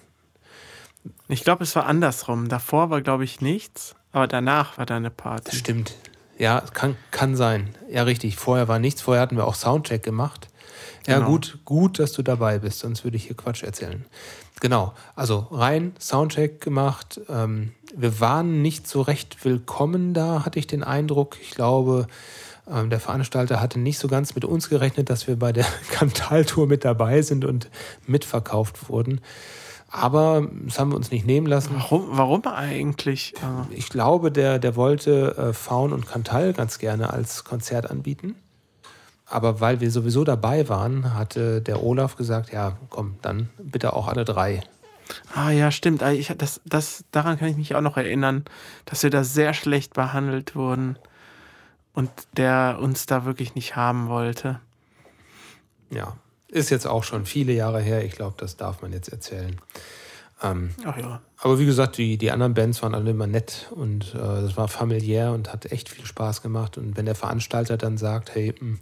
[1.28, 2.50] Ich glaube, es war andersrum.
[2.50, 5.56] Davor war, glaube ich, nichts, aber danach war da eine Party.
[5.56, 5.96] Stimmt.
[6.38, 7.70] Ja, kann, kann sein.
[7.90, 8.36] Ja, richtig.
[8.36, 9.02] Vorher war nichts.
[9.02, 10.50] Vorher hatten wir auch Soundcheck gemacht.
[11.08, 11.30] Ja, Genau.
[11.30, 14.06] gut, gut, dass du dabei bist, sonst würde ich hier Quatsch erzählen.
[14.62, 17.20] Genau, also rein, Soundcheck gemacht.
[17.30, 21.38] Ähm, wir waren nicht so recht willkommen da, hatte ich den Eindruck.
[21.42, 22.08] Ich glaube,
[22.72, 26.68] ähm, der Veranstalter hatte nicht so ganz mit uns gerechnet, dass wir bei der Kantaltour
[26.68, 27.70] mit dabei sind und
[28.08, 29.22] mitverkauft wurden.
[29.90, 31.76] Aber das haben wir uns nicht nehmen lassen.
[31.76, 33.34] Warum, warum eigentlich?
[33.70, 38.36] Ich glaube, der, der wollte äh, Faun und Cantal ganz gerne als Konzert anbieten.
[39.36, 44.08] Aber weil wir sowieso dabei waren, hatte der Olaf gesagt, ja, komm, dann bitte auch
[44.08, 44.64] alle drei.
[45.34, 46.04] ah ja, stimmt.
[46.04, 48.46] Ah, Ich, das, das, daran kann ich mich auch noch erinnern,
[48.86, 50.98] dass wir da sehr schlecht behandelt wurden
[51.92, 54.62] und der uns da wirklich nicht haben wollte.
[55.90, 56.16] Ja,
[56.48, 58.06] ist jetzt auch schon viele Jahre her.
[58.06, 59.60] Ich glaube, das darf man jetzt erzählen.
[60.42, 61.22] Ähm, Ach ja.
[61.40, 64.70] aber wie gesagt, die, die anderen Bands waren alle immer nett und äh, das war
[64.70, 66.78] familiär und hat echt viel Spaß gemacht.
[66.78, 68.78] Und wenn der Veranstalter dann sagt, hey, mh,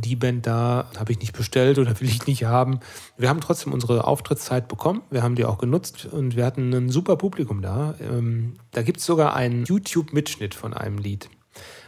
[0.00, 2.80] die Band da habe ich nicht bestellt oder will ich nicht haben.
[3.16, 5.02] Wir haben trotzdem unsere Auftrittszeit bekommen.
[5.10, 7.94] Wir haben die auch genutzt und wir hatten ein super Publikum da.
[8.00, 11.28] Ähm, da gibt es sogar einen YouTube-Mitschnitt von einem Lied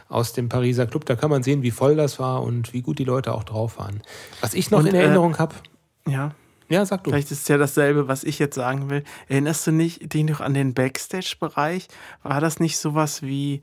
[0.09, 1.05] aus dem Pariser Club.
[1.05, 3.77] Da kann man sehen, wie voll das war und wie gut die Leute auch drauf
[3.77, 4.01] waren.
[4.41, 5.55] Was ich noch Und, in äh, Erinnerung habe,
[6.07, 6.31] Ja,
[6.69, 7.11] ja, sag du.
[7.11, 9.03] vielleicht ist es ja dasselbe, was ich jetzt sagen will.
[9.27, 11.87] Erinnerst du nicht dich noch an den Backstage-Bereich?
[12.23, 13.61] War das nicht sowas wie,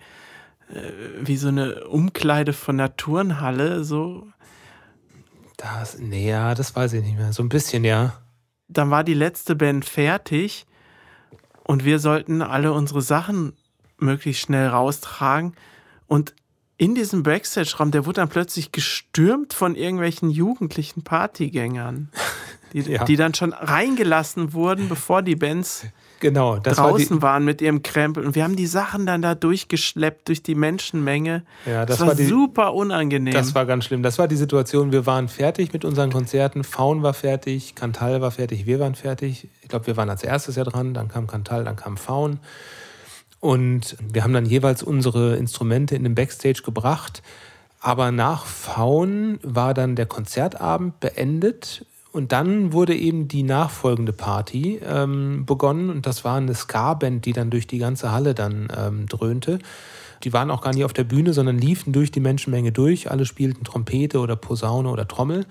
[0.71, 0.91] äh,
[1.21, 3.85] wie so eine Umkleide von der Turnhalle?
[3.85, 4.27] So?
[5.59, 7.33] Das, nee, ja, das weiß ich nicht mehr.
[7.35, 8.15] So ein bisschen, ja.
[8.69, 10.67] Dann war die letzte Band fertig
[11.65, 13.55] und wir sollten alle unsere Sachen
[13.99, 15.55] möglichst schnell raustragen.
[16.07, 16.35] Und
[16.77, 22.11] in diesem Backstage-Raum, der wurde dann plötzlich gestürmt von irgendwelchen jugendlichen Partygängern,
[22.73, 23.05] die, Ja.
[23.05, 25.87] die dann schon reingelassen wurden, bevor die Bands
[26.21, 28.25] Genau, war draußen die, waren mit ihrem Krempel.
[28.27, 31.45] Und wir haben die Sachen dann da durchgeschleppt durch die Menschenmenge.
[31.65, 33.33] Ja, das, das war, war die- super unangenehm.
[33.35, 34.03] Das war ganz schlimm.
[34.03, 36.65] Das war die Situation, wir waren fertig mit unseren Konzerten.
[36.65, 39.49] Faun war fertig, Cantal war fertig, wir waren fertig.
[39.63, 42.41] Ich glaube, wir waren als erstes ja dran, dann kam Cantal, dann kam Faun.
[43.41, 47.23] Und wir haben dann jeweils unsere Instrumente in den Backstage gebracht.
[47.81, 51.87] Aber nach Faun war dann der Konzertabend beendet.
[52.11, 55.91] Und dann wurde eben die nachfolgende Party ähm, begonnen.
[55.91, 59.59] Und das war eine Ska-Band, die dann durch die ganze Halle dann ähm, dröhnte.
[60.25, 63.11] Die waren auch gar nicht auf der Bühne, sondern liefen durch die Menschenmenge durch.
[63.11, 65.47] Alle spielten Trompete oder Posaune oder Trommel.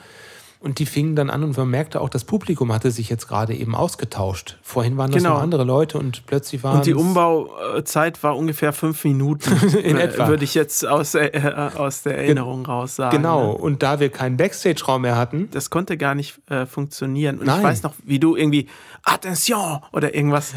[0.60, 3.54] Und die fingen dann an und man merkte auch, das Publikum hatte sich jetzt gerade
[3.54, 4.58] eben ausgetauscht.
[4.64, 5.36] Vorhin waren das Genau.
[5.36, 9.52] noch andere Leute und plötzlich waren und die Umbauzeit war ungefähr fünf Minuten.
[9.84, 10.28] In äh, etwa.
[10.28, 11.32] Würde ich jetzt aus, äh,
[11.76, 13.16] aus der Erinnerung raus sagen.
[13.18, 13.52] Genau.
[13.52, 13.58] Ne?
[13.58, 17.38] Und da wir keinen Backstage-Raum mehr hatten, Das konnte gar nicht äh, funktionieren.
[17.40, 17.60] Und Nein.
[17.60, 18.68] ich weiß noch, wie du irgendwie
[19.08, 20.54] Attention oder irgendwas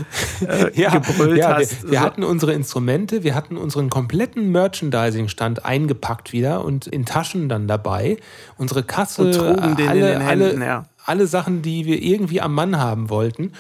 [0.47, 1.85] äh, ja, gebrüllt ja, hast.
[1.85, 2.05] Wir, wir So.
[2.05, 8.17] hatten unsere Instrumente, wir hatten unseren kompletten Merchandising-Stand eingepackt wieder und in Taschen dann dabei.
[8.59, 10.85] Unsere Kasse, Und trugen den in alle, den Händen, alle, ja.
[11.07, 13.53] alle Sachen, die wir irgendwie am Mann haben wollten.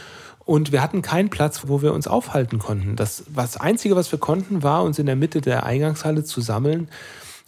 [0.45, 2.97] Und wir hatten keinen Platz, wo wir uns aufhalten konnten.
[2.97, 6.88] Das, das Einzige, was wir konnten, war, uns in der Mitte der Eingangshalle zu sammeln.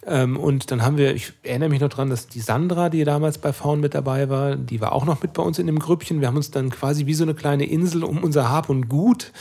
[0.05, 3.37] Ähm, und dann haben wir, ich erinnere mich noch dran, dass die Sandra, die damals
[3.37, 6.19] bei Faun mit dabei war, die war auch noch mit bei uns in dem Grüppchen.
[6.19, 9.31] Wir haben uns dann quasi wie so eine kleine Insel um unser Hab und Gut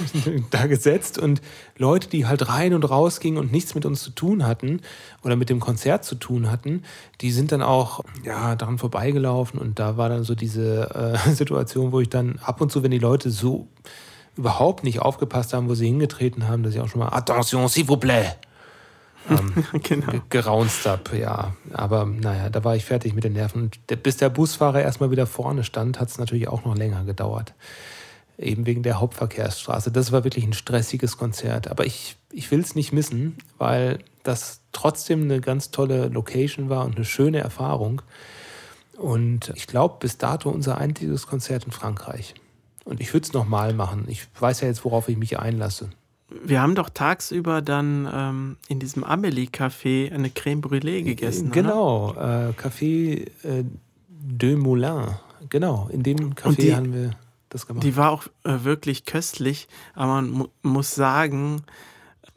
[0.50, 1.40] da gesetzt und
[1.76, 4.80] Leute, die halt rein und raus gingen und nichts mit uns zu tun hatten
[5.22, 6.82] oder mit dem Konzert zu tun hatten,
[7.20, 11.92] die sind dann auch ja, daran vorbeigelaufen und da war dann so diese äh, Situation,
[11.92, 13.68] wo ich dann ab und zu, wenn die Leute so
[14.36, 17.86] überhaupt nicht aufgepasst haben, wo sie hingetreten haben, dass ich auch schon mal Attention, s'il
[17.86, 18.36] vous plaît
[19.82, 20.10] genau.
[20.10, 21.54] ge- geraunzt habe, ja.
[21.72, 23.62] Aber naja, da war ich fertig mit den Nerven.
[23.64, 27.54] Und bis der Busfahrer erstmal wieder vorne stand, hat es natürlich auch noch länger gedauert.
[28.38, 29.90] Eben wegen der Hauptverkehrsstraße.
[29.90, 31.68] Das war wirklich ein stressiges Konzert.
[31.68, 36.84] Aber ich, ich will es nicht missen, weil das trotzdem eine ganz tolle Location war
[36.84, 38.02] und eine schöne Erfahrung.
[38.96, 42.34] Und ich glaube, bis dato unser einziges Konzert in Frankreich.
[42.84, 44.06] Und ich würde es nochmal machen.
[44.08, 45.90] Ich weiß ja jetzt, worauf ich mich einlasse.
[46.30, 51.46] Wir haben doch tagsüber dann ähm, in diesem Amelie-Café eine Creme Brûlée gegessen.
[51.46, 51.54] Oder?
[51.54, 53.64] Genau, äh, Café äh,
[54.08, 55.06] de Moulin.
[55.48, 57.10] Genau, in dem Café die- haben wir
[57.48, 57.82] das gemacht.
[57.84, 61.62] Die war auch äh, wirklich köstlich, aber man mu muss sagen,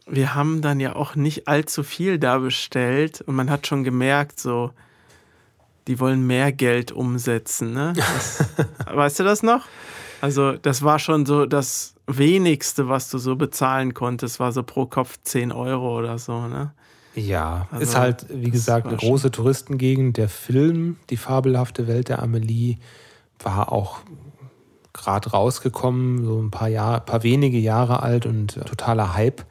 [0.07, 4.39] wir haben dann ja auch nicht allzu viel da bestellt und man hat schon gemerkt,
[4.39, 4.71] so,
[5.87, 7.73] die wollen mehr Geld umsetzen.
[7.73, 7.91] Ne?
[7.95, 8.45] Das,
[8.85, 9.65] weißt du das noch?
[10.21, 14.85] Also, das war schon so das wenigste, was du so bezahlen konntest, war so pro
[14.85, 16.47] Kopf 10 Euro oder so.
[16.47, 16.73] Ne?
[17.15, 20.17] ja, Also, ist halt, wie gesagt, eine große Touristengegend.
[20.17, 22.77] Der Film, Die fabelhafte Welt der Amelie,
[23.39, 23.99] war auch
[24.93, 29.43] gerade rausgekommen, so ein paar Jahre, paar wenige Jahre alt und äh, totaler Hype.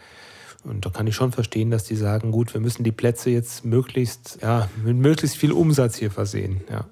[0.64, 3.64] Und da kann ich schon verstehen, dass die sagen, gut, wir müssen die Plätze jetzt
[3.64, 6.60] möglichst, ja, mit möglichst viel Umsatz hier versehen.
[6.70, 6.84] Ja.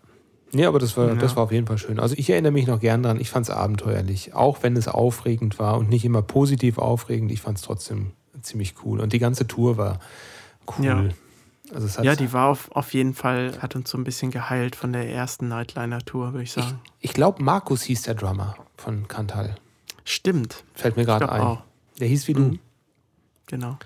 [0.53, 1.14] Nee, aber das war, Ja.
[1.14, 2.01] das war auf jeden Fall schön.
[2.01, 4.34] Also ich erinnere mich noch gern dran, ich fand es abenteuerlich.
[4.34, 8.74] Auch wenn es aufregend war und nicht immer positiv aufregend, ich fand es trotzdem ziemlich
[8.84, 9.01] cool.
[9.01, 10.01] Und die ganze Tour war
[10.78, 10.84] cool.
[10.84, 11.05] Ja.
[11.74, 14.30] Also es hat, Ja, die war auf, auf jeden Fall, hat uns so ein bisschen
[14.30, 16.80] geheilt von der ersten Nightliner-Tour, würde ich ich sagen.
[17.01, 19.57] ich glaube, Markus hieß der Drummer von Cantal.
[20.05, 21.42] Stimmt, Fällt mir gerade ein.
[21.42, 21.62] auch.
[22.01, 22.40] Der hieß wie du.
[22.40, 22.59] Mhm.
[23.46, 23.76] genau.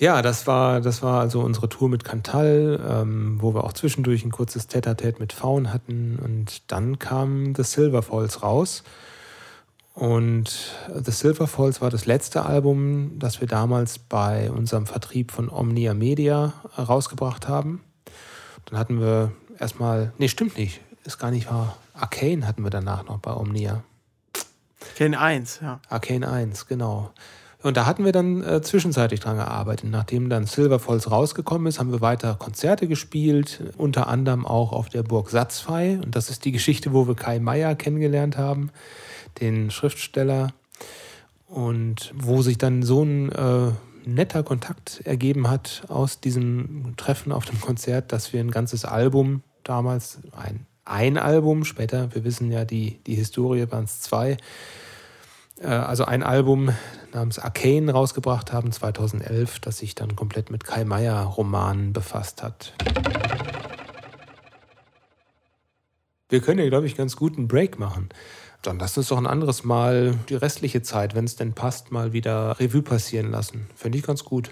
[0.00, 4.24] Ja, das war, das war also unsere Tour mit Cantal, ähm, wo wir auch zwischendurch
[4.24, 6.18] ein kurzes Tete-a-Tete mit Faun hatten.
[6.18, 8.82] Und dann kam The Silver Falls raus.
[9.92, 15.50] Und The Silver Falls war das letzte Album, das wir damals bei unserem Vertrieb von
[15.50, 17.84] Omnia Media rausgebracht haben.
[18.64, 21.76] Dann hatten wir erstmal, nee, stimmt nicht, ist gar nicht wahr.
[21.92, 23.84] Arcane hatten wir danach noch bei Omnia.
[24.96, 25.78] Kane 1, ja.
[25.90, 27.12] Arcane 1, genau.
[27.62, 29.90] Und da hatten wir dann äh, zwischenzeitlich dran gearbeitet.
[29.90, 34.88] Nachdem dann Silver Falls rausgekommen ist, haben wir weiter Konzerte gespielt, unter anderem auch auf
[34.88, 36.00] der Burg Satzfei.
[36.02, 38.70] Und das ist die Geschichte, wo wir Kai Meier kennengelernt haben,
[39.40, 40.52] den Schriftsteller.
[41.46, 43.72] Und wo sich dann so ein äh,
[44.06, 49.42] netter Kontakt ergeben hat aus diesem Treffen auf dem Konzert, dass wir ein ganzes Album
[49.64, 54.36] damals, ein, ein Album, später, wir wissen ja die, die Historie, waren es zwei,
[55.64, 56.70] also ein Album
[57.12, 62.72] namens Arcane rausgebracht haben 2011, das sich dann komplett mit Kai Meier Romanen befasst hat.
[66.28, 68.08] Wir können ja, glaube ich, ganz gut einen Break machen.
[68.62, 72.12] Dann lasst uns doch ein anderes Mal die restliche Zeit, wenn es denn passt, mal
[72.12, 73.66] wieder Revue passieren lassen.
[73.74, 74.50] Finde ich ganz gut.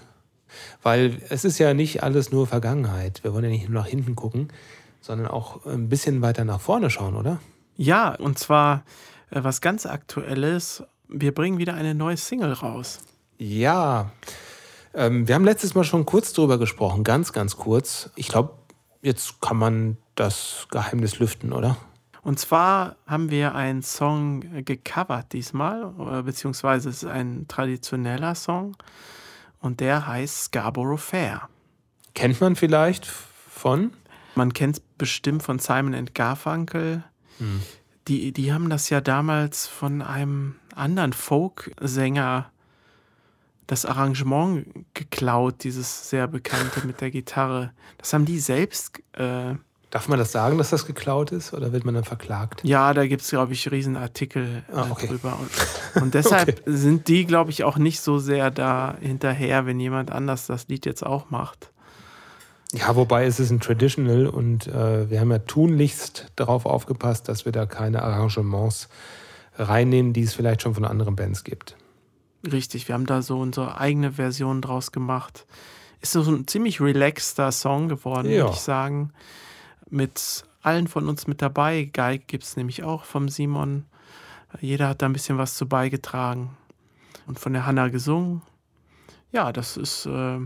[0.83, 3.23] Weil es ist ja nicht alles nur Vergangenheit.
[3.23, 4.49] Wir wollen ja nicht nur nach hinten gucken,
[5.01, 7.39] sondern auch ein bisschen weiter nach vorne schauen, oder?
[7.77, 8.83] Ja, und zwar
[9.31, 10.83] äh, was ganz Aktuelles.
[11.09, 13.01] Wir bringen wieder eine neue Single raus.
[13.39, 14.11] Ja.
[14.95, 18.11] Ähm, wir haben letztes Mal schon kurz drüber gesprochen, ganz, ganz kurz.
[18.17, 18.55] Ich glaube,
[19.03, 21.77] jetzt kann man das Geheimnis lüften, oder?
[22.23, 28.77] Und zwar haben wir einen Song gecovert diesmal, äh, beziehungsweise es ist ein traditioneller Song
[29.61, 31.49] und der heißt Scarborough Fair.
[32.15, 33.93] Kennt man vielleicht von?
[34.35, 37.05] Man kennt es bestimmt von Simon and Garfunkel.
[37.39, 37.63] Hm.
[38.09, 42.51] Die, die haben das ja damals von einem anderen Folk-Sänger
[43.68, 47.72] das Arrangement geklaut, dieses sehr bekannte mit der Gitarre.
[47.99, 48.99] Das haben die selbst.
[49.12, 49.55] Äh,
[49.91, 52.61] Darf man das sagen, dass das geklaut ist oder wird man dann verklagt?
[52.64, 55.07] Ja, da gibt es, glaube ich, Riesenartikel äh, ah, okay.
[55.07, 55.39] drüber.
[55.39, 56.62] Und, und deshalb okay.
[56.66, 60.87] sind die, glaube ich, auch nicht so sehr da hinterher, wenn jemand anders das Lied
[60.87, 61.70] jetzt auch macht.
[62.72, 67.47] Ja, wobei es ist ein Traditional und äh, wir haben ja tunlichst darauf aufgepasst, dass
[67.47, 68.89] wir da keine Arrangements
[69.59, 71.77] reinnehmen, die es vielleicht schon von anderen Bands gibt.
[72.51, 75.47] Richtig, wir haben da so unsere eigene Version draus gemacht.
[76.01, 78.45] Ist so ein ziemlich relaxter Song geworden, ja.
[78.45, 79.13] würde ich sagen.
[79.91, 81.91] Mit allen von uns mit dabei.
[81.93, 83.85] Geig gibt es nämlich auch vom Simon.
[84.61, 86.57] Jeder hat da ein bisschen was zu beigetragen.
[87.27, 88.43] Und von der Hanna gesungen.
[89.33, 90.39] Ja, das ist äh,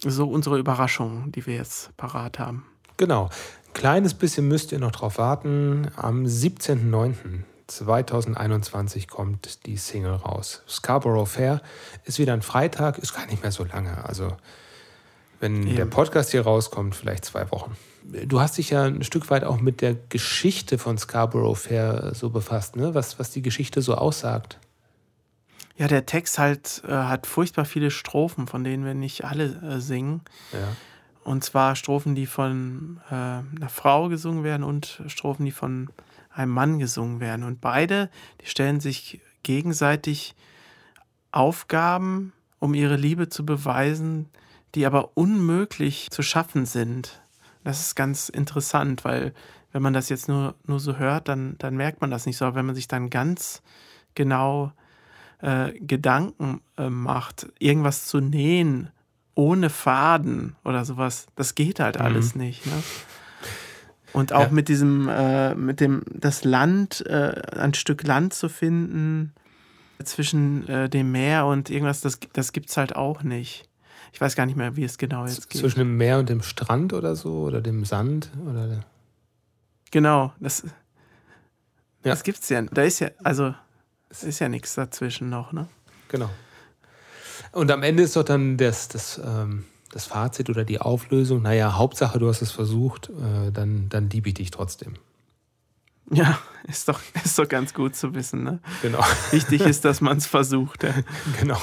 [0.00, 2.66] so unsere Überraschung, die wir jetzt parat haben.
[2.96, 3.30] Genau.
[3.72, 5.88] Kleines bisschen müsst ihr noch drauf warten.
[5.96, 7.44] Am 17.09.
[7.68, 10.62] 2021 kommt die Single raus.
[10.68, 11.62] Scarborough Fair
[12.04, 14.04] ist wieder ein Freitag, ist gar nicht mehr so lange.
[14.04, 14.36] Also,
[15.40, 15.76] wenn Eben.
[15.76, 17.76] der Podcast hier rauskommt, vielleicht zwei Wochen.
[18.02, 22.30] Du hast dich ja ein Stück weit auch mit der Geschichte von Scarborough Fair so
[22.30, 22.94] befasst, ne?
[22.94, 24.58] was, was die Geschichte so aussagt.
[25.76, 29.80] Ja, der Text halt äh, hat furchtbar viele Strophen, von denen wir nicht alle äh,
[29.80, 30.22] singen.
[30.52, 30.76] Ja.
[31.22, 35.90] Und zwar Strophen, die von äh, einer Frau gesungen werden und Strophen, die von
[36.38, 37.44] einem Mann gesungen werden.
[37.44, 38.10] Und beide,
[38.40, 40.34] die stellen sich gegenseitig
[41.32, 44.28] Aufgaben, um ihre Liebe zu beweisen,
[44.74, 47.22] die aber unmöglich zu schaffen sind.
[47.64, 49.34] Das ist ganz interessant, weil
[49.72, 52.46] wenn man das jetzt nur, nur so hört, dann, dann merkt man das nicht so.
[52.46, 53.62] Aber wenn man sich dann ganz
[54.14, 54.72] genau
[55.40, 58.90] äh, Gedanken äh, macht, irgendwas zu nähen
[59.34, 62.04] ohne Faden oder sowas, das geht halt mhm.
[62.04, 62.66] alles nicht.
[62.66, 62.82] Ne?
[64.12, 64.48] Und auch ja.
[64.50, 69.32] mit diesem, äh, mit dem, das Land, äh, ein Stück Land zu finden
[70.02, 73.68] zwischen äh, dem Meer und irgendwas, das, das gibt es halt auch nicht.
[74.12, 75.60] Ich weiß gar nicht mehr, wie es genau jetzt geht.
[75.60, 77.42] Zwischen dem Meer und dem Strand oder so?
[77.42, 78.30] Oder dem Sand?
[78.48, 78.84] Oder
[79.90, 80.70] genau, das, ja.
[82.02, 82.62] das gibt's ja.
[82.62, 83.54] Da ist ja, also,
[84.08, 85.68] es ist ja nichts dazwischen noch, ne?
[86.08, 86.30] Genau.
[87.52, 91.76] Und am Ende ist doch dann das, das ähm, das Fazit oder die Auflösung, naja,
[91.76, 94.94] Hauptsache, du hast es versucht, äh, dann, dann liebe ich dich trotzdem.
[96.10, 98.42] Ja, ist doch, ist doch ganz gut zu wissen.
[98.42, 98.60] Ne?
[98.82, 99.00] Genau.
[99.30, 100.82] Wichtig ist, dass man es versucht.
[100.84, 100.94] Ja.
[101.40, 101.58] Genau.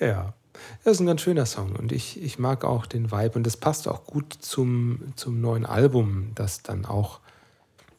[0.00, 0.34] Ja.
[0.82, 3.56] Das ist ein ganz schöner Song und ich, ich mag auch den Vibe und das
[3.56, 7.20] passt auch gut zum, zum neuen Album, das dann auch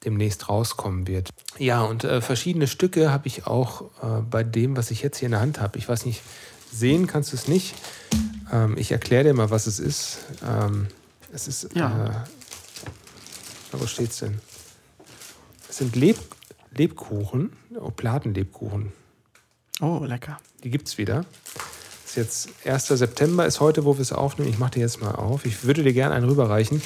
[0.04, 1.30] demnächst rauskommen wird.
[1.58, 5.26] Ja, und äh, verschiedene Stücke habe ich auch äh, bei dem, was ich jetzt hier
[5.26, 5.80] in der Hand habe.
[5.80, 6.22] Ich weiß nicht,
[6.72, 7.74] sehen kannst du es nicht,
[8.56, 10.20] ähm, ich erkläre dir mal, was es ist.
[10.48, 10.88] Ähm,
[11.34, 11.76] es ist.
[11.76, 12.26] Ja.
[13.72, 14.40] Äh, wo steht's denn?
[15.70, 16.18] Es sind Leb
[16.72, 18.92] Lebkuchen, oh, Platenlebkuchen.
[19.82, 20.38] Oh, lecker.
[20.64, 21.26] Die gibt's wieder.
[22.06, 22.88] Ist jetzt 1.
[22.88, 24.50] September, ist heute, wo wir es aufnehmen.
[24.50, 25.46] Ich mache die jetzt mal auf.
[25.46, 26.82] Ich würde dir gerne einen rüberreichen.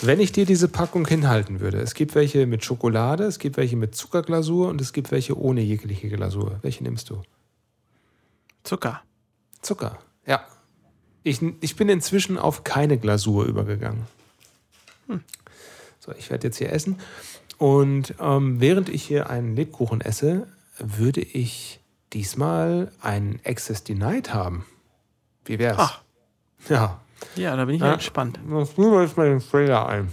[0.00, 3.76] Wenn ich dir diese Packung hinhalten würde, es gibt welche mit Schokolade, es gibt welche
[3.76, 6.58] mit Zuckerglasur und es gibt welche ohne jegliche Glasur.
[6.62, 7.22] Welche nimmst du?
[8.64, 9.02] Zucker.
[9.60, 9.98] Zucker.
[11.24, 14.06] Ich, ich bin inzwischen auf keine Glasur übergegangen.
[15.06, 15.22] Hm.
[16.00, 16.98] So, ich werde jetzt hier essen.
[17.58, 20.48] Und ähm, während ich hier einen Lebkuchen esse,
[20.78, 21.78] würde ich
[22.12, 24.66] diesmal einen Access Denied haben.
[25.44, 25.76] Wie wär's?
[25.78, 26.02] Ach.
[26.68, 27.00] Ja.
[27.36, 28.40] Ja, da bin ich ja, gespannt.
[28.48, 30.10] Dann spielen wir jetzt mal den Trailer ein.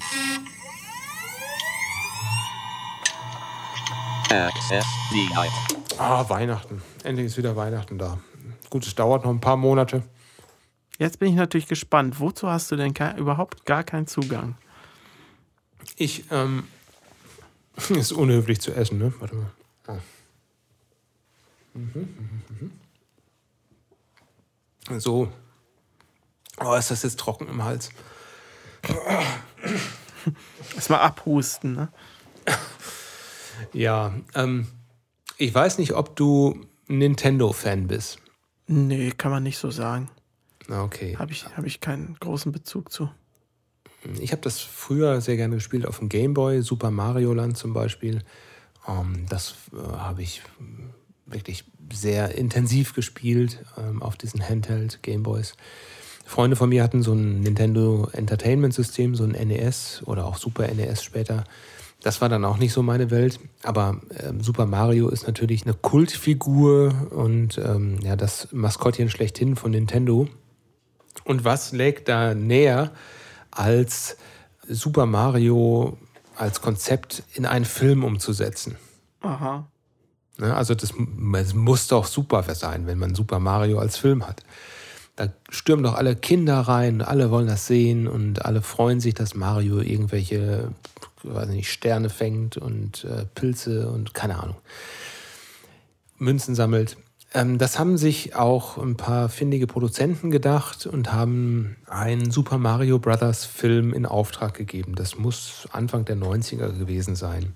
[4.29, 5.51] Access Denied.
[5.97, 6.83] Ah, Weihnachten.
[7.03, 8.19] Endlich ist wieder Weihnachten da.
[8.69, 10.03] gut, es dauert noch ein paar Monate.
[10.99, 12.19] Jetzt bin ich natürlich gespannt.
[12.19, 14.57] Wozu hast du denn kein, überhaupt gar keinen Zugang?
[15.95, 16.67] Ich, ähm,
[17.89, 19.13] ist unhöflich zu essen, ne?
[19.19, 19.51] Warte mal.
[19.87, 19.97] Oh.
[21.73, 22.71] Mhm, mhm,
[24.89, 24.99] mhm.
[24.99, 25.31] So.
[26.59, 27.91] Oh, ist das jetzt trocken im Hals?
[30.75, 31.89] Erstmal abhusten, ne?
[33.73, 34.67] Ja, ähm,
[35.37, 38.19] ich weiß nicht, ob du Nintendo-Fan bist.
[38.67, 40.09] Nee, kann man nicht so sagen.
[40.69, 41.15] Okay.
[41.17, 43.09] Habe ich, hab ich keinen großen Bezug zu.
[44.19, 48.23] Ich habe das früher sehr gerne gespielt auf dem Gameboy, Super Mario Land zum Beispiel.
[48.87, 50.41] Ähm, das äh, habe ich
[51.25, 55.55] wirklich sehr intensiv gespielt ähm, auf diesen Handheld Gameboys.
[56.25, 60.67] Freunde von mir hatten so ein Nintendo Entertainment System, so ein NES oder auch Super
[60.73, 61.43] NES später.
[62.01, 63.39] Das war dann auch nicht so meine Welt.
[63.63, 69.71] Aber ähm, Super Mario ist natürlich eine Kultfigur und ähm, ja, das Maskottchen schlechthin von
[69.71, 70.27] Nintendo.
[71.29, 72.89] Und was lägt da näher,
[73.51, 74.17] als
[74.67, 75.99] Super Mario
[76.35, 78.77] als Konzept in einen Film umzusetzen?
[79.21, 79.67] Aha.
[80.39, 80.91] Ne, also das,
[81.31, 84.41] das muss doch super sein, wenn man Super Mario als Film hat.
[85.17, 89.35] Da stürmen doch alle Kinder rein, alle wollen das sehen und alle freuen sich, dass
[89.35, 90.71] Mario irgendwelche
[91.21, 94.57] weiß nicht, Sterne fängt und äh, Pilze und keine Ahnung.
[96.17, 96.97] Münzen sammelt.
[97.33, 102.99] Ähm, das haben sich auch ein paar findige Produzenten gedacht und haben einen Super Mario
[102.99, 104.95] Brothers Film in Auftrag gegeben.
[104.95, 107.55] Das muss Anfang der 90er gewesen sein.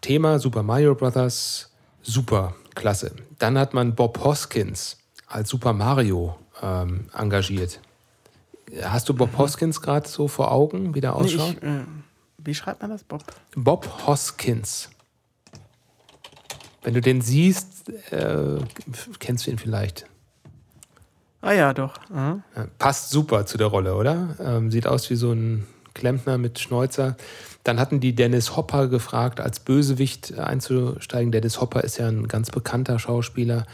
[0.00, 1.70] Thema Super Mario Brothers,
[2.02, 3.12] super, klasse.
[3.38, 7.80] Dann hat man Bob Hoskins als Super Mario ähm, engagiert.
[8.82, 9.38] Hast du Bob mhm.
[9.38, 11.62] Hoskins gerade so vor Augen, wie der ausschaut?
[11.62, 11.84] Nee, ich, äh
[12.44, 13.24] wie schreibt man das, Bob?
[13.56, 14.90] Bob Hoskins.
[16.84, 18.58] Wenn du den siehst, äh,
[19.18, 20.06] kennst du ihn vielleicht.
[21.40, 21.94] Ah ja, doch.
[22.14, 22.40] Ja,
[22.78, 24.36] passt super zu der Rolle, oder?
[24.38, 27.16] Ähm, sieht aus wie so ein Klempner mit Schnäuzer.
[27.64, 31.32] Dann hatten die Dennis Hopper gefragt, als Bösewicht einzusteigen.
[31.32, 33.66] Dennis Hopper ist ja ein ganz bekannter Schauspieler.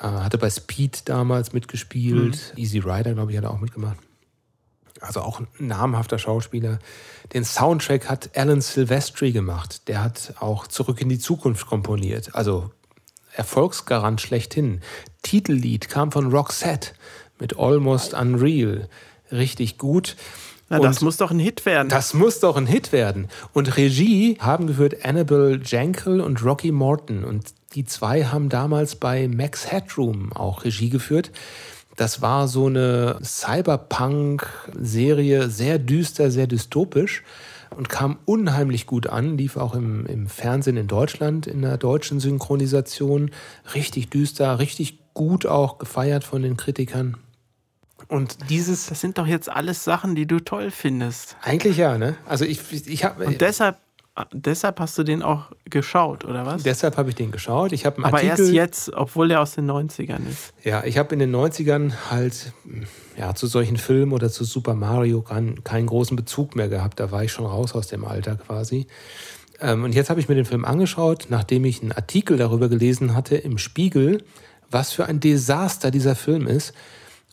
[0.00, 2.52] Äh, hatte bei Speed damals mitgespielt.
[2.54, 2.62] Mhm.
[2.62, 3.98] Easy Rider, glaube ich, hat er auch mitgemacht
[5.00, 6.78] also auch ein namhafter Schauspieler.
[7.32, 9.88] Den Soundtrack hat Alan Silvestri gemacht.
[9.88, 12.34] Der hat auch Zurück in die Zukunft komponiert.
[12.34, 12.70] Also
[13.32, 14.80] Erfolgsgarant schlechthin.
[15.22, 16.92] Titellied kam von Roxette
[17.38, 18.88] mit Almost Unreal.
[19.30, 20.16] Richtig gut.
[20.70, 21.88] Na, das muss doch ein Hit werden.
[21.88, 23.28] Das muss doch ein Hit werden.
[23.52, 27.24] Und Regie haben geführt Annabelle Jankel und Rocky Morton.
[27.24, 31.30] Und die zwei haben damals bei Max Headroom auch Regie geführt.
[31.98, 37.24] Das war so eine Cyberpunk-Serie, sehr düster, sehr dystopisch
[37.76, 42.20] und kam unheimlich gut an, lief auch im, im Fernsehen in Deutschland in der deutschen
[42.20, 43.32] Synchronisation.
[43.74, 47.16] Richtig düster, richtig gut auch gefeiert von den Kritikern.
[48.06, 48.86] Und dieses.
[48.86, 51.36] Das sind doch jetzt alles Sachen, die du toll findest.
[51.42, 52.14] Eigentlich ja, ne?
[52.26, 53.26] Also ich, ich habe.
[53.26, 53.76] Und deshalb
[54.32, 56.62] deshalb hast du den auch geschaut, oder was?
[56.62, 57.72] Deshalb habe ich den geschaut.
[57.72, 60.52] Ich Aber Artikel, erst jetzt, obwohl der aus den 90ern ist.
[60.64, 62.52] Ja, ich habe in den 90ern halt
[63.16, 67.00] ja, zu solchen Filmen oder zu Super Mario keinen, keinen großen Bezug mehr gehabt.
[67.00, 68.86] Da war ich schon raus aus dem Alter quasi.
[69.60, 73.14] Ähm, und jetzt habe ich mir den Film angeschaut, nachdem ich einen Artikel darüber gelesen
[73.14, 74.24] hatte im Spiegel,
[74.70, 76.72] was für ein Desaster dieser Film ist.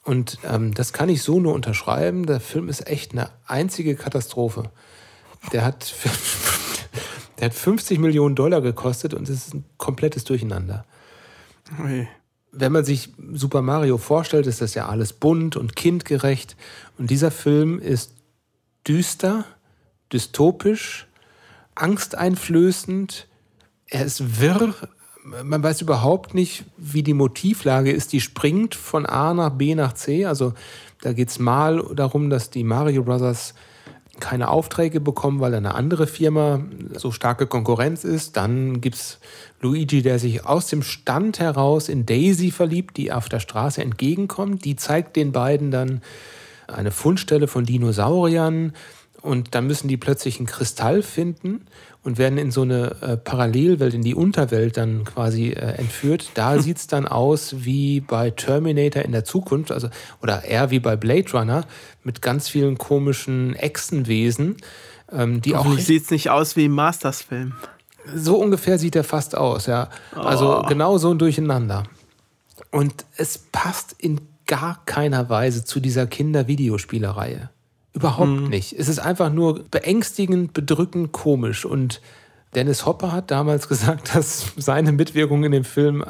[0.03, 2.25] Und ähm, das kann ich so nur unterschreiben.
[2.25, 4.69] Der Film ist echt eine einzige Katastrophe.
[5.51, 5.83] Der hat
[7.45, 10.83] Der hat 50 Millionen Dollar gekostet und es ist ein komplettes Durcheinander.
[11.79, 12.07] Ui.
[12.51, 16.57] Wenn man sich Super Mario vorstellt, ist das ja alles bunt und kindgerecht.
[16.97, 18.13] Und dieser Film ist
[18.87, 19.45] düster,
[20.11, 21.05] dystopisch,
[21.75, 23.27] angsteinflößend.
[23.89, 24.73] Er ist wirr.
[25.43, 28.11] Man weiß überhaupt nicht, wie die Motivlage ist.
[28.11, 30.25] Die springt von A nach B nach C.
[30.25, 30.55] Also
[31.01, 33.53] da geht es mal darum, dass die Mario Brothers
[34.19, 36.61] keine Aufträge bekommen, weil eine andere Firma
[36.93, 38.37] so starke Konkurrenz ist.
[38.37, 39.19] Dann gibt es
[39.61, 44.65] Luigi, der sich aus dem Stand heraus in Daisy verliebt, die auf der Straße entgegenkommt.
[44.65, 46.01] Die zeigt den beiden dann
[46.67, 48.73] eine Fundstelle von Dinosauriern
[49.21, 51.65] und dann müssen die plötzlich einen Kristall finden
[52.05, 56.29] und werden in so eine äh, Parallelwelt, in die Unterwelt dann quasi äh, entführt.
[56.35, 56.61] Da hm.
[56.61, 59.89] sieht es dann aus wie bei Terminator in der Zukunft, also
[60.21, 61.65] oder eher wie bei Blade Runner
[62.03, 64.57] mit ganz vielen komischen Echsenwesen,
[65.11, 65.65] ähm, die auch.
[65.79, 67.53] Sieht es nicht aus wie im Masters-Film?
[68.13, 69.89] So ungefähr sieht er fast aus, ja.
[70.13, 70.67] Also oh.
[70.67, 71.85] genau so ein Durcheinander.
[72.69, 77.49] Und es passt in gar keiner Weise zu dieser Kinder-Videospielerreihe.
[77.95, 78.49] Überhaupt mhm.
[78.49, 78.73] nicht.
[78.73, 81.65] Es ist einfach nur beängstigend, bedrückend, komisch.
[81.65, 82.01] Und
[82.53, 86.03] Dennis Hopper hat damals gesagt, dass seine Mitwirkung in dem Film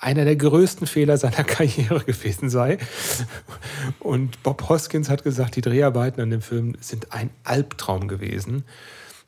[0.00, 2.78] einer der größten Fehler seiner Karriere gewesen sei.
[4.00, 8.64] Und Bob Hoskins hat gesagt, die Dreharbeiten an dem Film sind ein Albtraum gewesen.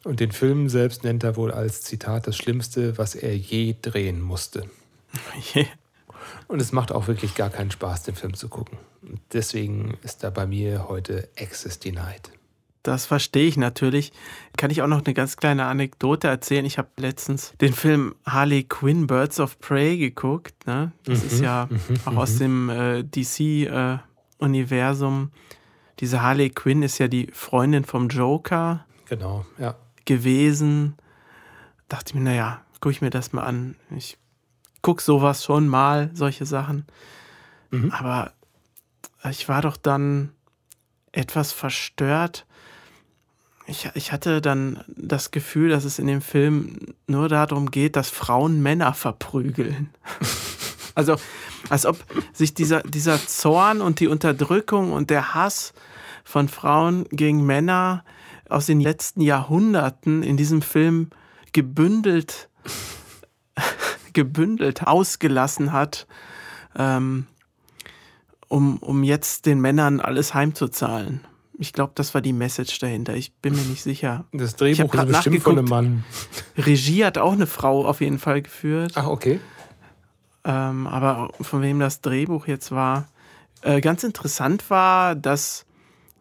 [0.02, 4.20] Und den Film selbst nennt er wohl als Zitat das Schlimmste, was er je drehen
[4.20, 4.64] musste.
[6.48, 8.78] Und es macht auch wirklich gar keinen Spaß, den Film zu gucken.
[9.32, 12.32] Deswegen ist da bei mir heute Access Denied.
[12.86, 14.12] Das verstehe ich natürlich.
[14.56, 16.64] Kann ich auch noch eine ganz kleine Anekdote erzählen?
[16.64, 20.68] Ich habe letztens den Film Harley Quinn Birds of Prey geguckt.
[20.68, 20.92] Ne?
[21.02, 22.38] Das mhm, ist ja mhm, auch aus mhm.
[22.38, 25.32] dem äh, DC-Universum.
[25.32, 25.36] Äh,
[25.98, 28.86] Diese Harley Quinn ist ja die Freundin vom Joker.
[29.08, 29.74] Genau, ja.
[30.04, 30.94] Gewesen.
[31.88, 33.74] Dachte ich mir, naja, gucke ich mir das mal an.
[33.96, 34.16] Ich
[34.82, 36.86] gucke sowas schon mal, solche Sachen.
[37.72, 37.90] Mhm.
[37.90, 38.30] Aber
[39.30, 40.32] ich war doch dann
[41.12, 42.46] etwas verstört.
[43.66, 48.10] Ich, ich hatte dann das Gefühl, dass es in dem Film nur darum geht, dass
[48.10, 49.90] Frauen Männer verprügeln.
[50.94, 51.16] also,
[51.68, 51.98] als ob
[52.32, 55.72] sich dieser, dieser Zorn und die Unterdrückung und der Hass
[56.22, 58.04] von Frauen gegen Männer
[58.48, 61.10] aus den letzten Jahrhunderten in diesem Film
[61.52, 62.48] gebündelt
[64.12, 66.06] gebündelt ausgelassen hat,
[66.76, 67.26] ähm,
[68.48, 71.20] um, um jetzt den Männern alles heimzuzahlen.
[71.58, 73.14] Ich glaube, das war die Message dahinter.
[73.14, 74.26] Ich bin mir nicht sicher.
[74.32, 76.04] Das Drehbuch ist bestimmt von einem Mann.
[76.56, 78.92] Regie hat auch eine Frau auf jeden Fall geführt.
[78.94, 79.40] Ach, okay.
[80.44, 83.08] Ähm, aber von wem das Drehbuch jetzt war.
[83.62, 85.64] Äh, ganz interessant war, dass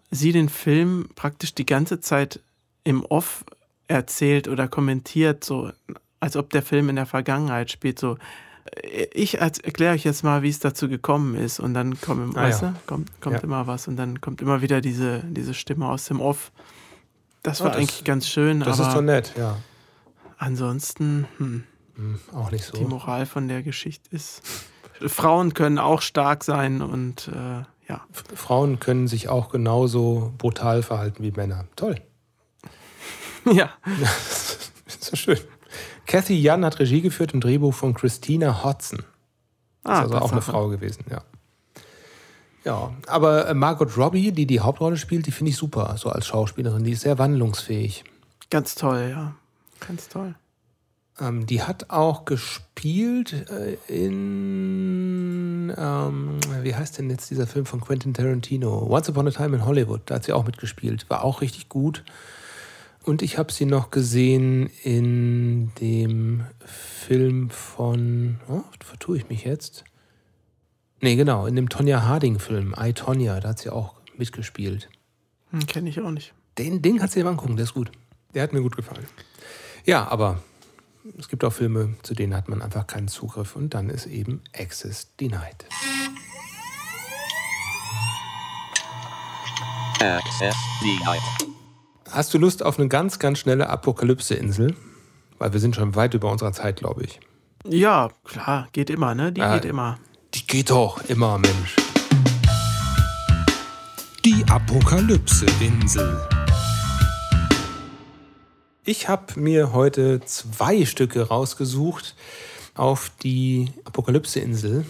[0.09, 2.39] sie den Film praktisch die ganze Zeit
[2.85, 3.43] im Off
[3.87, 5.71] erzählt oder kommentiert, so
[6.19, 7.99] als ob der Film in der Vergangenheit spielt.
[7.99, 8.17] So,
[9.13, 11.59] ich erkläre euch jetzt mal, wie es dazu gekommen ist.
[11.59, 12.73] Und dann kommt, ah, weißt ja.
[12.87, 13.43] kommt, kommt ja.
[13.43, 16.51] immer was und dann kommt immer wieder diese, diese Stimme aus dem Off.
[17.43, 18.61] Das war das, eigentlich ganz schön.
[18.61, 19.57] Das ist doch nett, ja.
[20.37, 21.63] Ansonsten, hm,
[21.95, 22.77] hm, auch nicht so.
[22.77, 24.41] Die Moral von der Geschichte ist,
[25.05, 28.01] Frauen können auch stark sein und äh, ja.
[28.33, 31.65] Frauen können sich auch genauso brutal verhalten wie Männer.
[31.75, 32.01] Toll.
[33.53, 33.69] Ja.
[34.87, 35.37] so schön.
[36.05, 39.03] Kathy Jan hat Regie geführt im Drehbuch von Christina Hodson.
[39.83, 41.21] Ah, ist also auch eine Frau gewesen, ja.
[42.63, 46.25] Ja, aber äh, Margot Robbie, die die Hauptrolle spielt, die finde ich super, so als
[46.25, 46.83] Schauspielerin.
[46.83, 48.03] Die ist sehr wandlungsfähig.
[48.49, 49.35] Ganz toll, ja.
[49.87, 50.33] Ganz toll.
[51.19, 57.81] Ähm, die hat auch gespielt äh, in, ähm, wie heißt denn jetzt dieser Film von
[57.81, 58.87] Quentin Tarantino?
[58.89, 60.01] Once Upon a Time in Hollywood.
[60.07, 61.09] Da hat sie auch mitgespielt.
[61.09, 62.03] War auch richtig gut.
[63.05, 69.83] Und ich habe sie noch gesehen in dem Film von, oh, vertue ich mich jetzt?
[71.01, 74.89] Nee, genau, in dem Tonja Harding-Film, I, Tonja, da hat sie auch mitgespielt.
[75.51, 76.33] Hm, Kenne ich auch nicht.
[76.57, 77.91] Den Ding hat sie mal angucken, der ist gut.
[78.33, 79.05] Der hat mir gut gefallen.
[79.85, 80.41] Ja, aber
[81.19, 84.41] es gibt auch Filme, zu denen hat man einfach keinen Zugriff und dann ist eben
[84.57, 85.67] Access denied.
[89.99, 91.54] Access denied.
[92.15, 94.73] Hast du Lust auf eine ganz, ganz schnelle Apokalypse-Insel?
[95.37, 97.19] Weil wir sind schon weit über unserer Zeit, glaube ich.
[97.67, 99.33] Ja, klar, geht immer, ne?
[99.33, 99.99] Die äh, geht immer.
[100.33, 101.75] Die geht doch immer, Mensch.
[104.23, 106.17] Die Apokalypse-Insel.
[108.85, 112.15] Ich habe mir heute zwei Stücke rausgesucht
[112.75, 114.85] auf die Apokalypse-Insel.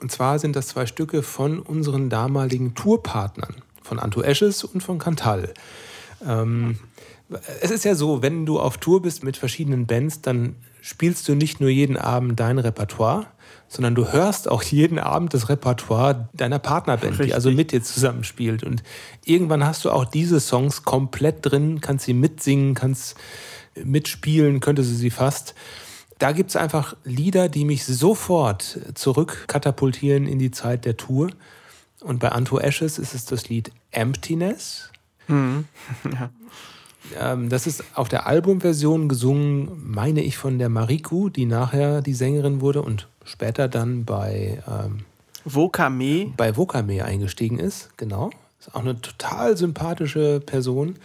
[0.00, 4.98] Und zwar sind das zwei Stücke von unseren damaligen Tourpartnern, von Anto Esches und von
[4.98, 5.54] Cantal.
[6.26, 6.78] Ähm,
[7.60, 11.34] es ist ja so, wenn du auf Tour bist mit verschiedenen Bands, dann spielst du
[11.34, 13.26] nicht nur jeden Abend dein Repertoire,
[13.68, 17.28] sondern du hörst auch jeden Abend das Repertoire deiner Partnerband, Richtig.
[17.28, 18.64] die also mit dir zusammenspielt.
[18.64, 18.82] Und
[19.24, 23.16] irgendwann hast du auch diese Songs komplett drin, kannst sie mitsingen, kannst
[23.82, 25.54] mitspielen, könnte sie sie fast.
[26.18, 31.30] Da gibt es einfach Lieder, die mich sofort zurückkatapultieren in die Zeit der Tour.
[32.00, 34.91] Und bei Anto Ashes ist es das Lied Emptiness.
[35.32, 35.64] Mhm.
[36.12, 36.30] ja.
[37.18, 42.14] Ähm, das ist auf der Albumversion gesungen, meine ich, von der Mariku, die nachher die
[42.14, 45.00] Sängerin wurde und später dann bei ähm,
[45.44, 46.32] Vokame.
[46.36, 48.30] Bei Vokame eingestiegen ist, genau.
[48.60, 50.96] Ist auch eine total sympathische Person.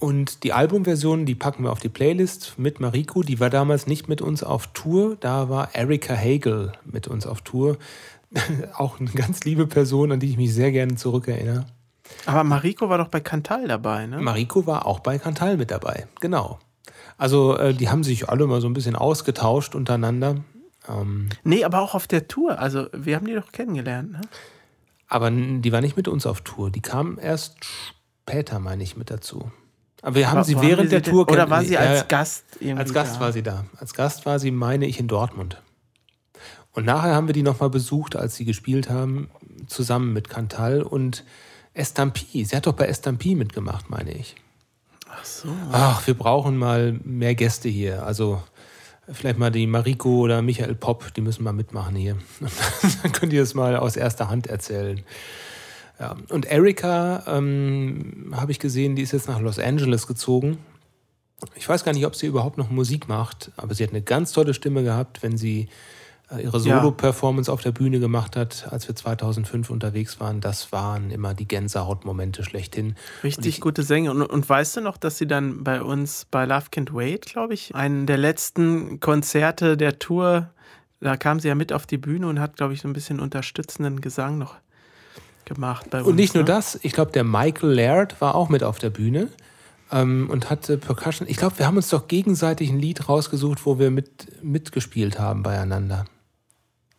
[0.00, 3.22] Und die Albumversion, die packen wir auf die Playlist mit Mariku.
[3.22, 5.16] Die war damals nicht mit uns auf Tour.
[5.18, 7.78] Da war Erika Hagel mit uns auf Tour.
[8.74, 11.66] auch eine ganz liebe Person, an die ich mich sehr gerne zurückerinnere.
[12.26, 14.20] Aber Mariko war doch bei Cantal dabei, ne?
[14.20, 16.58] Mariko war auch bei Cantal mit dabei, genau.
[17.16, 20.36] Also äh, die haben sich alle mal so ein bisschen ausgetauscht untereinander.
[20.88, 22.58] Ähm, nee, aber auch auf der Tour.
[22.58, 24.20] Also wir haben die doch kennengelernt, ne?
[25.08, 26.70] Aber die war nicht mit uns auf Tour.
[26.70, 27.56] Die kam erst
[28.24, 29.50] später, meine ich, mit dazu.
[30.02, 31.50] Aber wir haben aber sie während der Tour kennengelernt.
[31.50, 33.20] Oder war sie als äh, Gast irgendwie Als Gast da?
[33.20, 33.64] war sie da.
[33.78, 35.62] Als Gast war sie, meine ich, in Dortmund.
[36.72, 39.30] Und nachher haben wir die nochmal besucht, als sie gespielt haben,
[39.66, 41.24] zusammen mit Cantal und
[41.78, 42.44] Estampi.
[42.44, 44.34] Sie hat doch bei Estampi mitgemacht, meine ich.
[45.08, 45.48] Ach so.
[45.72, 48.04] Ach, wir brauchen mal mehr Gäste hier.
[48.04, 48.42] Also
[49.10, 52.16] vielleicht mal die Mariko oder Michael Popp, die müssen mal mitmachen hier.
[53.02, 55.02] Dann könnt ihr es mal aus erster Hand erzählen.
[55.98, 56.16] Ja.
[56.28, 60.58] Und Erika ähm, habe ich gesehen, die ist jetzt nach Los Angeles gezogen.
[61.54, 64.32] Ich weiß gar nicht, ob sie überhaupt noch Musik macht, aber sie hat eine ganz
[64.32, 65.68] tolle Stimme gehabt, wenn sie
[66.32, 66.80] ihre Ja.
[66.80, 70.40] Solo-Performance auf der Bühne gemacht hat, als wir 2005 unterwegs waren.
[70.40, 72.96] Das waren immer die Gänsehautmomente schlechthin.
[73.24, 74.10] Richtig Und ich- gute Sänger.
[74.10, 77.54] Und, und weißt du noch, dass sie dann bei uns bei Love Can't Wait, glaube
[77.54, 80.50] ich, einen der letzten Konzerte der Tour,
[81.00, 83.20] da kam sie ja mit auf die Bühne und hat, glaube ich, so ein bisschen
[83.20, 84.56] unterstützenden Gesang noch
[85.46, 86.08] gemacht bei uns.
[86.08, 86.48] Und nicht nur ne?
[86.48, 89.28] das, ich glaube, der Michael Laird war auch mit auf der Bühne
[89.90, 91.26] ähm, und hatte Percussion.
[91.26, 95.42] Ich glaube, wir haben uns doch gegenseitig ein Lied rausgesucht, wo wir mit, mitgespielt haben
[95.42, 96.04] beieinander.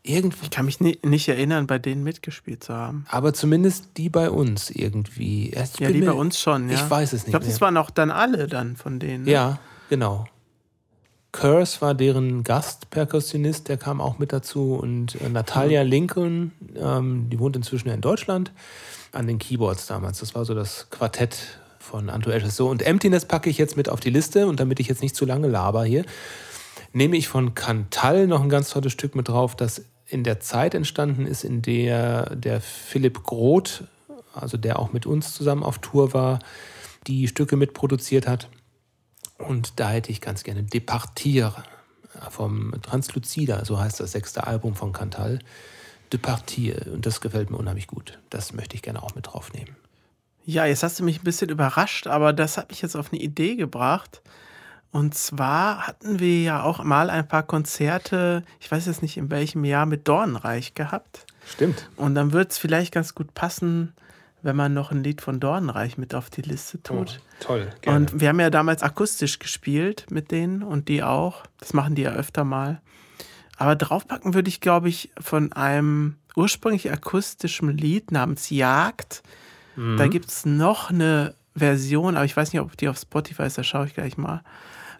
[0.09, 3.05] Irgendwie, Ich kann mich ni nicht erinnern, bei denen mitgespielt zu haben.
[3.09, 5.49] aber zumindest die bei uns irgendwie.
[5.49, 6.75] Ich Ja, die mir- bei uns schon, ja.
[6.75, 9.25] Ich weiß es nicht Ich glaube, das waren auch dann alle dann von denen.
[9.25, 9.31] ne?
[9.31, 10.25] Ja, genau.
[11.31, 14.73] Curse war deren Gastperkussionist, der kam auch mit dazu.
[14.73, 18.51] Und äh, Natalia Lincoln, ähm, die wohnt inzwischen in Deutschland,
[19.11, 20.19] an den Keyboards damals.
[20.21, 21.37] Das war so das Quartett
[21.77, 22.55] von Anto Esches.
[22.55, 24.47] So, und Emptiness packe ich jetzt mit auf die Liste.
[24.47, 26.03] Und damit ich jetzt nicht zu lange laber hier,
[26.93, 30.73] nehme ich von Cantal noch ein ganz tolles Stück mit drauf, das in der Zeit
[30.73, 33.83] entstanden ist, in der der Philipp Groth,
[34.33, 36.39] also der auch mit uns zusammen auf Tour war,
[37.07, 38.49] die Stücke mitproduziert hat.
[39.37, 41.53] Und da hätte ich ganz gerne Departir
[42.29, 45.39] vom Translucida, so heißt das sechste Album von Cantal.
[46.11, 46.87] Departir.
[46.91, 48.19] Und das gefällt mir unheimlich gut.
[48.29, 49.75] Das möchte ich gerne auch mit draufnehmen.
[50.45, 53.21] Ja, jetzt hast du mich ein bisschen überrascht, aber das hat mich jetzt auf eine
[53.21, 54.21] Idee gebracht.
[54.91, 59.29] Und zwar hatten wir ja auch mal ein paar Konzerte, ich weiß jetzt nicht in
[59.29, 61.25] welchem Jahr, mit Dornreich gehabt.
[61.47, 61.89] Stimmt.
[61.95, 63.93] Und dann wird es vielleicht ganz gut passen,
[64.41, 67.19] wenn man noch ein Lied von Dornreich mit auf die Liste tut.
[67.39, 67.69] toll.
[67.85, 71.43] Und wir haben ja damals akustisch gespielt mit denen und die auch.
[71.59, 72.81] Das machen die ja öfter mal.
[73.57, 79.21] Aber draufpacken würde ich, glaube ich, von einem ursprünglich akustischen Lied namens Jagd.
[79.97, 83.57] Da gibt es noch eine Version, aber ich weiß nicht, ob die auf Spotify ist,
[83.57, 84.41] da schaue ich gleich mal.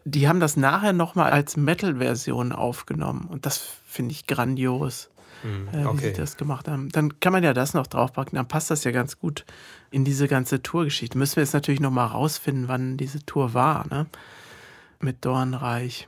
[0.09, 3.27] Die haben das nachher nochmal als Metal-Version aufgenommen.
[3.29, 5.09] Und das finde ich grandios,
[5.43, 6.07] äh, wie okay.
[6.07, 6.89] sie das gemacht haben.
[6.89, 9.45] Dann kann man ja das noch draufpacken, dann passt das ja ganz gut
[9.91, 11.17] in diese ganze Tourgeschichte.
[11.17, 14.07] Müssen wir jetzt natürlich nochmal rausfinden, wann diese Tour war, ne?
[14.99, 16.07] Mit Dornreich.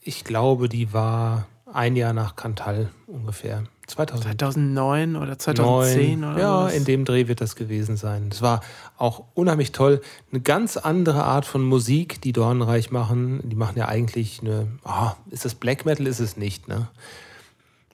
[0.00, 3.64] Ich glaube, die war ein Jahr nach Cantal ungefähr.
[3.86, 4.38] 2009.
[4.38, 6.74] 2009 oder 2010 oder Ja, was?
[6.74, 8.28] in dem Dreh wird das gewesen sein.
[8.30, 8.60] Es war
[8.96, 10.00] auch unheimlich toll.
[10.30, 13.40] Eine ganz andere Art von Musik, die Dornreich machen.
[13.48, 14.68] Die machen ja eigentlich eine.
[14.84, 16.06] ah, ist das Black Metal?
[16.06, 16.88] Ist es nicht, ne?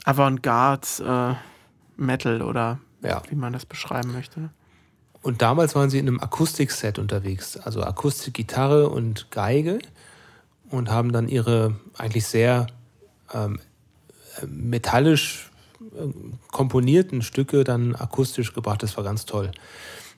[0.05, 0.87] Avantgarde
[1.99, 3.23] äh, Metal oder Ja.
[3.29, 4.51] wie man das beschreiben möchte.
[5.23, 9.81] Und damals waren sie in einem Akustikset unterwegs, also Akustikgitarre und Geige
[10.71, 12.69] und haben dann ihre eigentlich sehr
[13.35, 13.59] ähm, äh,
[14.47, 16.09] metallisch äh,
[16.51, 18.83] komponierten Stücke dann akustisch gebracht.
[18.83, 19.51] Das war ganz toll.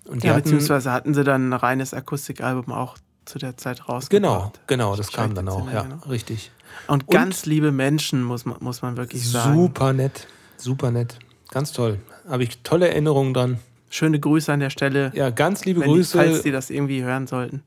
[0.06, 2.96] Und Ja, hatten- beziehungsweise hatten sie dann ein reines Akustikalbum auch
[3.26, 4.10] zu der Zeit rausgebracht.
[4.10, 5.96] Genau, genau, das Ich kam dann auch, ja, genau.
[6.08, 6.50] richtig.
[6.86, 9.54] Und ganz liebe Menschen, muss man, muss man wirklich sagen.
[9.54, 11.18] Super nett, super nett,
[11.50, 11.98] ganz toll.
[12.28, 13.58] Habe ich tolle Erinnerungen dran.
[13.90, 17.02] Schöne Grüße an der Stelle, Ja, ganz liebe wenn die, Grüße falls die das irgendwie
[17.02, 17.62] hören sollten.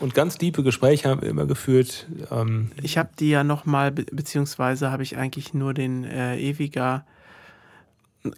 [0.00, 2.06] Und ganz liebe Gespräche haben wir immer geführt.
[2.30, 7.04] Ähm, Ich habe die ja nochmal, be beziehungsweise habe ich eigentlich nur den äh, Ewiger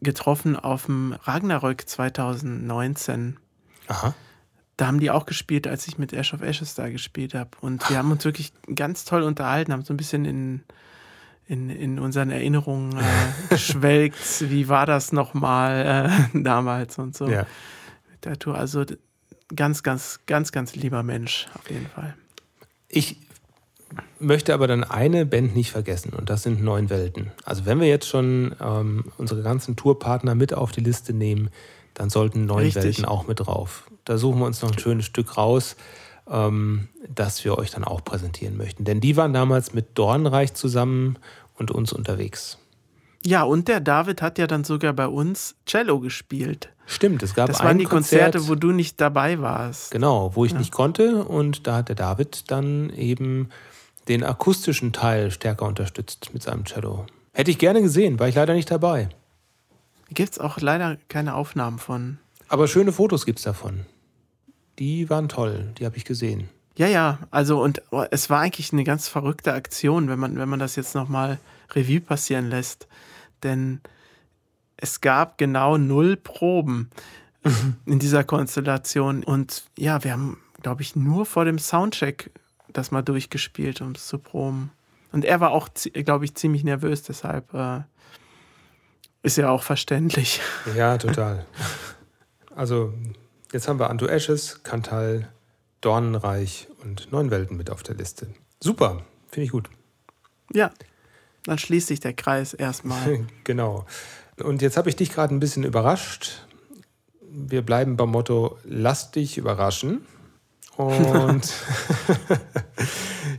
[0.02, 3.36] getroffen auf dem Ragnarök 2019.
[3.88, 4.14] aha.
[4.76, 7.50] Da haben die auch gespielt, als ich mit Ash of Ashes da gespielt habe.
[7.60, 10.62] Und wir haben uns wirklich ganz toll unterhalten, haben so ein bisschen in,
[11.48, 13.02] in, in unseren Erinnerungen äh,
[13.48, 14.48] geschwelgt.
[14.48, 17.44] Wie war das nochmal äh, damals und so Ja.
[18.12, 18.56] mit der Tour.
[18.56, 18.84] Also
[19.54, 22.14] ganz, ganz, ganz, ganz lieber Mensch auf jeden Fall.
[22.88, 23.16] Ich
[24.18, 27.32] möchte aber dann eine Band nicht vergessen und das sind Neun Welten.
[27.44, 31.50] Also wenn wir jetzt schon ähm, unsere ganzen Tourpartner mit auf die Liste nehmen,
[31.94, 32.84] dann sollten Neun Richtig.
[32.84, 33.90] Welten auch mit drauf.
[34.04, 35.76] Da suchen wir uns noch ein schönes Stück raus,
[36.30, 38.84] ähm, das wir euch dann auch präsentieren möchten.
[38.84, 41.18] Denn die waren damals mit Dornreich zusammen
[41.54, 42.58] und uns unterwegs.
[43.24, 46.70] Ja, und der David hat ja dann sogar bei uns Cello gespielt.
[46.86, 49.90] Stimmt, es gab Das waren die Konzert, Konzerte, wo du nicht dabei warst.
[49.90, 53.50] Genau, wo ich nicht konnte und da hat der David dann eben
[54.08, 57.06] den akustischen Teil stärker unterstützt mit seinem Cello.
[57.34, 59.10] Hätte ich gerne gesehen, war ich leider nicht dabei.
[60.10, 62.18] Gibt es auch leider keine Aufnahmen von.
[62.48, 63.84] Aber schöne Fotos gibt es davon.
[64.78, 66.48] Die waren toll, die habe ich gesehen.
[66.76, 70.48] Ja, ja, also und oh, es war eigentlich eine ganz verrückte Aktion, wenn man, wenn
[70.48, 71.38] man das jetzt nochmal
[71.74, 72.86] Revue passieren lässt.
[73.42, 73.80] Denn
[74.76, 76.90] es gab genau null Proben
[77.86, 79.24] in dieser Konstellation.
[79.24, 82.30] Und ja, wir haben, glaube ich, nur vor dem Soundcheck
[82.72, 84.70] das mal durchgespielt, um es zu proben.
[85.12, 87.80] Und er war auch, glaube ich, ziemlich nervös, deshalb äh,
[89.22, 90.40] ist ja auch verständlich.
[90.76, 91.46] Ja, total.
[92.54, 92.92] Also,
[93.52, 95.28] jetzt haben wir Anto Ashes, Kantal,
[95.80, 98.28] Dornenreich und Neun Welten mit auf der Liste.
[98.60, 99.70] Super, finde ich gut.
[100.52, 100.70] Ja,
[101.48, 103.26] dann schließt sich der Kreis erstmal.
[103.44, 103.86] genau.
[104.42, 106.46] Und jetzt habe ich dich gerade ein bisschen überrascht.
[107.20, 110.02] Wir bleiben beim Motto, lass dich überraschen.
[110.76, 111.52] Und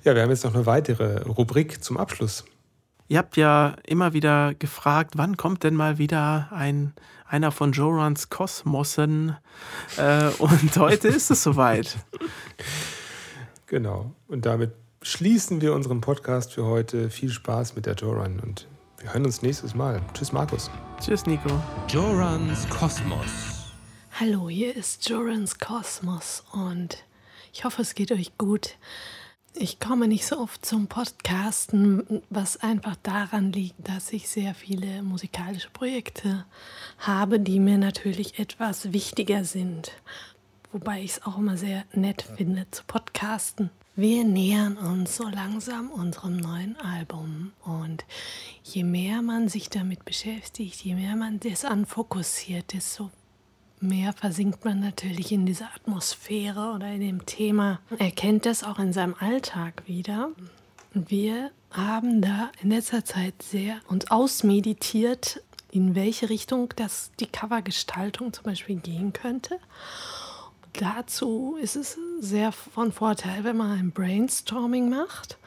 [0.04, 2.44] ja, wir haben jetzt noch eine weitere Rubrik zum Abschluss.
[3.08, 6.94] Ihr habt ja immer wieder gefragt, wann kommt denn mal wieder ein,
[7.26, 9.36] einer von Jorans Kosmosen?
[9.98, 11.98] Äh, und heute ist es soweit.
[13.70, 14.16] Genau.
[14.28, 17.10] Und damit schließen wir unseren Podcast für heute.
[17.10, 18.68] Viel Spaß mit der Joran und
[19.00, 20.02] wir hören uns nächstes Mal.
[20.14, 20.70] Tschüss, Markus.
[21.00, 21.50] Tschüss, Nico.
[21.88, 23.30] Jorans Kosmos.
[24.20, 27.04] Hallo, hier ist Jorans Kosmos und
[27.54, 28.76] ich hoffe, es geht euch gut.
[29.56, 35.02] Ich komme nicht so oft zum Podcasten, was einfach daran liegt, dass ich sehr viele
[35.02, 36.46] musikalische Projekte
[37.00, 39.94] habe, die mir natürlich etwas wichtiger sind.
[40.72, 43.72] Wobei ich es auch immer sehr nett finde zu podcasten.
[44.00, 48.06] Wir nähern uns so langsam unserem neuen Album und
[48.64, 53.10] je mehr man sich damit beschäftigt, je mehr man das anfokussiert, desto
[53.82, 57.82] mehr versinkt man natürlich in dieser Atmosphäre oder in dem Thema.
[57.98, 60.30] Er kennt das auch in seinem Alltag wieder.
[60.94, 68.32] Wir haben da in letzter Zeit sehr uns ausmeditiert, in welche Richtung das die Covergestaltung
[68.32, 69.60] zum Beispiel gehen könnte.
[70.74, 75.38] Dazu ist es sehr von Vorteil, wenn man ein Brainstorming macht,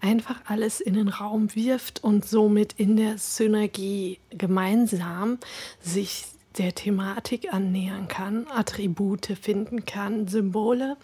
[0.00, 5.38] einfach alles in den Raum wirft und somit in der Synergie gemeinsam
[5.80, 6.26] sich
[6.58, 10.96] der Thematik annähern kann, Attribute finden kann, Symbole,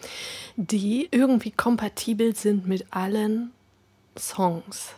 [0.55, 3.51] die irgendwie kompatibel sind mit allen
[4.17, 4.89] Songs.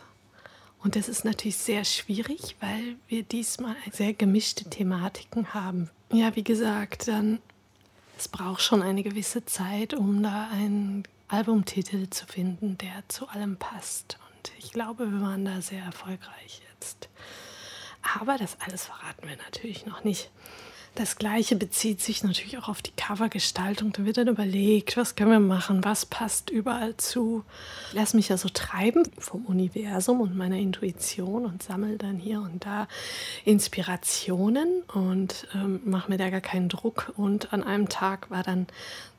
[0.82, 5.90] Und das ist natürlich sehr schwierig, weil wir diesmal sehr gemischte Thematiken haben.
[6.12, 7.40] Ja, wie gesagt, dann
[8.18, 13.56] es braucht schon eine gewisse Zeit, um da einen Albumtitel zu finden, der zu allem
[13.56, 14.18] passt.
[14.34, 17.08] Und ich glaube, wir waren da sehr erfolgreich jetzt.
[18.18, 20.30] Aber das alles verraten wir natürlich noch nicht.
[20.98, 23.92] Das gleiche bezieht sich natürlich auch auf die Covergestaltung.
[23.92, 27.44] Da wird dann überlegt, was können wir machen, was passt überall zu.
[27.90, 32.40] Ich lasse mich ja so treiben vom Universum und meiner Intuition und sammle dann hier
[32.40, 32.88] und da
[33.44, 37.12] Inspirationen und ähm, mache mir da gar keinen Druck.
[37.16, 38.66] Und an einem Tag war dann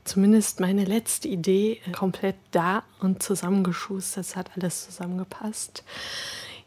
[0.04, 4.26] zumindest meine letzte Idee komplett da und zusammengeschustert.
[4.26, 5.86] Es hat alles zusammengepasst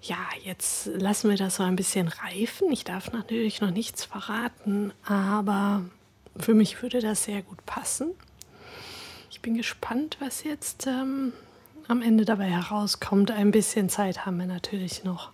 [0.02, 2.72] ja, jetzt lassen wir das so ein bisschen reifen.
[2.72, 5.84] Ich darf natürlich noch nichts verraten, aber
[6.36, 8.10] für mich würde das sehr gut passen.
[9.30, 11.32] Ich bin gespannt, was jetzt ähm,
[11.88, 13.30] am Ende dabei herauskommt.
[13.30, 15.30] Ein bisschen Zeit haben wir natürlich noch.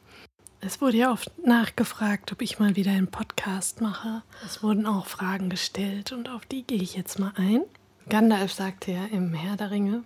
[0.61, 4.23] Es wurde ja oft nachgefragt, ob ich mal wieder einen Podcast mache.
[4.45, 7.63] Es wurden auch Fragen gestellt und auf die gehe ich jetzt mal ein.
[8.09, 10.03] Gandalf sagte ja im Herr der Ringe,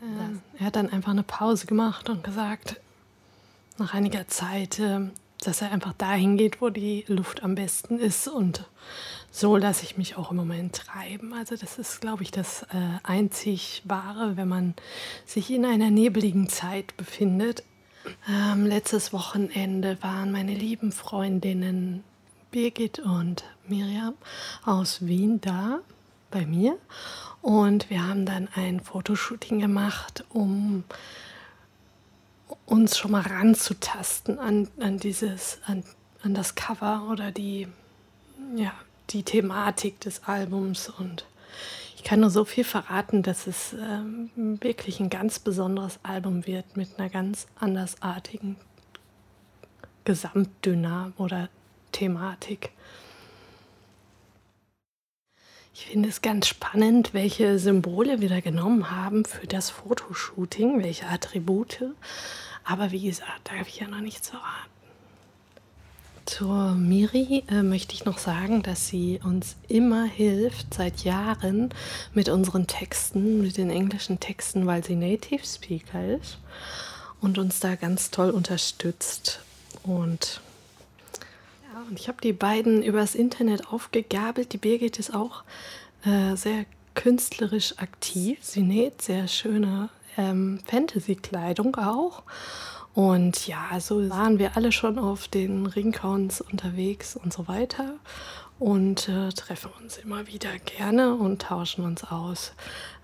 [0.00, 2.80] äh, er hat dann einfach eine Pause gemacht und gesagt,
[3.78, 5.00] nach einiger Zeit, äh,
[5.40, 8.28] dass er einfach dahin geht, wo die Luft am besten ist.
[8.28, 8.68] Und
[9.30, 11.34] so lasse ich mich auch im Moment treiben.
[11.34, 14.74] Also das ist, glaube ich, das äh, einzig Wahre, wenn man
[15.26, 17.64] sich in einer nebligen Zeit befindet.
[18.28, 22.04] Ähm, letztes Wochenende waren meine lieben Freundinnen
[22.50, 24.14] Birgit und Miriam
[24.64, 25.80] aus Wien da
[26.30, 26.78] bei mir.
[27.42, 30.84] Und wir haben dann ein Fotoshooting gemacht, um
[32.66, 35.84] uns schon mal ranzutasten an, an dieses, an,
[36.22, 37.68] an das Cover oder die,
[38.54, 38.72] ja,
[39.10, 40.88] die Thematik des Albums.
[40.88, 41.26] Und
[41.96, 46.76] ich kann nur so viel verraten, dass es ähm, wirklich ein ganz besonderes Album wird
[46.76, 48.56] mit einer ganz andersartigen
[50.04, 51.48] Gesamtdynam oder
[51.92, 52.70] Thematik.
[55.76, 61.06] Ich finde es ganz spannend, welche Symbole wir da genommen haben für das Fotoshooting, welche
[61.06, 61.82] Attribute.
[62.62, 64.70] Aber wie gesagt, darf ich ja noch nichts verraten.
[66.26, 71.70] Zur Miri äh, möchte ich noch sagen, dass sie uns immer hilft, seit Jahren
[72.14, 76.38] mit unseren Texten, mit den englischen Texten, weil sie Native Speaker ist
[77.20, 79.40] und uns da ganz toll unterstützt.
[79.82, 80.40] Und
[81.88, 84.52] und ich habe die beiden übers Internet aufgegabelt.
[84.52, 85.44] Die Birgit ist auch
[86.04, 88.38] äh, sehr künstlerisch aktiv.
[88.42, 92.22] Sie näht sehr schöne ähm, Fantasy-Kleidung auch.
[92.94, 97.94] Und ja, so waren wir alle schon auf den Ringcons unterwegs und so weiter
[98.58, 102.52] und äh, treffen uns immer wieder gerne und tauschen uns aus.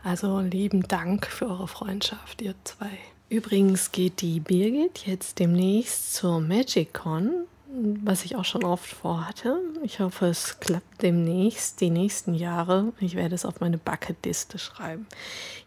[0.05, 2.91] Also lieben Dank für eure Freundschaft, ihr zwei.
[3.29, 9.61] Übrigens geht die Birgit jetzt demnächst zur MagicCon, was ich auch schon oft vorhatte.
[9.83, 12.93] Ich hoffe, es klappt demnächst, die nächsten Jahre.
[13.01, 15.07] Ich werde es auf meine Bucketliste schreiben.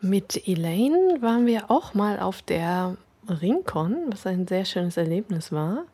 [0.01, 2.97] Mit Elaine waren wir auch mal auf der
[3.27, 5.85] Ringcon, was ein sehr schönes Erlebnis war.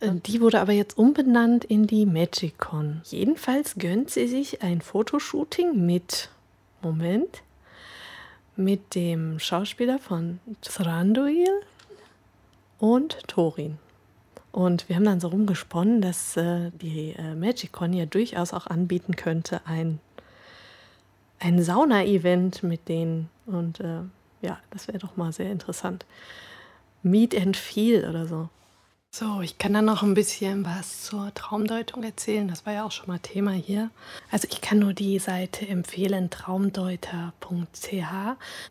[0.00, 3.02] Äh, die wurde aber jetzt umbenannt in die MagicCon.
[3.04, 6.30] Jedenfalls gönnt sie sich ein Fotoshooting mit,
[6.80, 7.42] Moment,
[8.56, 11.60] mit dem Schauspieler von Thranduil
[12.78, 13.78] und Thorin.
[14.54, 19.16] Und wir haben dann so rumgesponnen, dass äh, die äh, MagicCon ja durchaus auch anbieten
[19.16, 19.98] könnte, ein,
[21.40, 23.28] ein Sauna-Event mit denen.
[23.46, 24.02] Und äh,
[24.42, 26.06] ja, das wäre doch mal sehr interessant.
[27.02, 28.48] Meet and Feel oder so.
[29.10, 32.46] So, ich kann dann noch ein bisschen was zur Traumdeutung erzählen.
[32.46, 33.90] Das war ja auch schon mal Thema hier.
[34.30, 38.04] Also ich kann nur die Seite empfehlen, traumdeuter.ch,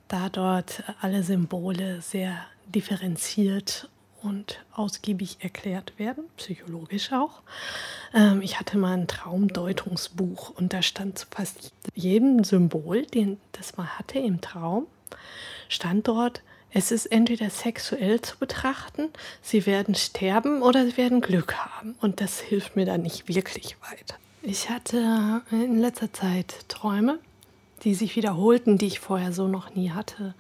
[0.08, 2.38] da dort alle Symbole sehr
[2.74, 3.90] differenziert
[4.24, 7.42] und ausgiebig erklärt werden, psychologisch auch.
[8.14, 13.78] Ähm, ich hatte mal ein Traumdeutungsbuch und da stand zu fast jedem Symbol, den das
[13.78, 14.88] man hatte im Traum,
[15.70, 16.42] stand dort
[16.76, 19.10] es ist entweder sexuell zu betrachten,
[19.44, 21.96] sie werden sterben oder sie werden Glück haben.
[22.02, 24.16] Und das hilft mir dann nicht wirklich weiter.
[24.42, 27.20] Ich hatte in letzter Zeit Träume,
[27.84, 30.34] die sich wiederholten, die ich vorher so noch nie hatte.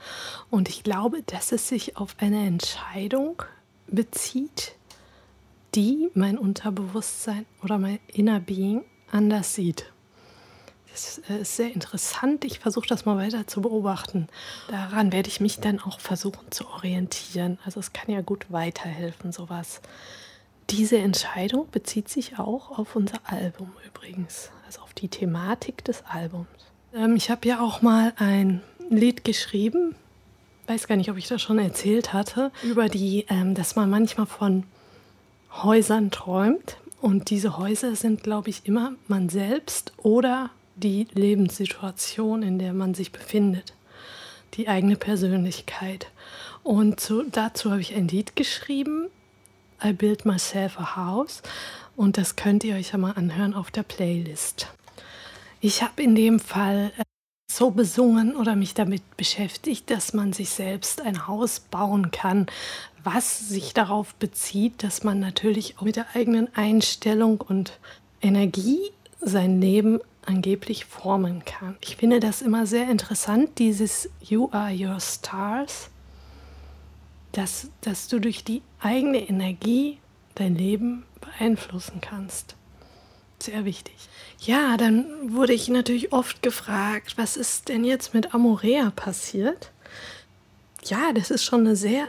[0.49, 3.43] Und ich glaube, dass es sich auf eine Entscheidung
[3.87, 4.75] bezieht,
[5.75, 9.91] die mein Unterbewusstsein oder mein Inner Being anders sieht.
[10.91, 12.45] Das äh, ist sehr interessant.
[12.45, 14.27] Ich versuche das mal weiter zu beobachten.
[14.69, 17.57] Daran werde ich mich dann auch versuchen zu orientieren.
[17.65, 19.81] Also es kann ja gut weiterhelfen, sowas.
[20.69, 26.47] Diese Entscheidung bezieht sich auch auf unser Album übrigens, also auf die Thematik des Albums.
[26.93, 29.95] Ähm, ich habe ja auch mal ein Lied geschrieben,
[30.67, 34.25] weiß gar nicht, ob ich das schon erzählt hatte, über die, ähm, dass man manchmal
[34.25, 34.63] von
[35.51, 36.77] Häusern träumt.
[37.01, 42.93] Und diese Häuser sind, glaube ich, immer man selbst oder die Lebenssituation, in der man
[42.93, 43.73] sich befindet,
[44.53, 46.07] die eigene Persönlichkeit.
[46.63, 49.07] Und zu, dazu habe ich ein Lied geschrieben,
[49.83, 51.41] I Build Myself a House,
[51.95, 54.67] und das könnt ihr euch ja mal anhören auf der Playlist.
[55.59, 57.03] Ich habe in dem Fall äh,
[57.47, 62.47] so besungen oder mich damit beschäftigt, dass man sich selbst ein Haus bauen kann,
[63.03, 67.79] was sich darauf bezieht, dass man natürlich auch mit der eigenen Einstellung und
[68.21, 71.75] Energie sein Leben angeblich formen kann.
[71.81, 75.89] Ich finde das immer sehr interessant, dieses You are your stars,
[77.33, 79.99] dass, dass du durch die eigene Energie
[80.35, 82.55] dein Leben beeinflussen kannst.
[83.43, 83.95] Sehr wichtig.
[84.39, 89.73] Ja, dann wurde ich natürlich oft gefragt, was ist denn jetzt mit Amorea passiert?
[90.85, 92.07] Ja, das ist schon eine sehr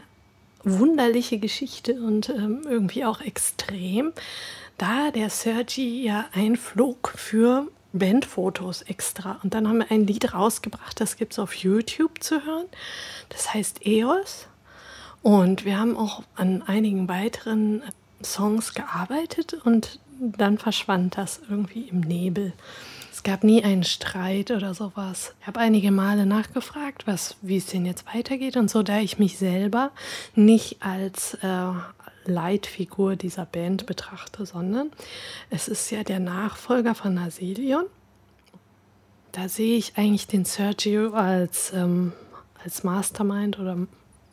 [0.63, 4.13] wunderliche Geschichte und ähm, irgendwie auch extrem,
[4.79, 9.41] da der Sergi ja einflog für Bandfotos extra.
[9.43, 12.67] Und dann haben wir ein Lied rausgebracht, das gibt es auf YouTube zu hören.
[13.31, 14.47] Das heißt EOS.
[15.21, 17.83] Und wir haben auch an einigen weiteren
[18.23, 22.53] Songs gearbeitet und dann verschwand das irgendwie im Nebel.
[23.13, 25.35] Es gab nie einen Streit oder sowas.
[25.41, 29.19] Ich habe einige Male nachgefragt, was, wie es denn jetzt weitergeht und so, da ich
[29.19, 29.93] mich selber
[30.35, 31.73] nicht als äh,
[32.25, 34.91] Leitfigur dieser Band betrachte, sondern
[35.51, 37.85] es ist ja der Nachfolger von Nasilion.
[39.33, 42.13] Da sehe ich eigentlich den Sergio als, ähm,
[42.63, 43.77] als Mastermind oder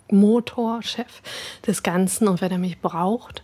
[0.10, 1.22] Motorchef
[1.66, 3.44] des Ganzen und wenn er mich braucht.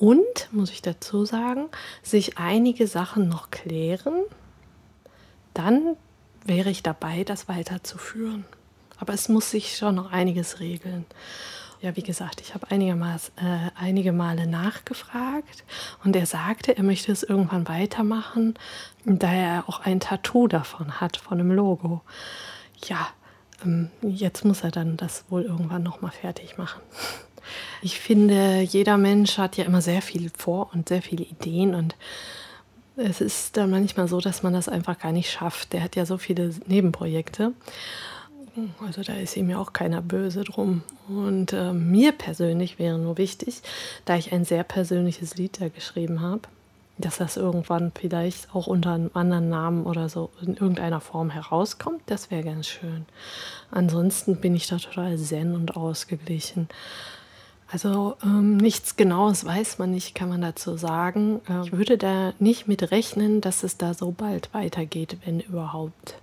[0.00, 1.68] Und, muss ich dazu sagen,
[2.02, 4.24] sich einige Sachen noch klären,
[5.54, 5.96] dann
[6.44, 8.44] wäre ich dabei, das weiterzuführen.
[8.98, 11.06] Aber es muss sich schon noch einiges regeln
[11.80, 15.64] ja, wie gesagt, ich habe äh, einige Male nachgefragt
[16.04, 18.54] und er sagte, er möchte es irgendwann weitermachen,
[19.04, 22.02] da er auch ein Tattoo davon hat, von dem Logo.
[22.86, 23.08] Ja,
[23.64, 26.82] ähm, jetzt muss er dann das wohl irgendwann nochmal fertig machen.
[27.82, 31.94] Ich finde, jeder Mensch hat ja immer sehr viel vor und sehr viele Ideen und
[32.96, 35.72] es ist dann manchmal so, dass man das einfach gar nicht schafft.
[35.72, 37.52] Der hat ja so viele Nebenprojekte.
[38.84, 40.82] Also da ist ihm ja auch keiner böse drum.
[41.08, 43.62] Und äh, mir persönlich wäre nur wichtig,
[44.04, 46.42] da ich ein sehr persönliches Lied da geschrieben habe,
[46.98, 52.02] dass das irgendwann vielleicht auch unter einem anderen Namen oder so in irgendeiner Form herauskommt,
[52.06, 53.06] das wäre ganz schön.
[53.70, 56.68] Ansonsten bin ich da total zen und ausgeglichen.
[57.72, 61.40] Also ähm, nichts Genaues weiß man nicht, kann man dazu sagen.
[61.48, 66.16] Äh, ich würde da nicht mit rechnen, dass es da so bald weitergeht, wenn überhaupt.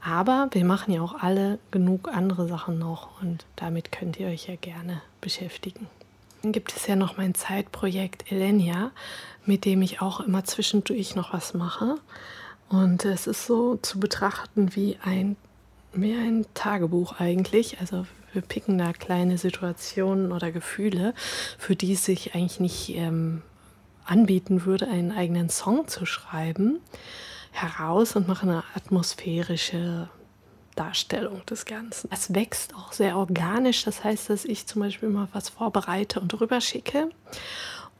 [0.00, 4.46] Aber wir machen ja auch alle genug andere Sachen noch und damit könnt ihr euch
[4.46, 5.88] ja gerne beschäftigen.
[6.42, 8.92] Dann gibt es ja noch mein Zeitprojekt Elenia,
[9.44, 11.96] mit dem ich auch immer zwischendurch noch was mache.
[12.68, 15.36] Und es ist so zu betrachten wie ein
[15.92, 17.80] mehr ein Tagebuch eigentlich.
[17.80, 21.14] Also wir picken da kleine Situationen oder Gefühle,
[21.58, 23.42] für die es sich eigentlich nicht ähm,
[24.04, 26.80] anbieten würde, einen eigenen Song zu schreiben,
[27.50, 30.08] heraus und machen eine atmosphärische
[30.74, 32.08] Darstellung des Ganzen.
[32.10, 36.40] Es wächst auch sehr organisch, das heißt, dass ich zum Beispiel mal was vorbereite und
[36.40, 37.10] rüberschicke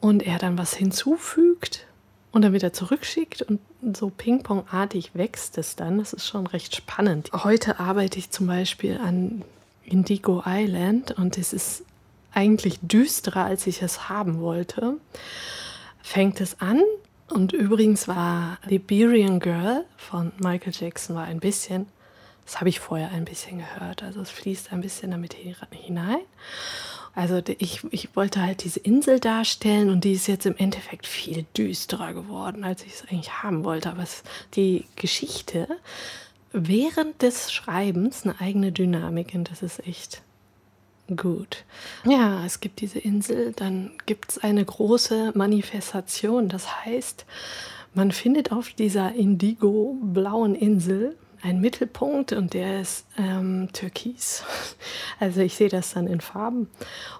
[0.01, 1.87] und er dann was hinzufügt
[2.33, 3.61] und dann wieder zurückschickt und
[3.95, 5.99] so Ping-Pong-artig wächst es dann.
[5.99, 7.31] Das ist schon recht spannend.
[7.33, 9.45] Heute arbeite ich zum Beispiel an
[9.85, 11.85] Indigo Island und es ist
[12.33, 14.97] eigentlich düsterer, als ich es haben wollte.
[16.03, 16.83] Fängt es an
[17.31, 21.87] und übrigens war Liberian Girl von Michael Jackson war ein bisschen,
[22.45, 25.37] das habe ich vorher ein bisschen gehört, also es fließt ein bisschen damit
[25.71, 26.21] hinein.
[27.15, 31.45] Also ich, ich wollte halt diese Insel darstellen und die ist jetzt im Endeffekt viel
[31.57, 33.91] düsterer geworden, als ich es eigentlich haben wollte.
[33.91, 34.23] Aber es,
[34.55, 35.69] die Geschichte
[36.53, 40.23] während des Schreibens eine eigene Dynamik und das ist echt
[41.16, 41.65] gut.
[42.05, 46.49] Ja, es gibt diese Insel, dann gibt es eine große Manifestation.
[46.49, 47.27] Das heißt,
[47.95, 54.44] man findet auf dieser indigo-blauen Insel einen Mittelpunkt und der ist ähm, türkis.
[55.20, 56.69] Also ich sehe das dann in Farben.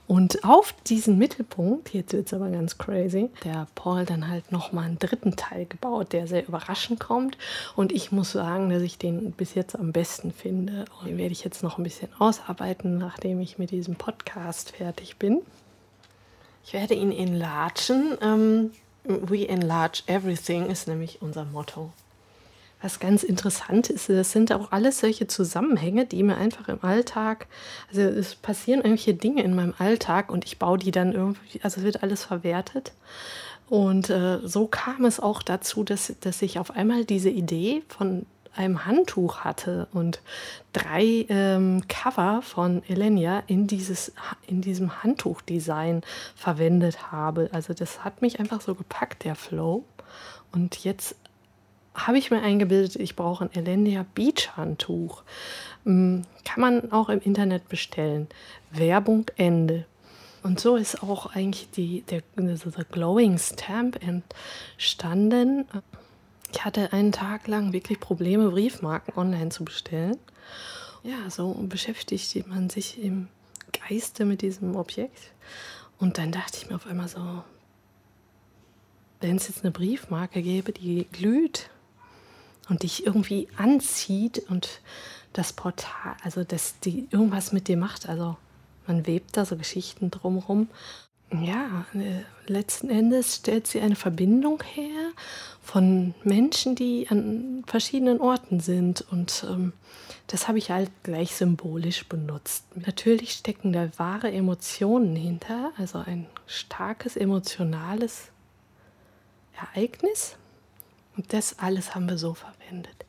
[0.09, 4.87] Und auf diesen Mittelpunkt, jetzt wird es aber ganz crazy, der Paul dann halt nochmal
[4.87, 7.39] einen dritten Teil gebaut, der sehr überraschend kommt.
[7.77, 10.85] Und ich muss sagen, dass ich den bis jetzt am besten finde.
[10.99, 15.17] Und den werde ich jetzt noch ein bisschen ausarbeiten, nachdem ich mit diesem Podcast fertig
[15.19, 15.43] bin.
[16.65, 18.19] Ich werde ihn enlargen.
[18.21, 18.73] Ähm,
[19.05, 21.93] We enlarge everything ist nämlich unser Motto.
[22.83, 27.47] Was ganz interessant ist, das sind auch alles solche Zusammenhänge, die mir einfach im Alltag,
[27.89, 31.81] also es passieren irgendwelche Dinge in meinem Alltag und ich baue die dann irgendwie, also
[31.81, 32.93] es wird alles verwertet.
[33.69, 38.27] Und äh, so kam es auch dazu, dass, dass ich auf einmal diese Idee von
[38.55, 40.21] einem Handtuch hatte und
[40.73, 44.13] drei ähm, Cover von Elenia in, dieses,
[44.47, 46.03] in diesem Handtuchdesign
[46.35, 47.49] verwendet habe.
[47.53, 49.85] Also das hat mich einfach so gepackt, der Flow.
[50.53, 51.17] Und jetzt
[51.95, 55.23] habe ich mir eingebildet, ich brauche ein Elendia Beach Handtuch.
[55.85, 58.29] Hm, kann man auch im Internet bestellen.
[58.71, 59.87] Werbung Ende.
[60.43, 65.67] Und so ist auch eigentlich die, der, der Glowing Stamp entstanden.
[66.51, 70.17] Ich hatte einen Tag lang wirklich Probleme, Briefmarken online zu bestellen.
[71.05, 73.29] Ja, so beschäftigte man sich im
[73.89, 75.33] Geiste mit diesem Objekt.
[75.99, 77.45] Und dann dachte ich mir auf einmal so,
[79.21, 81.71] wenn es jetzt eine Briefmarke gäbe, die glüht,
[82.73, 84.81] und dich irgendwie anzieht und
[85.35, 88.09] das Portal, also dass die irgendwas mit dir macht.
[88.09, 88.39] Also
[88.87, 90.69] man webt da so Geschichten drumherum.
[91.31, 95.13] Ja, äh, letzten Endes stellt sie eine Verbindung her
[95.63, 99.05] von Menschen, die an verschiedenen Orten sind.
[99.11, 99.75] Und ähm,
[100.29, 102.65] das habe ich halt gleich symbolisch benutzt.
[102.75, 108.29] Natürlich stecken da wahre Emotionen hinter, also ein starkes emotionales
[109.55, 110.37] Ereignis.
[111.17, 113.05] Und das alles haben wir so verwendet.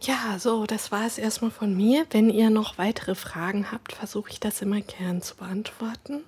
[0.00, 2.06] Ja, so, das war es erstmal von mir.
[2.10, 6.24] Wenn ihr noch weitere Fragen habt, versuche ich das immer gern zu beantworten.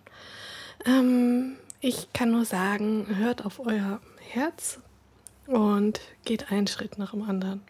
[0.86, 4.01] Ähm, ich kann nur sagen, hört auf euer
[4.31, 4.81] Herz
[5.47, 7.61] und geht einen Schritt nach dem anderen.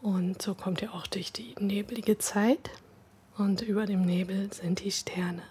[0.00, 2.70] Und so kommt ihr auch durch die nebelige Zeit.
[3.36, 5.42] Und über dem Nebel sind die Sterne.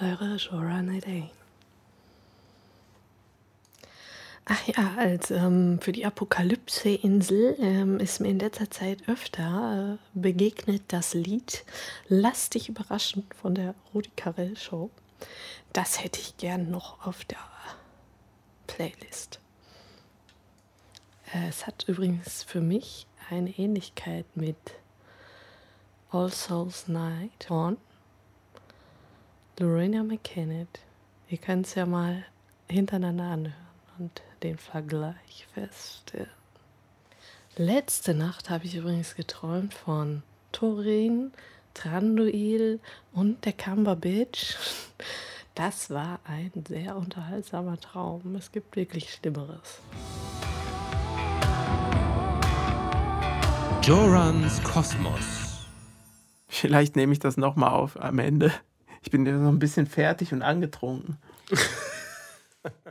[0.00, 1.30] Eure Jora Nadine.
[4.50, 10.18] Ach ja, als ähm, für die Apokalypse-Insel ähm, ist mir in letzter Zeit öfter äh,
[10.18, 11.66] begegnet das Lied
[12.08, 14.88] Lass dich überraschen von der Rudi Carell Show.
[15.74, 17.36] Das hätte ich gern noch auf der
[18.66, 19.38] Playlist.
[21.34, 24.56] Äh, es hat übrigens für mich eine Ähnlichkeit mit
[26.10, 27.76] All Souls Night von
[29.58, 30.80] Lorena McKennitt.
[31.28, 32.24] Ihr könnt es ja mal
[32.66, 33.54] hintereinander anhören
[33.98, 36.30] und den Vergleich feststellen.
[37.56, 41.32] Letzte Nacht habe ich übrigens geträumt von Torin,
[41.74, 42.80] Tranduil
[43.12, 44.54] und der Kamba Bitch.
[45.54, 48.36] Das war ein sehr unterhaltsamer Traum.
[48.36, 49.80] Es gibt wirklich Schlimmeres.
[53.82, 55.66] Jorans Kosmos.
[56.46, 58.52] Vielleicht nehme ich das nochmal auf am Ende.
[59.02, 61.16] Ich bin ja so ein bisschen fertig und angetrunken.